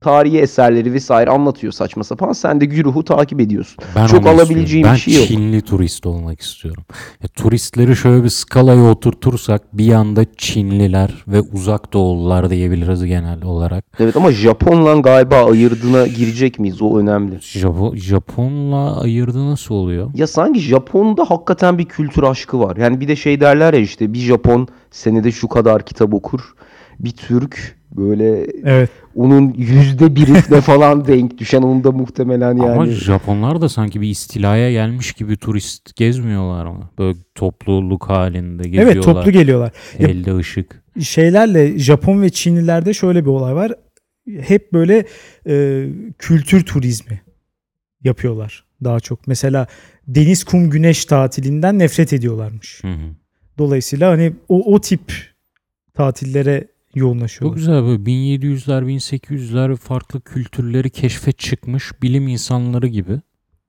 tarihi 0.00 0.38
eserleri 0.38 0.92
vesaire 0.92 1.30
anlatıyor 1.30 1.72
saçma 1.72 2.04
sapan. 2.04 2.32
Sen 2.32 2.60
de 2.60 2.64
güruhu 2.64 3.04
takip 3.04 3.40
ediyorsun. 3.40 3.76
Ben 3.96 4.06
Çok 4.06 4.26
alabileceğim 4.26 4.88
bir 4.92 4.98
şey 4.98 5.14
yok. 5.14 5.22
Ben 5.22 5.34
Çinli 5.34 5.62
turist 5.62 6.06
olmak 6.06 6.40
istiyorum. 6.40 6.84
Ya, 7.22 7.28
turistleri 7.28 7.96
şöyle 7.96 8.24
bir 8.24 8.28
skalaya 8.28 8.90
oturtursak 8.90 9.62
bir 9.78 9.84
yanda 9.84 10.24
Çinliler 10.36 11.24
ve 11.28 11.40
uzak 11.40 11.92
doğulular 11.92 12.50
diyebiliriz 12.50 13.04
genel 13.04 13.42
olarak. 13.44 13.84
Evet 14.00 14.16
ama 14.16 14.32
Japonla 14.32 14.94
galiba 15.00 15.50
ayırdığına 15.50 16.06
girecek 16.06 16.58
miyiz? 16.58 16.82
O 16.82 16.98
önemli. 16.98 17.34
Japo- 17.34 17.96
Japonla 17.96 19.00
ayırdı 19.00 19.50
nasıl 19.50 19.74
oluyor? 19.74 20.10
Ya 20.14 20.26
sanki 20.26 20.60
Japon'da 20.60 21.24
hakikaten 21.30 21.78
bir 21.78 21.84
kültür 21.84 22.22
aşkı 22.22 22.60
var. 22.60 22.76
Yani 22.76 23.00
bir 23.00 23.08
de 23.08 23.16
şey 23.16 23.40
derler 23.40 23.74
ya 23.74 23.80
işte 23.80 24.12
bir 24.12 24.18
Japon 24.18 24.68
senede 24.90 25.32
şu 25.32 25.48
kadar 25.48 25.82
kitap 25.82 26.14
okur. 26.14 26.40
Bir 27.00 27.10
Türk 27.10 27.78
böyle 27.96 28.46
Evet. 28.64 28.90
onun 29.14 29.54
yüzde 29.54 30.16
birine 30.16 30.60
falan 30.60 31.06
denk 31.06 31.38
düşen 31.38 31.62
onun 31.62 31.84
da 31.84 31.92
muhtemelen 31.92 32.56
yani. 32.56 32.70
Ama 32.70 32.86
Japonlar 32.86 33.60
da 33.60 33.68
sanki 33.68 34.00
bir 34.00 34.08
istilaya 34.08 34.70
gelmiş 34.72 35.12
gibi 35.12 35.36
turist 35.36 35.96
gezmiyorlar 35.96 36.66
mı? 36.66 36.90
Böyle 36.98 37.18
topluluk 37.34 38.08
halinde 38.08 38.62
geziyorlar. 38.62 38.92
Evet 38.92 39.04
toplu 39.04 39.30
geliyorlar. 39.30 39.72
Ya- 39.98 40.08
Elde 40.08 40.36
ışık. 40.36 40.82
Şeylerle 41.00 41.78
Japon 41.78 42.22
ve 42.22 42.30
Çinlilerde 42.30 42.94
şöyle 42.94 43.24
bir 43.24 43.30
olay 43.30 43.54
var. 43.54 43.72
Hep 44.40 44.72
böyle 44.72 45.04
e, 45.48 45.86
kültür 46.18 46.64
turizmi 46.64 47.20
yapıyorlar 48.04 48.64
daha 48.84 49.00
çok. 49.00 49.26
Mesela 49.26 49.66
deniz, 50.08 50.44
kum, 50.44 50.70
güneş 50.70 51.04
tatilinden 51.04 51.78
nefret 51.78 52.12
ediyorlarmış. 52.12 52.84
Hı 52.84 52.88
hı. 52.88 53.14
Dolayısıyla 53.58 54.10
hani 54.10 54.32
o, 54.48 54.74
o 54.74 54.80
tip 54.80 55.12
tatillere 55.94 56.64
Çok 56.88 56.96
yoğunlaşıyorlar. 56.96 57.56
güzel 57.56 57.82
böyle 57.82 58.02
1700'ler 58.02 58.84
1800'ler 58.84 59.76
farklı 59.76 60.20
kültürleri 60.20 60.90
keşfe 60.90 61.32
çıkmış 61.32 62.02
bilim 62.02 62.28
insanları 62.28 62.86
gibi. 62.86 63.20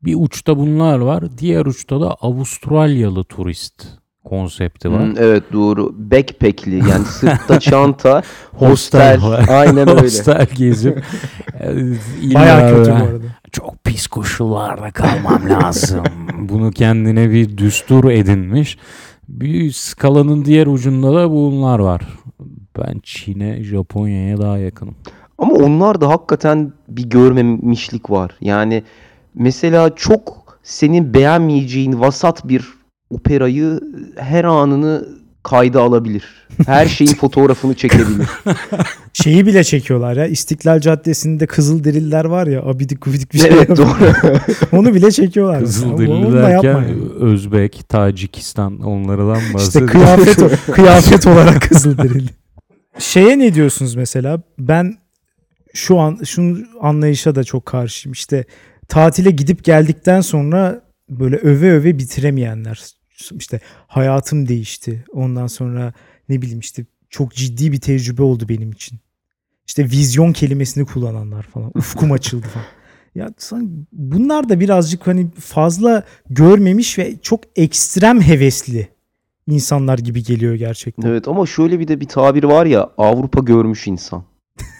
Bir 0.03 0.15
uçta 0.17 0.57
bunlar 0.57 0.99
var. 0.99 1.37
Diğer 1.37 1.65
uçta 1.65 2.01
da 2.01 2.13
Avustralyalı 2.13 3.23
turist 3.23 3.85
konsepti 4.23 4.91
var. 4.91 5.03
Hmm, 5.03 5.15
evet 5.17 5.43
doğru. 5.53 5.95
Backpack'li 6.11 6.75
yani 6.75 7.05
sırtta 7.05 7.59
çanta, 7.59 8.23
Hostel. 8.51 9.19
Aynen 9.49 9.89
öyle. 9.89 10.01
Hostel 10.01 10.47
gezip 10.55 11.03
Bayağı 12.33 12.75
kötü 12.75 12.91
bu 12.91 12.95
arada. 12.95 13.25
Çok 13.51 13.83
pis 13.83 14.07
koşullarda 14.07 14.91
kalmam 14.91 15.49
lazım. 15.49 16.03
Bunu 16.39 16.71
kendine 16.71 17.31
bir 17.31 17.57
düstur 17.57 18.09
edinmiş. 18.09 18.77
Bir 19.29 19.71
skalanın 19.71 20.45
diğer 20.45 20.67
ucunda 20.67 21.15
da 21.15 21.31
bunlar 21.31 21.79
var. 21.79 22.01
Ben 22.79 22.99
Çin'e, 23.03 23.63
Japonya'ya 23.63 24.37
daha 24.37 24.57
yakınım. 24.57 24.95
Ama 25.37 25.53
onlar 25.53 26.01
da 26.01 26.09
hakikaten 26.09 26.73
bir 26.87 27.09
görmemişlik 27.09 28.09
var. 28.09 28.31
Yani 28.41 28.83
mesela 29.35 29.95
çok 29.95 30.39
senin 30.63 31.13
beğenmeyeceğin 31.13 31.99
vasat 31.99 32.47
bir 32.47 32.63
operayı 33.09 33.79
her 34.17 34.43
anını 34.43 35.05
kayda 35.43 35.81
alabilir. 35.81 36.23
Her 36.65 36.85
şeyin 36.85 37.13
fotoğrafını 37.19 37.73
çekebilir. 37.73 38.27
Şeyi 39.13 39.45
bile 39.45 39.63
çekiyorlar 39.63 40.17
ya. 40.17 40.25
İstiklal 40.27 40.79
Caddesi'nde 40.79 41.47
Kızılderililer 41.47 42.25
var 42.25 42.47
ya 42.47 42.61
abidik 42.63 43.01
gubidik 43.05 43.33
bir 43.33 43.39
şey. 43.39 43.51
evet 43.53 43.69
doğru. 43.77 43.87
Onu 44.79 44.93
bile 44.93 45.11
çekiyorlar. 45.11 45.61
derken 46.33 46.63
yapmayın. 46.69 47.13
Özbek, 47.19 47.89
Tacikistan 47.89 48.79
onlardan 48.79 49.35
İşte 49.39 49.53
bahsediyor. 49.53 49.89
kıyafet 49.89 50.65
kıyafet 50.71 51.27
olarak 51.27 51.61
Kızılderili. 51.61 52.29
Şeye 52.97 53.39
ne 53.39 53.53
diyorsunuz 53.53 53.95
mesela? 53.95 54.41
Ben 54.59 54.97
şu 55.73 55.99
an 55.99 56.19
şunu 56.25 56.65
anlayışa 56.81 57.35
da 57.35 57.43
çok 57.43 57.65
karşıyım. 57.65 58.13
İşte 58.13 58.45
tatile 58.87 59.31
gidip 59.31 59.63
geldikten 59.63 60.21
sonra 60.21 60.81
böyle 61.09 61.35
öve 61.35 61.71
öve 61.71 61.97
bitiremeyenler. 61.97 62.85
İşte 63.37 63.59
hayatım 63.87 64.47
değişti. 64.47 65.05
Ondan 65.13 65.47
sonra 65.47 65.93
ne 66.29 66.41
bileyim 66.41 66.59
işte 66.59 66.85
çok 67.09 67.33
ciddi 67.33 67.71
bir 67.71 67.81
tecrübe 67.81 68.21
oldu 68.21 68.49
benim 68.49 68.71
için. 68.71 68.99
İşte 69.67 69.85
vizyon 69.85 70.33
kelimesini 70.33 70.85
kullananlar 70.85 71.43
falan. 71.43 71.71
Ufkum 71.75 72.11
açıldı 72.11 72.47
falan. 72.47 72.65
Ya 73.15 73.33
sanki 73.37 73.69
bunlar 73.91 74.49
da 74.49 74.59
birazcık 74.59 75.07
hani 75.07 75.27
fazla 75.39 76.03
görmemiş 76.29 76.97
ve 76.97 77.15
çok 77.21 77.41
ekstrem 77.55 78.21
hevesli 78.21 78.89
insanlar 79.49 79.97
gibi 79.99 80.23
geliyor 80.23 80.55
gerçekten. 80.55 81.09
Evet 81.09 81.27
ama 81.27 81.45
şöyle 81.45 81.79
bir 81.79 81.87
de 81.87 81.99
bir 81.99 82.07
tabir 82.07 82.43
var 82.43 82.65
ya 82.65 82.89
Avrupa 82.97 83.41
görmüş 83.41 83.87
insan. 83.87 84.23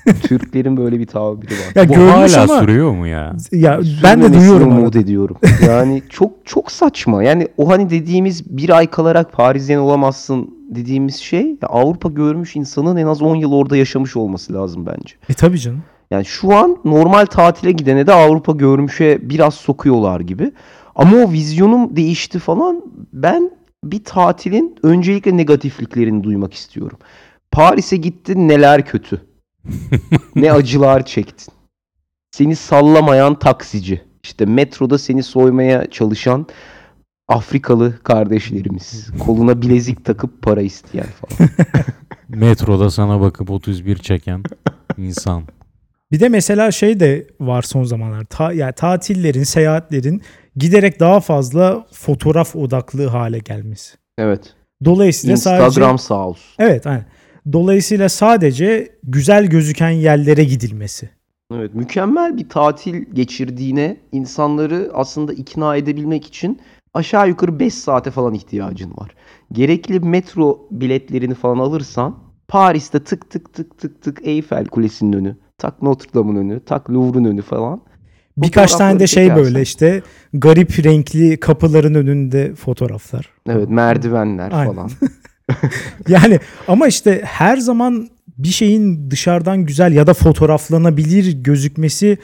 Türklerin 0.24 0.78
böyle 0.78 1.00
bir 1.00 1.06
tabiri 1.06 1.52
var. 1.52 1.76
Ya 1.76 1.90
Bu 1.90 1.94
görmüş 1.94 2.34
hala 2.34 2.44
ama 2.44 2.60
sürüyor 2.60 2.92
mu 2.92 3.08
ya? 3.08 3.36
ya 3.52 3.80
ben 4.04 4.22
de 4.22 4.34
duyuyorum. 4.34 4.72
umut 4.78 4.96
ediyorum. 4.96 5.38
Yani 5.68 6.04
çok 6.10 6.32
çok 6.46 6.72
saçma. 6.72 7.24
Yani 7.24 7.48
o 7.58 7.70
hani 7.70 7.90
dediğimiz 7.90 8.58
bir 8.58 8.70
ay 8.78 8.88
kalarak 8.88 9.34
Parisyen 9.34 9.78
olamazsın 9.80 10.50
dediğimiz 10.70 11.16
şey 11.16 11.46
ya 11.46 11.68
Avrupa 11.70 12.10
görmüş 12.10 12.56
insanın 12.56 12.98
en 12.98 13.08
az 13.08 13.22
10 13.22 13.36
yıl 13.36 13.52
orada 13.52 13.78
yaşamış 13.78 14.16
olması 14.16 14.54
lazım 14.54 14.86
bence. 14.86 15.16
E 15.30 15.34
tabii 15.34 15.60
canım. 15.60 15.84
Yani 16.12 16.26
şu 16.26 16.56
an 16.56 16.78
normal 16.86 17.26
tatile 17.26 17.72
gidene 17.72 18.08
de 18.08 18.14
Avrupa 18.14 18.52
görmüşe 18.52 19.20
biraz 19.30 19.54
sokuyorlar 19.54 20.20
gibi. 20.20 20.52
Ama 20.96 21.18
o 21.18 21.32
vizyonum 21.32 21.96
değişti 21.96 22.40
falan. 22.40 22.82
Ben 23.14 23.52
bir 23.84 24.04
tatilin 24.04 24.76
öncelikle 24.84 25.38
negatifliklerini 25.38 26.24
duymak 26.24 26.54
istiyorum. 26.54 26.98
Paris'e 27.52 27.98
gittin 27.98 28.48
neler 28.48 28.86
kötü. 28.86 29.22
ne 30.36 30.52
acılar 30.52 31.06
çektin. 31.06 31.54
Seni 32.32 32.56
sallamayan 32.56 33.40
taksici. 33.40 34.02
İşte 34.24 34.46
metroda 34.46 34.98
seni 34.98 35.24
soymaya 35.24 35.90
çalışan 35.90 36.48
Afrikalı 37.28 38.04
kardeşlerimiz. 38.04 39.08
Koluna 39.20 39.62
bilezik 39.62 40.06
takıp 40.06 40.42
para 40.42 40.62
isteyen 40.62 41.06
falan. 41.06 41.50
Metroda 42.30 42.92
sana 42.92 43.22
bakıp 43.22 43.50
31 43.50 43.98
çeken 43.98 44.44
insan. 44.98 45.44
Bir 46.12 46.20
de 46.20 46.30
mesela 46.30 46.72
şey 46.72 47.00
de 47.00 47.28
var 47.40 47.62
son 47.62 47.84
zamanlar. 47.84 48.26
Ta, 48.26 48.54
yani 48.54 48.74
tatillerin, 48.74 49.44
seyahatlerin 49.44 50.22
giderek 50.56 51.00
daha 51.00 51.20
fazla 51.20 51.86
fotoğraf 51.92 52.56
odaklı 52.56 53.08
hale 53.08 53.40
gelmesi. 53.40 53.98
Evet. 54.18 54.56
Dolayısıyla 54.86 55.32
Instagram 55.32 55.72
sadece 55.72 56.08
sağ 56.08 56.28
olsun. 56.28 56.56
Evet, 56.60 56.88
aynen. 56.88 57.06
Dolayısıyla 57.54 58.10
sadece 58.10 58.90
güzel 59.04 59.48
gözüken 59.48 59.90
yerlere 59.90 60.44
gidilmesi. 60.44 61.10
Evet, 61.54 61.76
mükemmel 61.76 62.38
bir 62.38 62.50
tatil 62.50 63.06
geçirdiğine 63.14 63.98
insanları 64.12 64.92
aslında 64.94 65.34
ikna 65.34 65.76
edebilmek 65.76 66.26
için 66.26 66.60
aşağı 66.94 67.28
yukarı 67.28 67.60
5 67.60 67.74
saate 67.74 68.12
falan 68.12 68.34
ihtiyacın 68.34 68.92
var. 68.98 69.16
Gerekli 69.52 70.00
metro 70.00 70.68
biletlerini 70.72 71.34
falan 71.34 71.58
alırsan 71.58 72.20
Paris'te 72.48 73.04
tık 73.04 73.30
tık 73.30 73.54
tık 73.54 73.78
tık 73.78 74.02
tık 74.02 74.28
Eyfel 74.28 74.66
Kulesi'nin 74.66 75.14
önü, 75.14 75.38
tak 75.58 75.82
Notre 75.82 76.14
Dame'ın 76.14 76.36
önü, 76.36 76.60
tak 76.66 76.90
Louvre'un 76.90 77.26
önü 77.26 77.42
falan. 77.42 77.82
Birkaç 78.42 78.76
tane 78.76 79.00
de 79.00 79.08
şey 79.08 79.36
böyle 79.36 79.62
işte 79.62 80.02
garip 80.34 80.86
renkli 80.86 81.40
kapıların 81.40 81.94
önünde 81.94 82.56
fotoğraflar. 82.56 83.30
Evet, 83.50 83.70
merdivenler 83.70 84.52
Aynen. 84.52 84.74
falan. 84.74 84.92
Yani 86.08 86.40
ama 86.68 86.88
işte 86.88 87.22
her 87.26 87.58
zaman 87.58 88.10
bir 88.38 88.48
şeyin 88.48 89.12
dışarıdan 89.12 89.66
güzel 89.66 89.94
ya 89.94 90.08
da 90.08 90.14
fotoğraflanabilir 90.14 91.44
gözükmesi 91.44 92.18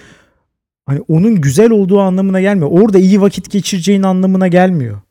hani 0.86 1.02
onun 1.08 1.42
güzel 1.42 1.72
olduğu 1.72 2.00
anlamına 2.00 2.42
gelmiyor. 2.42 2.70
Orada 2.72 3.00
iyi 3.00 3.22
vakit 3.22 3.52
geçireceğin 3.52 4.04
anlamına 4.04 4.48
gelmiyor. 4.48 5.02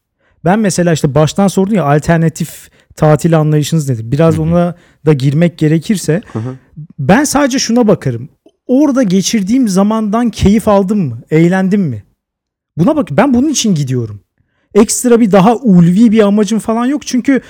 Ben 0.44 0.59
mesela 0.59 0.92
işte 0.92 1.14
baştan 1.14 1.48
sordum 1.48 1.74
ya 1.74 1.84
alternatif 1.84 2.70
tatil 2.96 3.38
anlayışınız 3.38 3.90
nedir? 3.90 4.11
Biraz 4.12 4.34
Hı 4.34 4.38
hı. 4.38 4.42
ona 4.42 4.74
da 5.07 5.12
girmek 5.12 5.59
gerekirse 5.59 6.22
Hı 6.32 6.38
hı. 6.38 6.55
ben 6.98 7.24
sadece 7.24 7.59
şuna 7.59 7.88
bakarım. 7.88 8.28
Orada 8.66 9.02
geçirdiğim 9.02 9.68
zamandan 9.68 10.30
keyif 10.30 10.68
aldım 10.68 10.98
mı? 11.08 11.18
Eğlendim 11.30 11.80
mi? 11.82 12.04
Buna 12.76 12.96
bak 12.96 13.08
ben 13.10 13.34
bunun 13.34 13.48
için 13.48 13.74
gidiyorum. 13.74 14.20
Ekstra 14.74 15.20
bir 15.20 15.32
daha 15.32 15.56
ulvi 15.56 16.12
bir 16.12 16.20
amacım 16.20 16.58
falan 16.58 16.86
yok. 16.86 17.06
Çünkü 17.06 17.40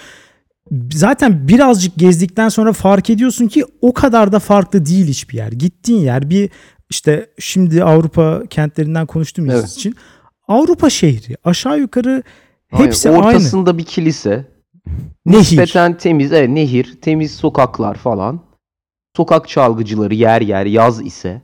zaten 0.92 1.48
birazcık 1.48 1.96
gezdikten 1.96 2.48
sonra 2.48 2.72
fark 2.72 3.10
ediyorsun 3.10 3.48
ki 3.48 3.64
o 3.80 3.92
kadar 3.94 4.32
da 4.32 4.38
farklı 4.38 4.86
değil 4.86 5.06
hiçbir 5.06 5.36
yer. 5.36 5.52
Gittiğin 5.52 6.00
yer 6.00 6.30
bir 6.30 6.50
işte 6.90 7.30
şimdi 7.38 7.84
Avrupa 7.84 8.42
kentlerinden 8.50 9.06
konuştuğumuz 9.06 9.54
Evet. 9.54 9.68
için 9.68 9.94
Avrupa 10.48 10.90
şehri 10.90 11.36
aşağı 11.44 11.78
yukarı 11.78 12.22
Aynen, 12.72 12.86
hepsi 12.86 13.10
aynı. 13.10 13.18
Ortasında 13.20 13.78
bir 13.78 13.84
kilise, 13.84 14.46
Nehir. 15.26 15.38
nispeten 15.38 15.98
temiz, 15.98 16.32
evet, 16.32 16.48
nehir, 16.48 16.98
temiz 17.02 17.30
sokaklar 17.34 17.94
falan. 17.94 18.40
Sokak 19.16 19.48
çalgıcıları 19.48 20.14
yer 20.14 20.40
yer 20.40 20.66
yaz 20.66 21.06
ise. 21.06 21.42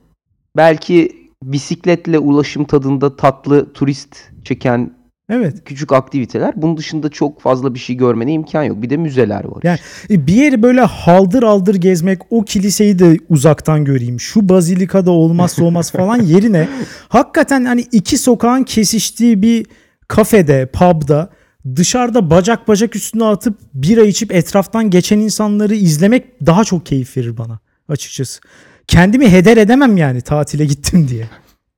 Belki 0.57 1.11
bisikletle 1.43 2.19
ulaşım 2.19 2.65
tadında 2.65 3.15
tatlı 3.15 3.73
turist 3.73 4.15
çeken 4.43 4.91
Evet. 5.29 5.55
küçük 5.65 5.91
aktiviteler. 5.91 6.53
Bunun 6.55 6.77
dışında 6.77 7.09
çok 7.09 7.41
fazla 7.41 7.73
bir 7.73 7.79
şey 7.79 7.95
görmene 7.97 8.33
imkan 8.33 8.63
yok. 8.63 8.81
Bir 8.81 8.89
de 8.89 8.97
müzeler 8.97 9.43
var. 9.45 9.59
Yani. 9.63 9.79
E, 10.09 10.27
Bir 10.27 10.33
yeri 10.33 10.63
böyle 10.63 10.81
haldır 10.81 11.43
aldır 11.43 11.75
gezmek, 11.75 12.19
o 12.29 12.43
kiliseyi 12.43 12.99
de 12.99 13.17
uzaktan 13.29 13.85
göreyim, 13.85 14.19
şu 14.19 14.49
bazilikada 14.49 15.11
olmazsa 15.11 15.63
olmaz 15.63 15.91
falan 15.97 16.21
yerine 16.21 16.67
hakikaten 17.09 17.65
hani 17.65 17.81
iki 17.91 18.17
sokağın 18.17 18.63
kesiştiği 18.63 19.41
bir 19.41 19.65
kafede, 20.07 20.65
pub'da 20.73 21.29
dışarıda 21.75 22.29
bacak 22.29 22.67
bacak 22.67 22.95
üstüne 22.95 23.23
atıp 23.23 23.57
bira 23.73 24.01
içip 24.01 24.33
etraftan 24.35 24.89
geçen 24.89 25.19
insanları 25.19 25.75
izlemek 25.75 26.45
daha 26.45 26.63
çok 26.63 26.85
keyif 26.85 27.17
verir 27.17 27.37
bana 27.37 27.59
açıkçası. 27.89 28.41
Kendimi 28.87 29.29
heder 29.31 29.57
edemem 29.57 29.97
yani 29.97 30.21
tatile 30.21 30.65
gittim 30.65 31.07
diye. 31.09 31.25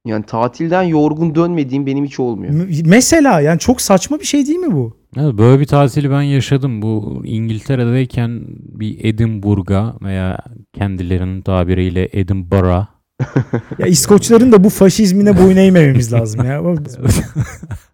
Yani 0.05 0.25
tatilden 0.25 0.83
yorgun 0.83 1.35
dönmediğim 1.35 1.85
benim 1.85 2.05
hiç 2.05 2.19
olmuyor. 2.19 2.53
M- 2.53 2.65
Mesela 2.85 3.41
yani 3.41 3.59
çok 3.59 3.81
saçma 3.81 4.19
bir 4.19 4.25
şey 4.25 4.47
değil 4.47 4.59
mi 4.59 4.71
bu? 4.71 4.97
Evet, 5.17 5.33
böyle 5.37 5.59
bir 5.59 5.65
tatili 5.65 6.11
ben 6.11 6.21
yaşadım. 6.21 6.81
Bu 6.81 7.21
İngiltere'deyken 7.25 8.41
bir 8.49 9.05
Edinburgh'a 9.05 9.95
veya 10.01 10.39
kendilerinin 10.73 11.41
tabiriyle 11.41 12.09
Edinburgh 12.13 12.85
Ya 13.79 13.87
İskoçların 13.87 14.51
da 14.51 14.63
bu 14.63 14.69
faşizmine 14.69 15.37
boyun 15.37 15.57
eğmememiz 15.57 16.13
lazım 16.13 16.45
ya. 16.45 16.61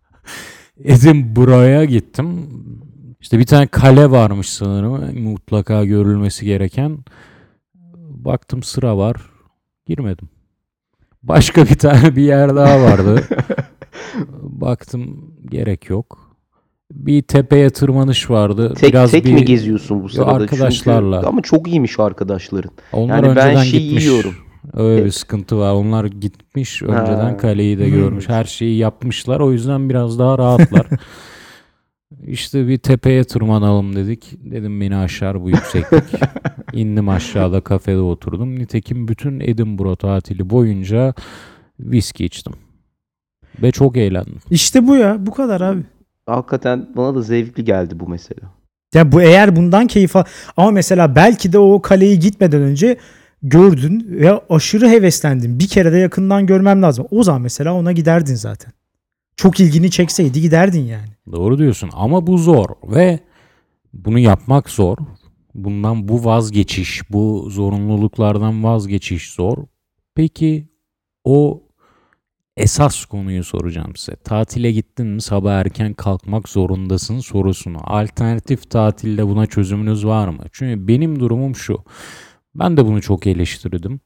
Edinburgh'a 0.83 1.85
gittim. 1.85 2.49
İşte 3.21 3.39
bir 3.39 3.45
tane 3.45 3.67
kale 3.67 4.11
varmış 4.11 4.49
sanırım. 4.49 5.19
Mutlaka 5.23 5.85
görülmesi 5.85 6.45
gereken. 6.45 6.97
Baktım 8.09 8.63
sıra 8.63 8.97
var. 8.97 9.15
Girmedim. 9.85 10.29
Başka 11.23 11.65
bir 11.65 11.77
tane 11.77 12.15
bir 12.15 12.21
yer 12.21 12.55
daha 12.55 12.81
vardı. 12.81 13.23
Baktım 14.41 15.31
gerek 15.49 15.89
yok. 15.89 16.35
Bir 16.91 17.21
tepeye 17.21 17.69
tırmanış 17.69 18.29
vardı. 18.29 18.73
Tek 18.73 18.89
Biraz 18.89 19.11
tek 19.11 19.25
bir 19.25 19.33
mi 19.33 19.45
geziyorsun 19.45 20.03
bu 20.03 20.09
sırada? 20.09 20.33
arkadaşlarla. 20.33 21.15
Çünkü, 21.17 21.27
ama 21.27 21.41
çok 21.41 21.67
iyiymiş 21.67 21.99
arkadaşların. 21.99 22.71
Onlar 22.93 23.23
Yani 23.23 23.35
ben 23.35 23.55
şey 23.63 23.83
gitmiş. 23.83 24.05
yiyorum. 24.05 24.33
Öyle 24.73 24.97
bir 24.97 25.01
Evet. 25.01 25.13
sıkıntı 25.13 25.57
var. 25.57 25.73
Onlar 25.73 26.05
gitmiş 26.05 26.83
önceden 26.83 27.29
Ha. 27.31 27.37
kaleyi 27.37 27.79
de 27.79 27.89
görmüş. 27.89 28.29
Her 28.29 28.43
şeyi 28.43 28.77
yapmışlar. 28.77 29.39
O 29.39 29.51
yüzden 29.51 29.89
biraz 29.89 30.19
daha 30.19 30.37
rahatlar. 30.37 30.87
işte 32.27 32.67
bir 32.67 32.77
tepeye 32.77 33.23
tırmanalım 33.23 33.95
dedik. 33.95 34.31
Dedim 34.51 34.81
beni 34.81 34.95
aşar 34.95 35.41
bu 35.43 35.49
yükseklik. 35.49 36.03
İndim 36.73 37.09
aşağıda 37.09 37.61
kafede 37.61 37.99
oturdum. 37.99 38.59
Nitekim 38.59 39.07
bütün 39.07 39.39
Edinburgh 39.39 39.95
tatili 39.97 40.49
boyunca 40.49 41.13
viski 41.79 42.25
içtim. 42.25 42.53
Ve 43.61 43.71
çok 43.71 43.97
eğlendim. 43.97 44.39
İşte 44.51 44.87
bu 44.87 44.95
ya 44.95 45.17
bu 45.25 45.31
kadar 45.31 45.61
abi. 45.61 45.81
Hakikaten 46.25 46.89
bana 46.95 47.15
da 47.15 47.21
zevkli 47.21 47.63
geldi 47.63 47.99
bu 47.99 48.07
mesela. 48.09 48.41
Ya 48.95 49.11
bu 49.11 49.21
eğer 49.21 49.55
bundan 49.55 49.87
keyif 49.87 50.15
al 50.15 50.23
ama 50.57 50.71
mesela 50.71 51.15
belki 51.15 51.53
de 51.53 51.59
o 51.59 51.81
kaleyi 51.81 52.19
gitmeden 52.19 52.61
önce 52.61 52.97
gördün 53.41 54.07
ve 54.09 54.41
aşırı 54.49 54.89
heveslendin. 54.89 55.59
Bir 55.59 55.67
kere 55.67 55.91
de 55.91 55.97
yakından 55.97 56.45
görmem 56.45 56.81
lazım. 56.81 57.05
O 57.11 57.23
zaman 57.23 57.41
mesela 57.41 57.73
ona 57.73 57.91
giderdin 57.91 58.35
zaten. 58.35 58.73
çok 59.37 59.59
ilgini 59.59 59.91
çekseydi 59.91 60.41
giderdin 60.41 60.85
yani. 60.85 61.09
Doğru 61.31 61.57
diyorsun 61.57 61.89
ama 61.93 62.27
bu 62.27 62.37
zor 62.37 62.69
ve 62.83 63.19
bunu 63.93 64.19
yapmak 64.19 64.69
zor. 64.69 64.97
Bundan 65.55 66.07
bu 66.07 66.25
vazgeçiş, 66.25 67.01
bu 67.11 67.47
zorunluluklardan 67.49 68.63
vazgeçiş 68.63 69.31
zor. 69.33 69.57
Peki 70.15 70.69
o 71.23 71.63
esas 72.57 73.05
konuyu 73.05 73.43
soracağım 73.43 73.95
size. 73.95 74.15
Tatile 74.15 74.71
gittin 74.71 75.07
mi 75.07 75.21
sabah 75.21 75.53
erken 75.53 75.93
kalkmak 75.93 76.49
zorundasın 76.49 77.19
sorusunu. 77.19 77.77
Alternatif 77.83 78.69
tatilde 78.69 79.27
buna 79.27 79.45
çözümünüz 79.45 80.05
var 80.05 80.27
mı? 80.27 80.43
Çünkü 80.51 80.87
benim 80.87 81.19
durumum 81.19 81.55
şu. 81.55 81.83
Ben 82.55 82.77
de 82.77 82.85
bunu 82.85 83.01
çok 83.01 83.27
eleştirdim. 83.27 83.99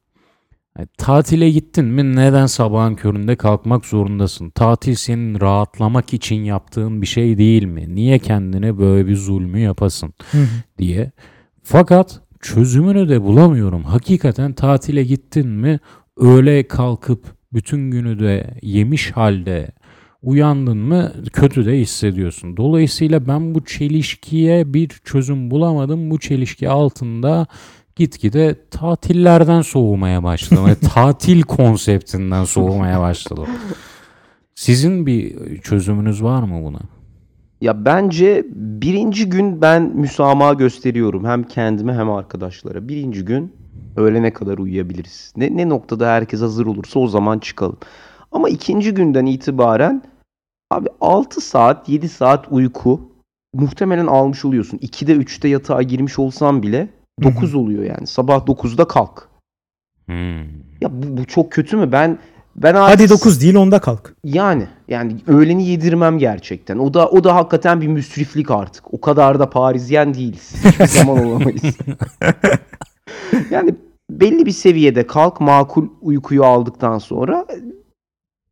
Yani 0.78 0.88
tatile 0.98 1.50
gittin 1.50 1.86
mi 1.86 2.16
neden 2.16 2.46
sabahın 2.46 2.96
köründe 2.96 3.36
kalkmak 3.36 3.86
zorundasın? 3.86 4.50
Tatil 4.50 4.96
senin 4.96 5.42
rahatlamak 5.42 6.14
için 6.14 6.44
yaptığın 6.44 7.02
bir 7.02 7.08
şey 7.08 7.38
değil 7.38 7.64
mi? 7.64 7.96
Niye 7.96 8.20
kendine 8.20 8.78
böyle 8.78 9.08
bir 9.08 9.16
zulmü 9.16 9.60
yapasın 9.60 10.14
diye. 10.78 11.12
Fakat 11.64 12.22
çözümünü 12.42 13.10
de 13.10 13.22
bulamıyorum. 13.22 13.84
Hakikaten 13.84 14.54
tatile 14.54 15.04
gittin 15.04 15.48
mi 15.48 15.80
öyle 16.18 16.68
kalkıp 16.68 17.26
bütün 17.54 17.92
günü 17.92 18.20
de 18.20 18.54
yemiş 18.62 19.12
halde 19.12 19.72
uyandın 20.22 20.78
mı 20.78 21.14
kötü 21.34 21.66
de 21.66 21.80
hissediyorsun. 21.80 22.58
Dolayısıyla 22.58 23.28
ben 23.28 23.56
bu 23.56 23.66
çelişkiye 23.66 24.74
bir 24.74 24.88
çözüm 24.88 25.52
bulamadım. 25.52 26.12
Bu 26.12 26.20
çelişki 26.20 26.70
altında 26.70 27.48
gitgide 27.96 28.56
tatillerden 28.72 29.62
soğumaya 29.62 30.24
başladım. 30.24 30.64
Yani 30.68 30.80
tatil 30.94 31.42
konseptinden 31.42 32.44
soğumaya 32.44 33.02
başladım. 33.02 33.48
Sizin 34.56 35.06
bir 35.06 35.58
çözümünüz 35.62 36.24
var 36.24 36.44
mı 36.44 36.66
buna? 36.66 36.80
Ya 37.62 37.86
bence 37.86 38.46
birinci 38.56 39.30
gün 39.30 39.62
ben 39.62 39.84
müsamaha 39.84 40.54
gösteriyorum 40.54 41.26
hem 41.26 41.44
kendime 41.44 41.94
hem 41.94 42.12
arkadaşlara. 42.12 42.88
Birinci 42.88 43.26
gün 43.26 43.54
öğlene 43.98 44.34
kadar 44.34 44.58
uyuyabiliriz. 44.58 45.34
Ne, 45.38 45.58
ne 45.58 45.70
noktada 45.70 46.08
herkes 46.08 46.42
hazır 46.42 46.66
olursa 46.66 47.00
o 47.00 47.08
zaman 47.08 47.40
çıkalım. 47.40 47.78
Ama 48.32 48.50
ikinci 48.50 48.94
günden 48.94 49.26
itibaren 49.26 50.02
abi 50.72 50.90
6 51.02 51.42
saat 51.42 51.90
7 51.90 52.10
saat 52.10 52.52
uyku 52.52 53.02
muhtemelen 53.54 54.08
almış 54.08 54.46
oluyorsun. 54.46 54.78
2'de 54.78 55.14
3'te 55.14 55.48
yatağa 55.48 55.82
girmiş 55.82 56.20
olsan 56.20 56.64
bile 56.64 56.90
9 57.24 57.56
oluyor 57.56 57.84
yani. 57.84 58.08
Sabah 58.08 58.46
9'da 58.46 58.88
kalk. 58.88 59.30
Hmm. 60.06 60.42
Ya 60.82 60.90
bu, 60.92 61.18
bu 61.18 61.26
çok 61.26 61.52
kötü 61.52 61.78
mü? 61.78 61.92
Ben 61.92 62.20
ben 62.56 62.76
Hadi 62.76 63.04
artık 63.04 63.10
9 63.10 63.42
değil 63.42 63.54
10'da 63.56 63.80
kalk. 63.82 64.16
yani 64.24 64.68
yani 64.88 65.16
öğleni 65.28 65.68
yedirmem 65.68 66.18
gerçekten. 66.18 66.78
O 66.78 66.94
da 66.94 67.10
o 67.10 67.24
da 67.24 67.36
hakikaten 67.36 67.82
bir 67.82 67.88
müsriflik 67.88 68.52
artık. 68.52 68.94
O 68.94 69.02
kadar 69.02 69.40
da 69.40 69.50
Parisyen 69.50 70.14
değiliz. 70.14 70.54
Hiçbir 70.66 70.86
zaman 70.86 71.26
olamayız. 71.26 71.62
yani 73.52 73.76
belli 74.10 74.46
bir 74.46 74.52
seviyede 74.52 75.08
kalk 75.08 75.42
makul 75.42 75.88
uykuyu 76.02 76.46
aldıktan 76.46 76.98
sonra 76.98 77.46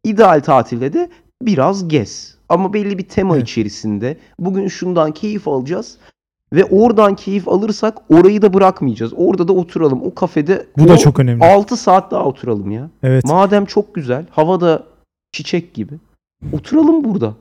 ideal 0.03 0.39
tatilde 0.39 0.93
de 0.93 1.09
biraz 1.41 1.87
gez. 1.87 2.37
Ama 2.49 2.73
belli 2.73 2.97
bir 2.97 3.07
tema 3.07 3.35
Evet. 3.35 3.49
içerisinde 3.49 4.17
bugün 4.39 4.67
şundan 4.67 5.11
keyif 5.11 5.47
alacağız 5.47 5.97
ve 6.53 6.65
oradan 6.65 7.15
keyif 7.15 7.47
alırsak 7.47 7.97
orayı 8.09 8.41
da 8.41 8.53
bırakmayacağız. 8.53 9.13
Orada 9.15 9.47
da 9.47 9.53
oturalım. 9.53 10.01
O 10.03 10.15
kafede 10.15 10.65
Bu 10.77 10.87
da 10.87 10.97
çok 10.97 11.19
önemli. 11.19 11.45
6 11.45 11.77
saat 11.77 12.11
daha 12.11 12.23
oturalım 12.23 12.71
ya. 12.71 12.89
Evet. 13.03 13.25
Madem 13.25 13.65
çok 13.65 13.95
güzel, 13.95 14.25
hava 14.29 14.61
da 14.61 14.83
çiçek 15.31 15.73
gibi. 15.73 15.93
Oturalım 16.53 17.03
burada. 17.03 17.35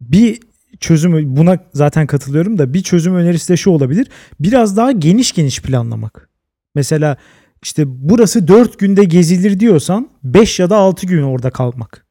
Bir 0.00 0.40
çözüm 0.80 1.36
buna 1.36 1.58
zaten 1.72 2.06
katılıyorum 2.06 2.58
da 2.58 2.74
bir 2.74 2.82
çözüm 2.82 3.14
önerisi 3.14 3.52
de 3.52 3.56
şu 3.56 3.70
olabilir. 3.70 4.08
Biraz 4.40 4.76
daha 4.76 4.92
geniş 4.92 5.32
geniş 5.32 5.62
planlamak. 5.62 6.28
Mesela 6.74 7.16
işte 7.62 7.84
burası 7.86 8.48
4 8.48 8.78
günde 8.78 9.04
gezilir 9.04 9.60
diyorsan 9.60 10.08
5 10.22 10.60
ya 10.60 10.70
da 10.70 10.76
6 10.76 11.06
gün 11.06 11.22
orada 11.22 11.50
kalmak. 11.50 12.06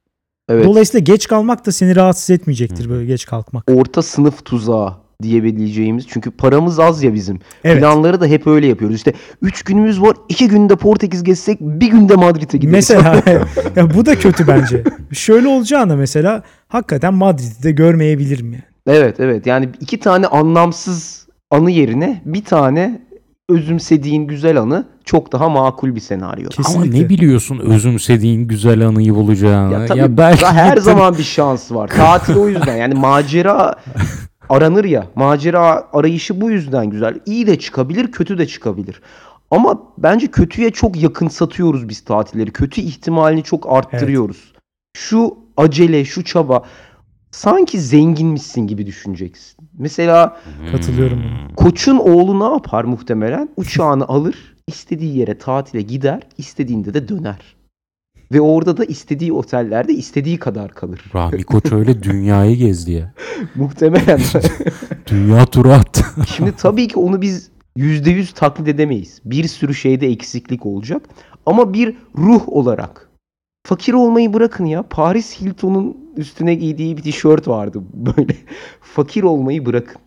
Evet. 0.49 0.65
Dolayısıyla 0.65 0.99
geç 0.99 1.27
kalmak 1.27 1.65
da 1.65 1.71
seni 1.71 1.95
rahatsız 1.95 2.29
etmeyecektir 2.29 2.89
böyle 2.89 3.05
geç 3.05 3.25
kalkmak. 3.25 3.63
Orta 3.71 4.01
sınıf 4.01 4.45
tuzağı 4.45 5.02
diyebileceğimiz. 5.23 6.07
Çünkü 6.07 6.31
paramız 6.31 6.79
az 6.79 7.03
ya 7.03 7.13
bizim. 7.13 7.39
Evet. 7.63 7.79
Planları 7.79 8.21
da 8.21 8.25
hep 8.25 8.47
öyle 8.47 8.67
yapıyoruz. 8.67 8.95
İşte 8.97 9.13
3 9.41 9.63
günümüz 9.63 10.01
var. 10.01 10.17
2 10.29 10.47
günde 10.47 10.75
Portekiz 10.75 11.23
gezsek 11.23 11.61
bir 11.61 11.87
günde 11.87 12.15
Madrid'e 12.15 12.57
gideriz. 12.57 12.73
Mesela 12.73 13.23
ya 13.75 13.93
bu 13.95 14.05
da 14.05 14.15
kötü 14.15 14.47
bence. 14.47 14.83
Şöyle 15.11 15.47
olacağına 15.47 15.95
mesela 15.95 16.43
hakikaten 16.67 17.13
Madrid'i 17.13 17.63
de 17.63 17.71
görmeyebilirim 17.71 18.53
yani. 18.53 18.63
evet 18.87 19.19
evet. 19.19 19.47
Yani 19.47 19.69
iki 19.79 19.99
tane 19.99 20.27
anlamsız 20.27 21.27
anı 21.51 21.71
yerine 21.71 22.21
bir 22.25 22.45
tane 22.45 23.01
özümsediğin 23.49 24.27
güzel 24.27 24.61
anı 24.61 24.85
çok 25.05 25.31
daha 25.31 25.49
makul 25.49 25.95
bir 25.95 25.99
senaryo. 25.99 26.49
Kesinlikle. 26.49 26.89
Ama 26.89 27.03
ne 27.03 27.09
biliyorsun 27.09 27.59
özümsediğin 27.59 28.47
güzel 28.47 28.87
anıyı 28.87 29.15
bulacağını? 29.15 29.73
Ya 29.73 29.85
tabii 29.85 29.99
ya 29.99 30.17
belki 30.17 30.45
her 30.45 30.77
zaman 30.77 31.17
bir 31.17 31.23
şans 31.23 31.71
var. 31.71 31.87
Tatil 31.87 32.35
o 32.35 32.47
yüzden. 32.47 32.75
Yani 32.75 32.93
macera 32.93 33.75
aranır 34.49 34.85
ya. 34.85 35.07
Macera 35.15 35.87
arayışı 35.93 36.41
bu 36.41 36.51
yüzden 36.51 36.89
güzel. 36.89 37.19
İyi 37.25 37.47
de 37.47 37.59
çıkabilir, 37.59 38.11
kötü 38.11 38.37
de 38.37 38.47
çıkabilir. 38.47 39.01
Ama 39.51 39.83
bence 39.97 40.27
kötüye 40.27 40.71
çok 40.71 41.01
yakın 41.03 41.27
satıyoruz 41.27 41.89
biz 41.89 42.01
tatilleri. 42.01 42.51
Kötü 42.51 42.81
ihtimalini 42.81 43.43
çok 43.43 43.71
arttırıyoruz. 43.73 44.53
Şu 44.97 45.37
acele, 45.57 46.05
şu 46.05 46.23
çaba 46.23 46.63
sanki 47.31 47.79
zenginmişsin 47.79 48.67
gibi 48.67 48.85
düşüneceksin. 48.85 49.69
Mesela 49.77 50.37
Katılıyorum 50.71 51.23
buna. 51.23 51.55
Koç'un 51.55 51.97
oğlu 51.97 52.39
ne 52.39 52.53
yapar 52.53 52.83
muhtemelen? 52.83 53.49
Uçağını 53.57 54.07
alır, 54.07 54.55
istediği 54.67 55.17
yere 55.17 55.37
tatile 55.37 55.81
gider, 55.81 56.21
istediğinde 56.37 56.93
de 56.93 57.07
döner. 57.07 57.55
Ve 58.33 58.41
orada 58.41 58.77
da 58.77 58.85
istediği 58.85 59.33
otellerde 59.33 59.93
istediği 59.93 60.37
kadar 60.37 60.71
kalır. 60.71 61.01
Rahmi 61.15 61.43
Koç 61.43 61.71
öyle 61.71 62.03
dünyayı 62.03 62.55
gezdi 62.55 62.91
ya. 62.91 63.13
Muhtemelen. 63.55 64.19
Dünya 65.07 65.45
turu 65.45 65.71
attı. 65.71 66.05
Şimdi 66.27 66.51
tabii 66.57 66.87
ki 66.87 66.99
onu 66.99 67.21
biz 67.21 67.49
%100 67.77 68.33
taklit 68.33 68.67
edemeyiz. 68.67 69.21
Bir 69.25 69.47
sürü 69.47 69.75
şeyde 69.75 70.07
eksiklik 70.07 70.65
olacak. 70.65 71.01
Ama 71.45 71.73
bir 71.73 71.97
ruh 72.17 72.49
olarak. 72.49 73.09
Fakir 73.65 73.93
olmayı 73.93 74.33
bırakın 74.33 74.65
ya. 74.65 74.83
Paris 74.83 75.41
Hilton'un 75.41 75.97
üstüne 76.17 76.55
giydiği 76.55 76.97
bir 76.97 77.01
tişört 77.01 77.47
vardı 77.47 77.83
böyle. 77.93 78.35
Fakir 78.81 79.23
olmayı 79.23 79.65
bırakın. 79.65 80.01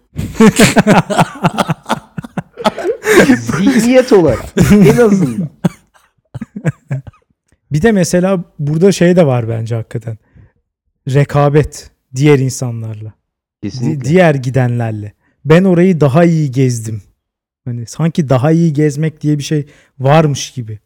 Zihniyet 3.36 4.12
olarak 4.12 4.44
en 4.72 4.96
azından. 4.96 5.48
Bir 7.76 7.82
de 7.82 7.92
mesela 7.92 8.44
burada 8.58 8.92
şey 8.92 9.16
de 9.16 9.26
var 9.26 9.48
bence 9.48 9.74
hakikaten. 9.74 10.18
Rekabet 11.08 11.90
diğer 12.14 12.38
insanlarla. 12.38 13.12
Di- 13.64 14.00
diğer 14.04 14.34
gidenlerle. 14.34 15.12
Ben 15.44 15.64
orayı 15.64 16.00
daha 16.00 16.24
iyi 16.24 16.50
gezdim. 16.50 17.02
Hani 17.64 17.86
sanki 17.86 18.28
daha 18.28 18.52
iyi 18.52 18.72
gezmek 18.72 19.20
diye 19.20 19.38
bir 19.38 19.42
şey 19.42 19.66
varmış 19.98 20.50
gibi. 20.50 20.78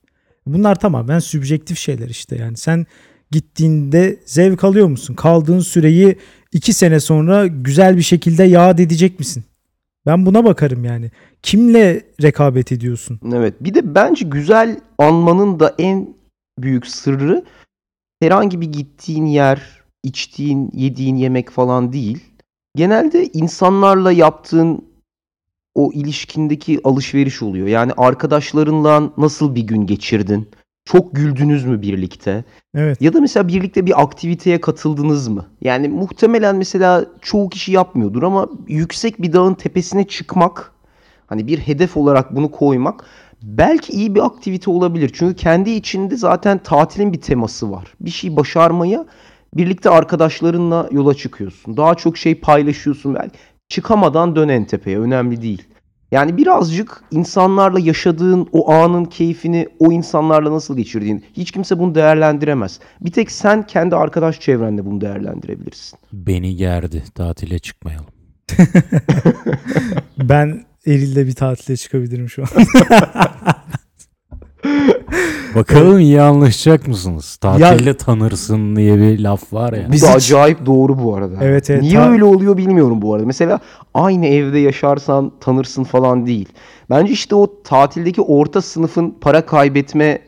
Bunlar 0.47 0.74
tamamen 0.80 1.18
sübjektif 1.18 1.78
şeyler 1.78 2.09
işte 2.09 2.36
yani. 2.36 2.57
Sen 2.57 2.86
gittiğinde 3.30 4.16
zevk 4.24 4.64
alıyor 4.64 4.86
musun? 4.86 5.14
Kaldığın 5.14 5.61
süreyi 5.61 6.16
iki 6.53 6.72
sene 6.72 7.01
sonra 7.01 7.47
güzel 7.47 7.97
bir 7.97 8.03
şekilde 8.03 8.45
yad 8.45 8.78
edecek 8.78 9.18
misin? 9.18 9.45
Ben 10.07 10.26
buna 10.26 10.45
bakarım 10.45 10.84
yani. 10.84 11.11
Kimle 11.43 12.05
rekabet 12.22 12.72
ediyorsun? 12.72 13.20
Evet. 13.34 13.55
Bir 13.61 13.74
de 13.74 13.95
bence 13.95 14.24
güzel 14.26 14.80
anmanın 14.99 15.61
da 15.61 15.74
en 15.78 16.20
büyük 16.63 16.87
sırrı 16.87 17.45
herhangi 18.23 18.61
bir 18.61 18.73
gittiğin 18.73 19.27
yer, 19.27 19.81
içtiğin, 20.03 20.71
yediğin 20.75 21.17
yemek 21.17 21.51
falan 21.51 21.93
değil. 21.93 22.25
Genelde 22.77 23.27
insanlarla 23.27 24.13
yaptığın 24.13 24.91
o 25.75 25.93
ilişkindeki 25.93 26.81
alışveriş 26.85 27.43
oluyor. 27.43 27.67
Yani 27.67 27.93
arkadaşlarınla 27.97 29.11
nasıl 29.19 29.55
bir 29.55 29.63
gün 29.63 29.87
geçirdin? 29.87 30.49
Çok 30.85 31.15
güldünüz 31.15 31.65
mü 31.65 31.83
birlikte? 31.83 32.45
Evet. 32.75 33.03
Ya 33.03 33.13
da 33.13 33.21
mesela 33.21 33.49
birlikte 33.49 33.87
bir 33.87 34.03
aktiviteye 34.03 34.61
katıldınız 34.61 35.29
mı? 35.29 35.47
Yani 35.61 35.89
muhtemelen 35.89 36.57
mesela 36.57 37.07
çoğu 37.21 37.49
kişi 37.49 37.73
yapmıyordur 37.73 38.23
ama 38.23 38.49
yüksek 38.69 39.23
bir 39.23 39.33
dağın 39.33 39.55
tepesine 39.55 40.09
çıkmak, 40.09 40.73
hani 41.27 41.47
bir 41.47 41.59
hedef 41.59 41.97
olarak 41.97 42.37
bunu 42.37 42.51
koymak 42.51 43.05
belki 43.43 43.93
iyi 43.93 44.14
bir 44.14 44.26
aktivite 44.26 44.70
olabilir. 44.70 45.11
Çünkü 45.14 45.36
kendi 45.36 45.70
içinde 45.70 46.16
zaten 46.16 46.59
tatilin 46.59 47.12
bir 47.12 47.20
teması 47.20 47.70
var. 47.70 47.95
Bir 48.01 48.11
şey 48.11 48.36
başarmaya 48.36 49.07
birlikte 49.55 49.91
arkadaşlarınla 49.91 50.88
yola 50.93 51.14
çıkıyorsun. 51.14 51.76
Daha 51.76 51.95
çok 51.95 52.18
şey 52.18 52.34
paylaşıyorsun 52.34 53.14
belki. 53.14 53.38
Çıkamadan 53.68 54.36
dön 54.36 54.49
en 54.49 54.64
tepeye 54.64 54.99
önemli 54.99 55.43
değil. 55.43 55.62
Yani 56.12 56.36
birazcık 56.36 57.05
insanlarla 57.11 57.80
yaşadığın 57.80 58.49
o 58.53 58.72
anın 58.72 59.05
keyfini 59.05 59.68
o 59.78 59.93
insanlarla 59.93 60.53
nasıl 60.53 60.76
geçirdiğin 60.76 61.24
hiç 61.32 61.51
kimse 61.51 61.78
bunu 61.78 61.95
değerlendiremez. 61.95 62.80
Bir 63.01 63.12
tek 63.12 63.30
sen 63.30 63.66
kendi 63.66 63.97
arkadaş 63.97 64.41
çevrenle 64.41 64.86
bunu 64.86 65.01
değerlendirebilirsin. 65.01 65.99
Beni 66.12 66.57
gerdi. 66.57 67.05
Tatile 67.14 67.59
çıkmayalım. 67.59 68.07
Ben 70.18 70.64
Eril'le 70.87 71.26
bir 71.26 71.35
tatile 71.35 71.76
çıkabilirim 71.76 72.28
şu 72.28 72.43
an. 72.43 72.49
Bakalım 75.55 75.99
iyi 75.99 76.20
anlaşacak 76.20 76.89
mısınız? 76.89 77.37
Tatilde 77.37 77.97
tanırsın 77.97 78.76
diye 78.76 78.99
bir 78.99 79.18
laf 79.18 79.53
var 79.53 79.72
ya. 79.72 79.89
Bu 79.89 79.93
da 79.93 79.95
hiç- 79.97 80.05
acayip 80.05 80.66
doğru 80.66 80.99
bu 81.05 81.14
arada. 81.16 81.35
Evet, 81.41 81.70
evet, 81.70 81.83
Niye 81.83 81.95
ta- 81.95 82.11
öyle 82.11 82.24
oluyor 82.24 82.57
bilmiyorum 82.57 83.03
bu 83.03 83.14
arada. 83.14 83.26
Mesela 83.26 83.61
aynı 83.95 84.26
evde 84.26 84.59
yaşarsan 84.59 85.33
tanırsın 85.41 85.85
falan 85.85 86.26
değil. 86.26 86.49
Bence 86.91 87.12
işte 87.12 87.35
o 87.35 87.62
tatildeki 87.62 88.20
orta 88.22 88.62
sınıfın 88.62 89.11
para 89.20 89.47
kaybetme 89.47 90.18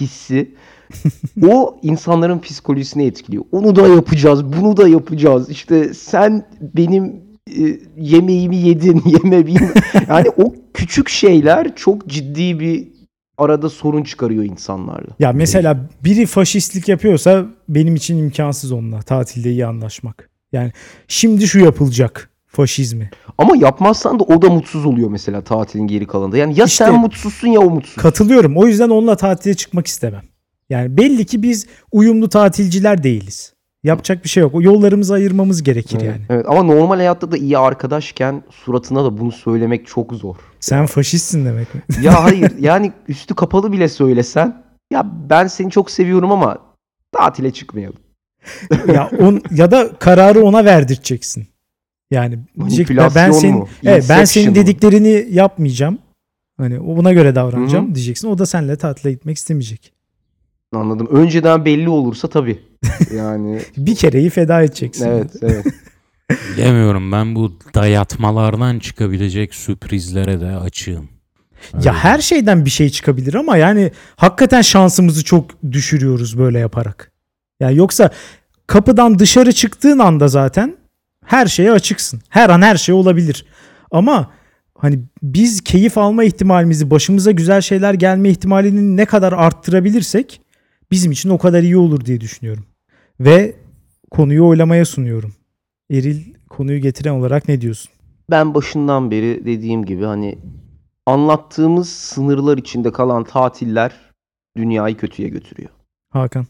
hissi 0.00 0.54
o 1.48 1.78
insanların 1.82 2.38
psikolojisini 2.38 3.04
etkiliyor. 3.06 3.44
Onu 3.52 3.76
da 3.76 3.88
yapacağız, 3.88 4.44
bunu 4.52 4.76
da 4.76 4.88
yapacağız. 4.88 5.50
İşte 5.50 5.94
sen 5.94 6.46
benim 6.60 7.29
yemeğimi 7.96 8.56
yedin, 8.56 9.02
yemeğimi. 9.24 9.72
Yani 10.08 10.28
o 10.36 10.54
küçük 10.74 11.08
şeyler 11.08 11.76
çok 11.76 12.06
ciddi 12.06 12.60
bir 12.60 12.88
arada 13.38 13.68
sorun 13.70 14.02
çıkarıyor 14.02 14.44
insanlarla. 14.44 15.08
Ya 15.18 15.32
mesela 15.32 15.88
biri 16.04 16.26
faşistlik 16.26 16.88
yapıyorsa 16.88 17.46
benim 17.68 17.94
için 17.94 18.18
imkansız 18.18 18.72
onunla 18.72 19.02
tatilde 19.02 19.50
iyi 19.50 19.66
anlaşmak. 19.66 20.30
Yani 20.52 20.72
şimdi 21.08 21.46
şu 21.48 21.58
yapılacak 21.60 22.30
faşizmi. 22.46 23.10
Ama 23.38 23.56
yapmazsan 23.56 24.18
da 24.20 24.24
o 24.24 24.42
da 24.42 24.50
mutsuz 24.50 24.86
oluyor 24.86 25.10
mesela 25.10 25.44
tatilin 25.44 25.86
geri 25.86 26.06
kalanında. 26.06 26.36
Yani 26.36 26.58
ya 26.58 26.64
İşte- 26.64 26.84
sen 26.84 27.00
mutsuzsun 27.00 27.48
ya 27.48 27.60
o 27.60 27.70
mutsuz. 27.70 27.94
Katılıyorum. 28.02 28.56
O 28.56 28.66
yüzden 28.66 28.88
onunla 28.88 29.16
tatile 29.16 29.54
çıkmak 29.54 29.86
istemem. 29.86 30.22
Yani 30.70 30.96
belli 30.96 31.24
ki 31.24 31.42
biz 31.42 31.66
uyumlu 31.92 32.28
tatilciler 32.28 33.02
değiliz. 33.02 33.52
Yapacak 33.84 34.24
bir 34.24 34.28
şey 34.28 34.40
yok. 34.40 34.54
O 34.54 34.62
yollarımızı 34.62 35.14
ayırmamız 35.14 35.62
gerekir 35.62 35.96
Evet, 35.96 36.06
yani. 36.06 36.22
evet. 36.28 36.46
ama 36.48 36.62
normal 36.62 36.96
hayatta 36.96 37.32
da 37.32 37.36
iyi 37.36 37.58
arkadaşken 37.58 38.42
suratına 38.50 39.04
da 39.04 39.18
bunu 39.18 39.32
söylemek 39.32 39.86
çok 39.86 40.12
zor. 40.12 40.36
Sen 40.60 40.86
faşistsin 40.86 41.46
demek 41.46 41.74
mi? 41.74 41.82
Ya 42.02 42.24
hayır 42.24 42.52
yani 42.58 42.92
üstü 43.08 43.34
kapalı 43.34 43.72
bile 43.72 43.88
söylesen 43.88 44.64
ya 44.92 45.06
ben 45.30 45.46
seni 45.46 45.70
çok 45.70 45.90
seviyorum 45.90 46.32
ama 46.32 46.58
tatile 47.12 47.50
çıkmayalım. 47.50 47.98
ya 48.94 49.10
on 49.18 49.42
ya 49.54 49.70
da 49.70 49.98
kararı 49.98 50.42
ona 50.42 50.64
verdireceksin. 50.64 51.46
Yani 52.10 52.38
diyecek, 52.58 52.90
ben, 53.14 53.30
senin 53.30 53.56
mu? 53.56 53.68
evet, 53.84 54.06
ben 54.08 54.24
senin 54.24 54.54
dediklerini 54.54 55.26
yapmayacağım. 55.30 55.98
Hani 56.56 56.80
buna 56.80 57.12
göre 57.12 57.34
davranacağım 57.34 57.94
diyeceksin. 57.94 58.28
O 58.28 58.38
da 58.38 58.46
seninle 58.46 58.76
tatile 58.76 59.12
gitmek 59.12 59.36
istemeyecek. 59.36 59.92
Anladım. 60.72 61.08
Önceden 61.10 61.64
belli 61.64 61.88
olursa 61.88 62.28
tabii. 62.28 62.69
Yani 63.16 63.60
Bir 63.76 63.94
kereyi 63.94 64.30
feda 64.30 64.62
edeceksin. 64.62 65.06
evet 65.06 65.30
evet. 65.42 65.66
Bilemiyorum 66.56 67.12
ben 67.12 67.34
bu 67.34 67.58
dayatmalardan 67.74 68.78
çıkabilecek 68.78 69.54
sürprizlere 69.54 70.40
de 70.40 70.46
açığım. 70.56 71.08
Ya 71.84 71.94
her 71.94 72.18
şeyden 72.18 72.64
bir 72.64 72.70
şey 72.70 72.90
çıkabilir 72.90 73.34
ama 73.34 73.56
yani 73.56 73.90
hakikaten 74.16 74.62
şansımızı 74.62 75.24
çok 75.24 75.62
düşürüyoruz 75.72 76.38
böyle 76.38 76.58
yaparak. 76.58 77.12
Yani 77.60 77.76
yoksa 77.76 78.10
kapıdan 78.66 79.18
dışarı 79.18 79.52
çıktığın 79.52 79.98
anda 79.98 80.28
zaten 80.28 80.76
her 81.24 81.46
şeye 81.46 81.72
açıksın. 81.72 82.20
Her 82.28 82.50
an 82.50 82.62
her 82.62 82.76
şey 82.76 82.94
olabilir. 82.94 83.46
Ama 83.90 84.30
hani 84.78 85.00
biz 85.22 85.60
keyif 85.60 85.98
alma 85.98 86.24
ihtimalimizi, 86.24 86.90
başımıza 86.90 87.30
güzel 87.30 87.60
şeyler 87.60 87.94
gelme 87.94 88.30
ihtimalini 88.30 88.96
ne 88.96 89.04
kadar 89.04 89.32
arttırabilirsek 89.32 90.40
bizim 90.90 91.12
için 91.12 91.30
o 91.30 91.38
kadar 91.38 91.62
iyi 91.62 91.76
olur 91.76 92.04
diye 92.04 92.20
düşünüyorum. 92.20 92.64
Ve 93.20 93.56
konuyu 94.10 94.46
oylamaya 94.46 94.84
sunuyorum. 94.84 95.34
Eril 95.90 96.34
konuyu 96.50 96.80
getiren 96.80 97.12
olarak 97.12 97.48
ne 97.48 97.60
diyorsun? 97.60 97.90
Ben 98.30 98.54
başından 98.54 99.10
beri 99.10 99.42
dediğim 99.46 99.84
gibi 99.84 100.04
hani 100.04 100.38
anlattığımız 101.06 101.88
sınırlar 101.88 102.58
içinde 102.58 102.92
kalan 102.92 103.24
tatiller 103.24 103.92
dünyayı 104.56 104.96
kötüye 104.96 105.28
götürüyor. 105.28 105.70
Hakan. 106.10 106.46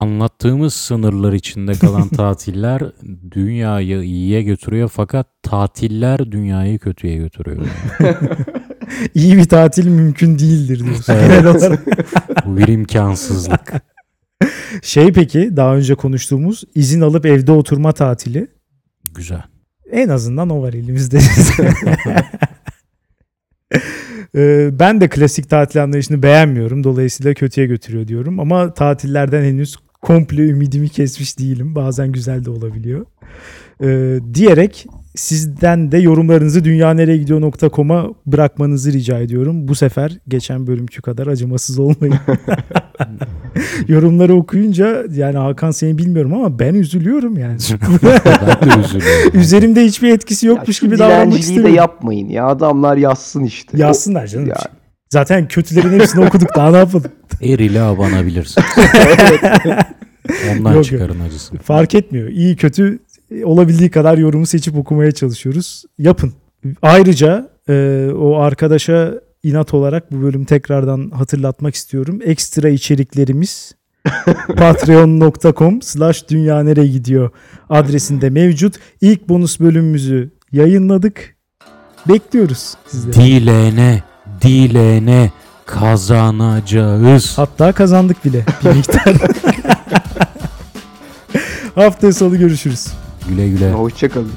Anlattığımız 0.00 0.74
sınırlar 0.74 1.32
içinde 1.32 1.72
kalan 1.72 2.08
tatiller 2.16 2.82
dünyayı 3.30 4.02
iyiye 4.02 4.42
götürüyor 4.42 4.90
fakat 4.94 5.26
tatiller 5.42 6.32
dünyayı 6.32 6.78
kötüye 6.78 7.16
götürüyor. 7.16 7.66
İyi 9.14 9.36
bir 9.36 9.48
tatil 9.48 9.88
mümkün 9.88 10.38
değildir 10.38 10.84
diyorsun. 10.84 11.12
Evet. 11.12 11.80
Bu 12.46 12.56
bir 12.56 12.68
imkansızlık. 12.68 13.72
Şey 14.82 15.12
peki 15.12 15.56
daha 15.56 15.76
önce 15.76 15.94
konuştuğumuz 15.94 16.64
izin 16.74 17.00
alıp 17.00 17.26
evde 17.26 17.52
oturma 17.52 17.92
tatili. 17.92 18.48
Güzel. 19.14 19.42
En 19.90 20.08
azından 20.08 20.50
o 20.50 20.62
var 20.62 20.72
elimizde. 20.72 21.18
Ee, 24.36 24.70
ben 24.72 25.00
de 25.00 25.08
klasik 25.08 25.50
tatil 25.50 25.82
anlayışını 25.82 26.22
beğenmiyorum. 26.22 26.84
Dolayısıyla 26.84 27.34
kötüye 27.34 27.66
götürüyor 27.66 28.08
diyorum. 28.08 28.40
Ama 28.40 28.74
tatillerden 28.74 29.42
henüz 29.44 29.76
komple 30.02 30.42
ümidimi 30.42 30.88
kesmiş 30.88 31.38
değilim. 31.38 31.74
Bazen 31.74 32.12
güzel 32.12 32.44
de 32.44 32.50
olabiliyor. 32.50 33.06
Ee, 33.82 34.18
diyerek 34.34 34.86
sizden 35.16 35.92
de 35.92 35.98
yorumlarınızı 35.98 36.64
dünyanereyegidiyor.com'a 36.64 38.06
bırakmanızı 38.26 38.92
rica 38.92 39.18
ediyorum. 39.18 39.68
Bu 39.68 39.74
sefer 39.74 40.18
geçen 40.28 40.66
bölümkü 40.66 41.02
kadar 41.02 41.26
acımasız 41.26 41.78
olmayın. 41.78 42.14
Yorumları 43.88 44.34
okuyunca 44.34 45.04
yani 45.14 45.36
Hakan 45.38 45.70
seni 45.70 45.98
bilmiyorum 45.98 46.34
ama 46.34 46.58
ben 46.58 46.74
üzülüyorum 46.74 47.38
yani. 47.38 47.58
ben 48.02 48.70
de 48.70 48.80
üzülüyorum. 48.86 49.40
Üzerimde 49.40 49.84
hiçbir 49.84 50.08
etkisi 50.08 50.46
Ya 50.46 50.52
yokmuş 50.52 50.76
şu 50.76 50.86
gibi 50.86 50.98
davranmak 50.98 51.26
dilenciliği 51.26 51.38
de 51.38 51.40
istemiyorum. 51.50 51.76
yapmayın 51.76 52.28
ya 52.28 52.46
adamlar 52.46 52.96
yazsın 52.96 53.44
işte. 53.44 53.78
Yazsınlar 53.78 54.26
canım. 54.26 54.46
Ya. 54.46 54.56
Zaten 55.10 55.48
kötülerin 55.48 56.00
hepsini 56.00 56.24
okuduk 56.24 56.48
daha 56.56 56.70
ne 56.70 56.76
yapalım. 56.76 57.10
Er 57.42 57.58
ile 57.58 57.80
abanabilirsin. 57.80 58.62
Ondan 60.52 60.74
Yok, 60.74 60.84
çıkarın 60.84 61.20
acısını. 61.20 61.58
Fark 61.58 61.94
etmiyor. 61.94 62.28
İyi 62.28 62.56
kötü 62.56 62.98
olabildiği 63.44 63.90
kadar 63.90 64.18
yorumu 64.18 64.46
seçip 64.46 64.76
okumaya 64.76 65.12
çalışıyoruz. 65.12 65.84
Yapın. 65.98 66.32
Ayrıca 66.82 67.50
e, 67.68 68.08
o 68.18 68.36
arkadaşa 68.36 69.14
inat 69.42 69.74
olarak 69.74 70.12
bu 70.12 70.22
bölüm 70.22 70.44
tekrardan 70.44 71.10
hatırlatmak 71.10 71.74
istiyorum. 71.74 72.18
Ekstra 72.24 72.68
içeriklerimiz 72.68 73.74
patreon.com 74.56 75.82
slash 75.82 76.28
dünya 76.28 76.62
nereye 76.62 76.86
gidiyor 76.86 77.30
adresinde 77.70 78.30
mevcut. 78.30 78.74
İlk 79.00 79.28
bonus 79.28 79.60
bölümümüzü 79.60 80.30
yayınladık. 80.52 81.36
Bekliyoruz 82.08 82.74
sizleri. 82.86 83.14
Dilene, 83.14 84.02
dilene 84.42 85.30
kazanacağız. 85.66 87.38
Hatta 87.38 87.72
kazandık 87.72 88.24
bile 88.24 88.44
bir 88.64 88.76
miktar. 88.76 89.14
Haftaya 91.74 92.12
salı 92.12 92.36
görüşürüz. 92.36 92.86
Güle 93.28 93.48
güle. 93.48 93.72
Hoşçakalın. 93.72 94.32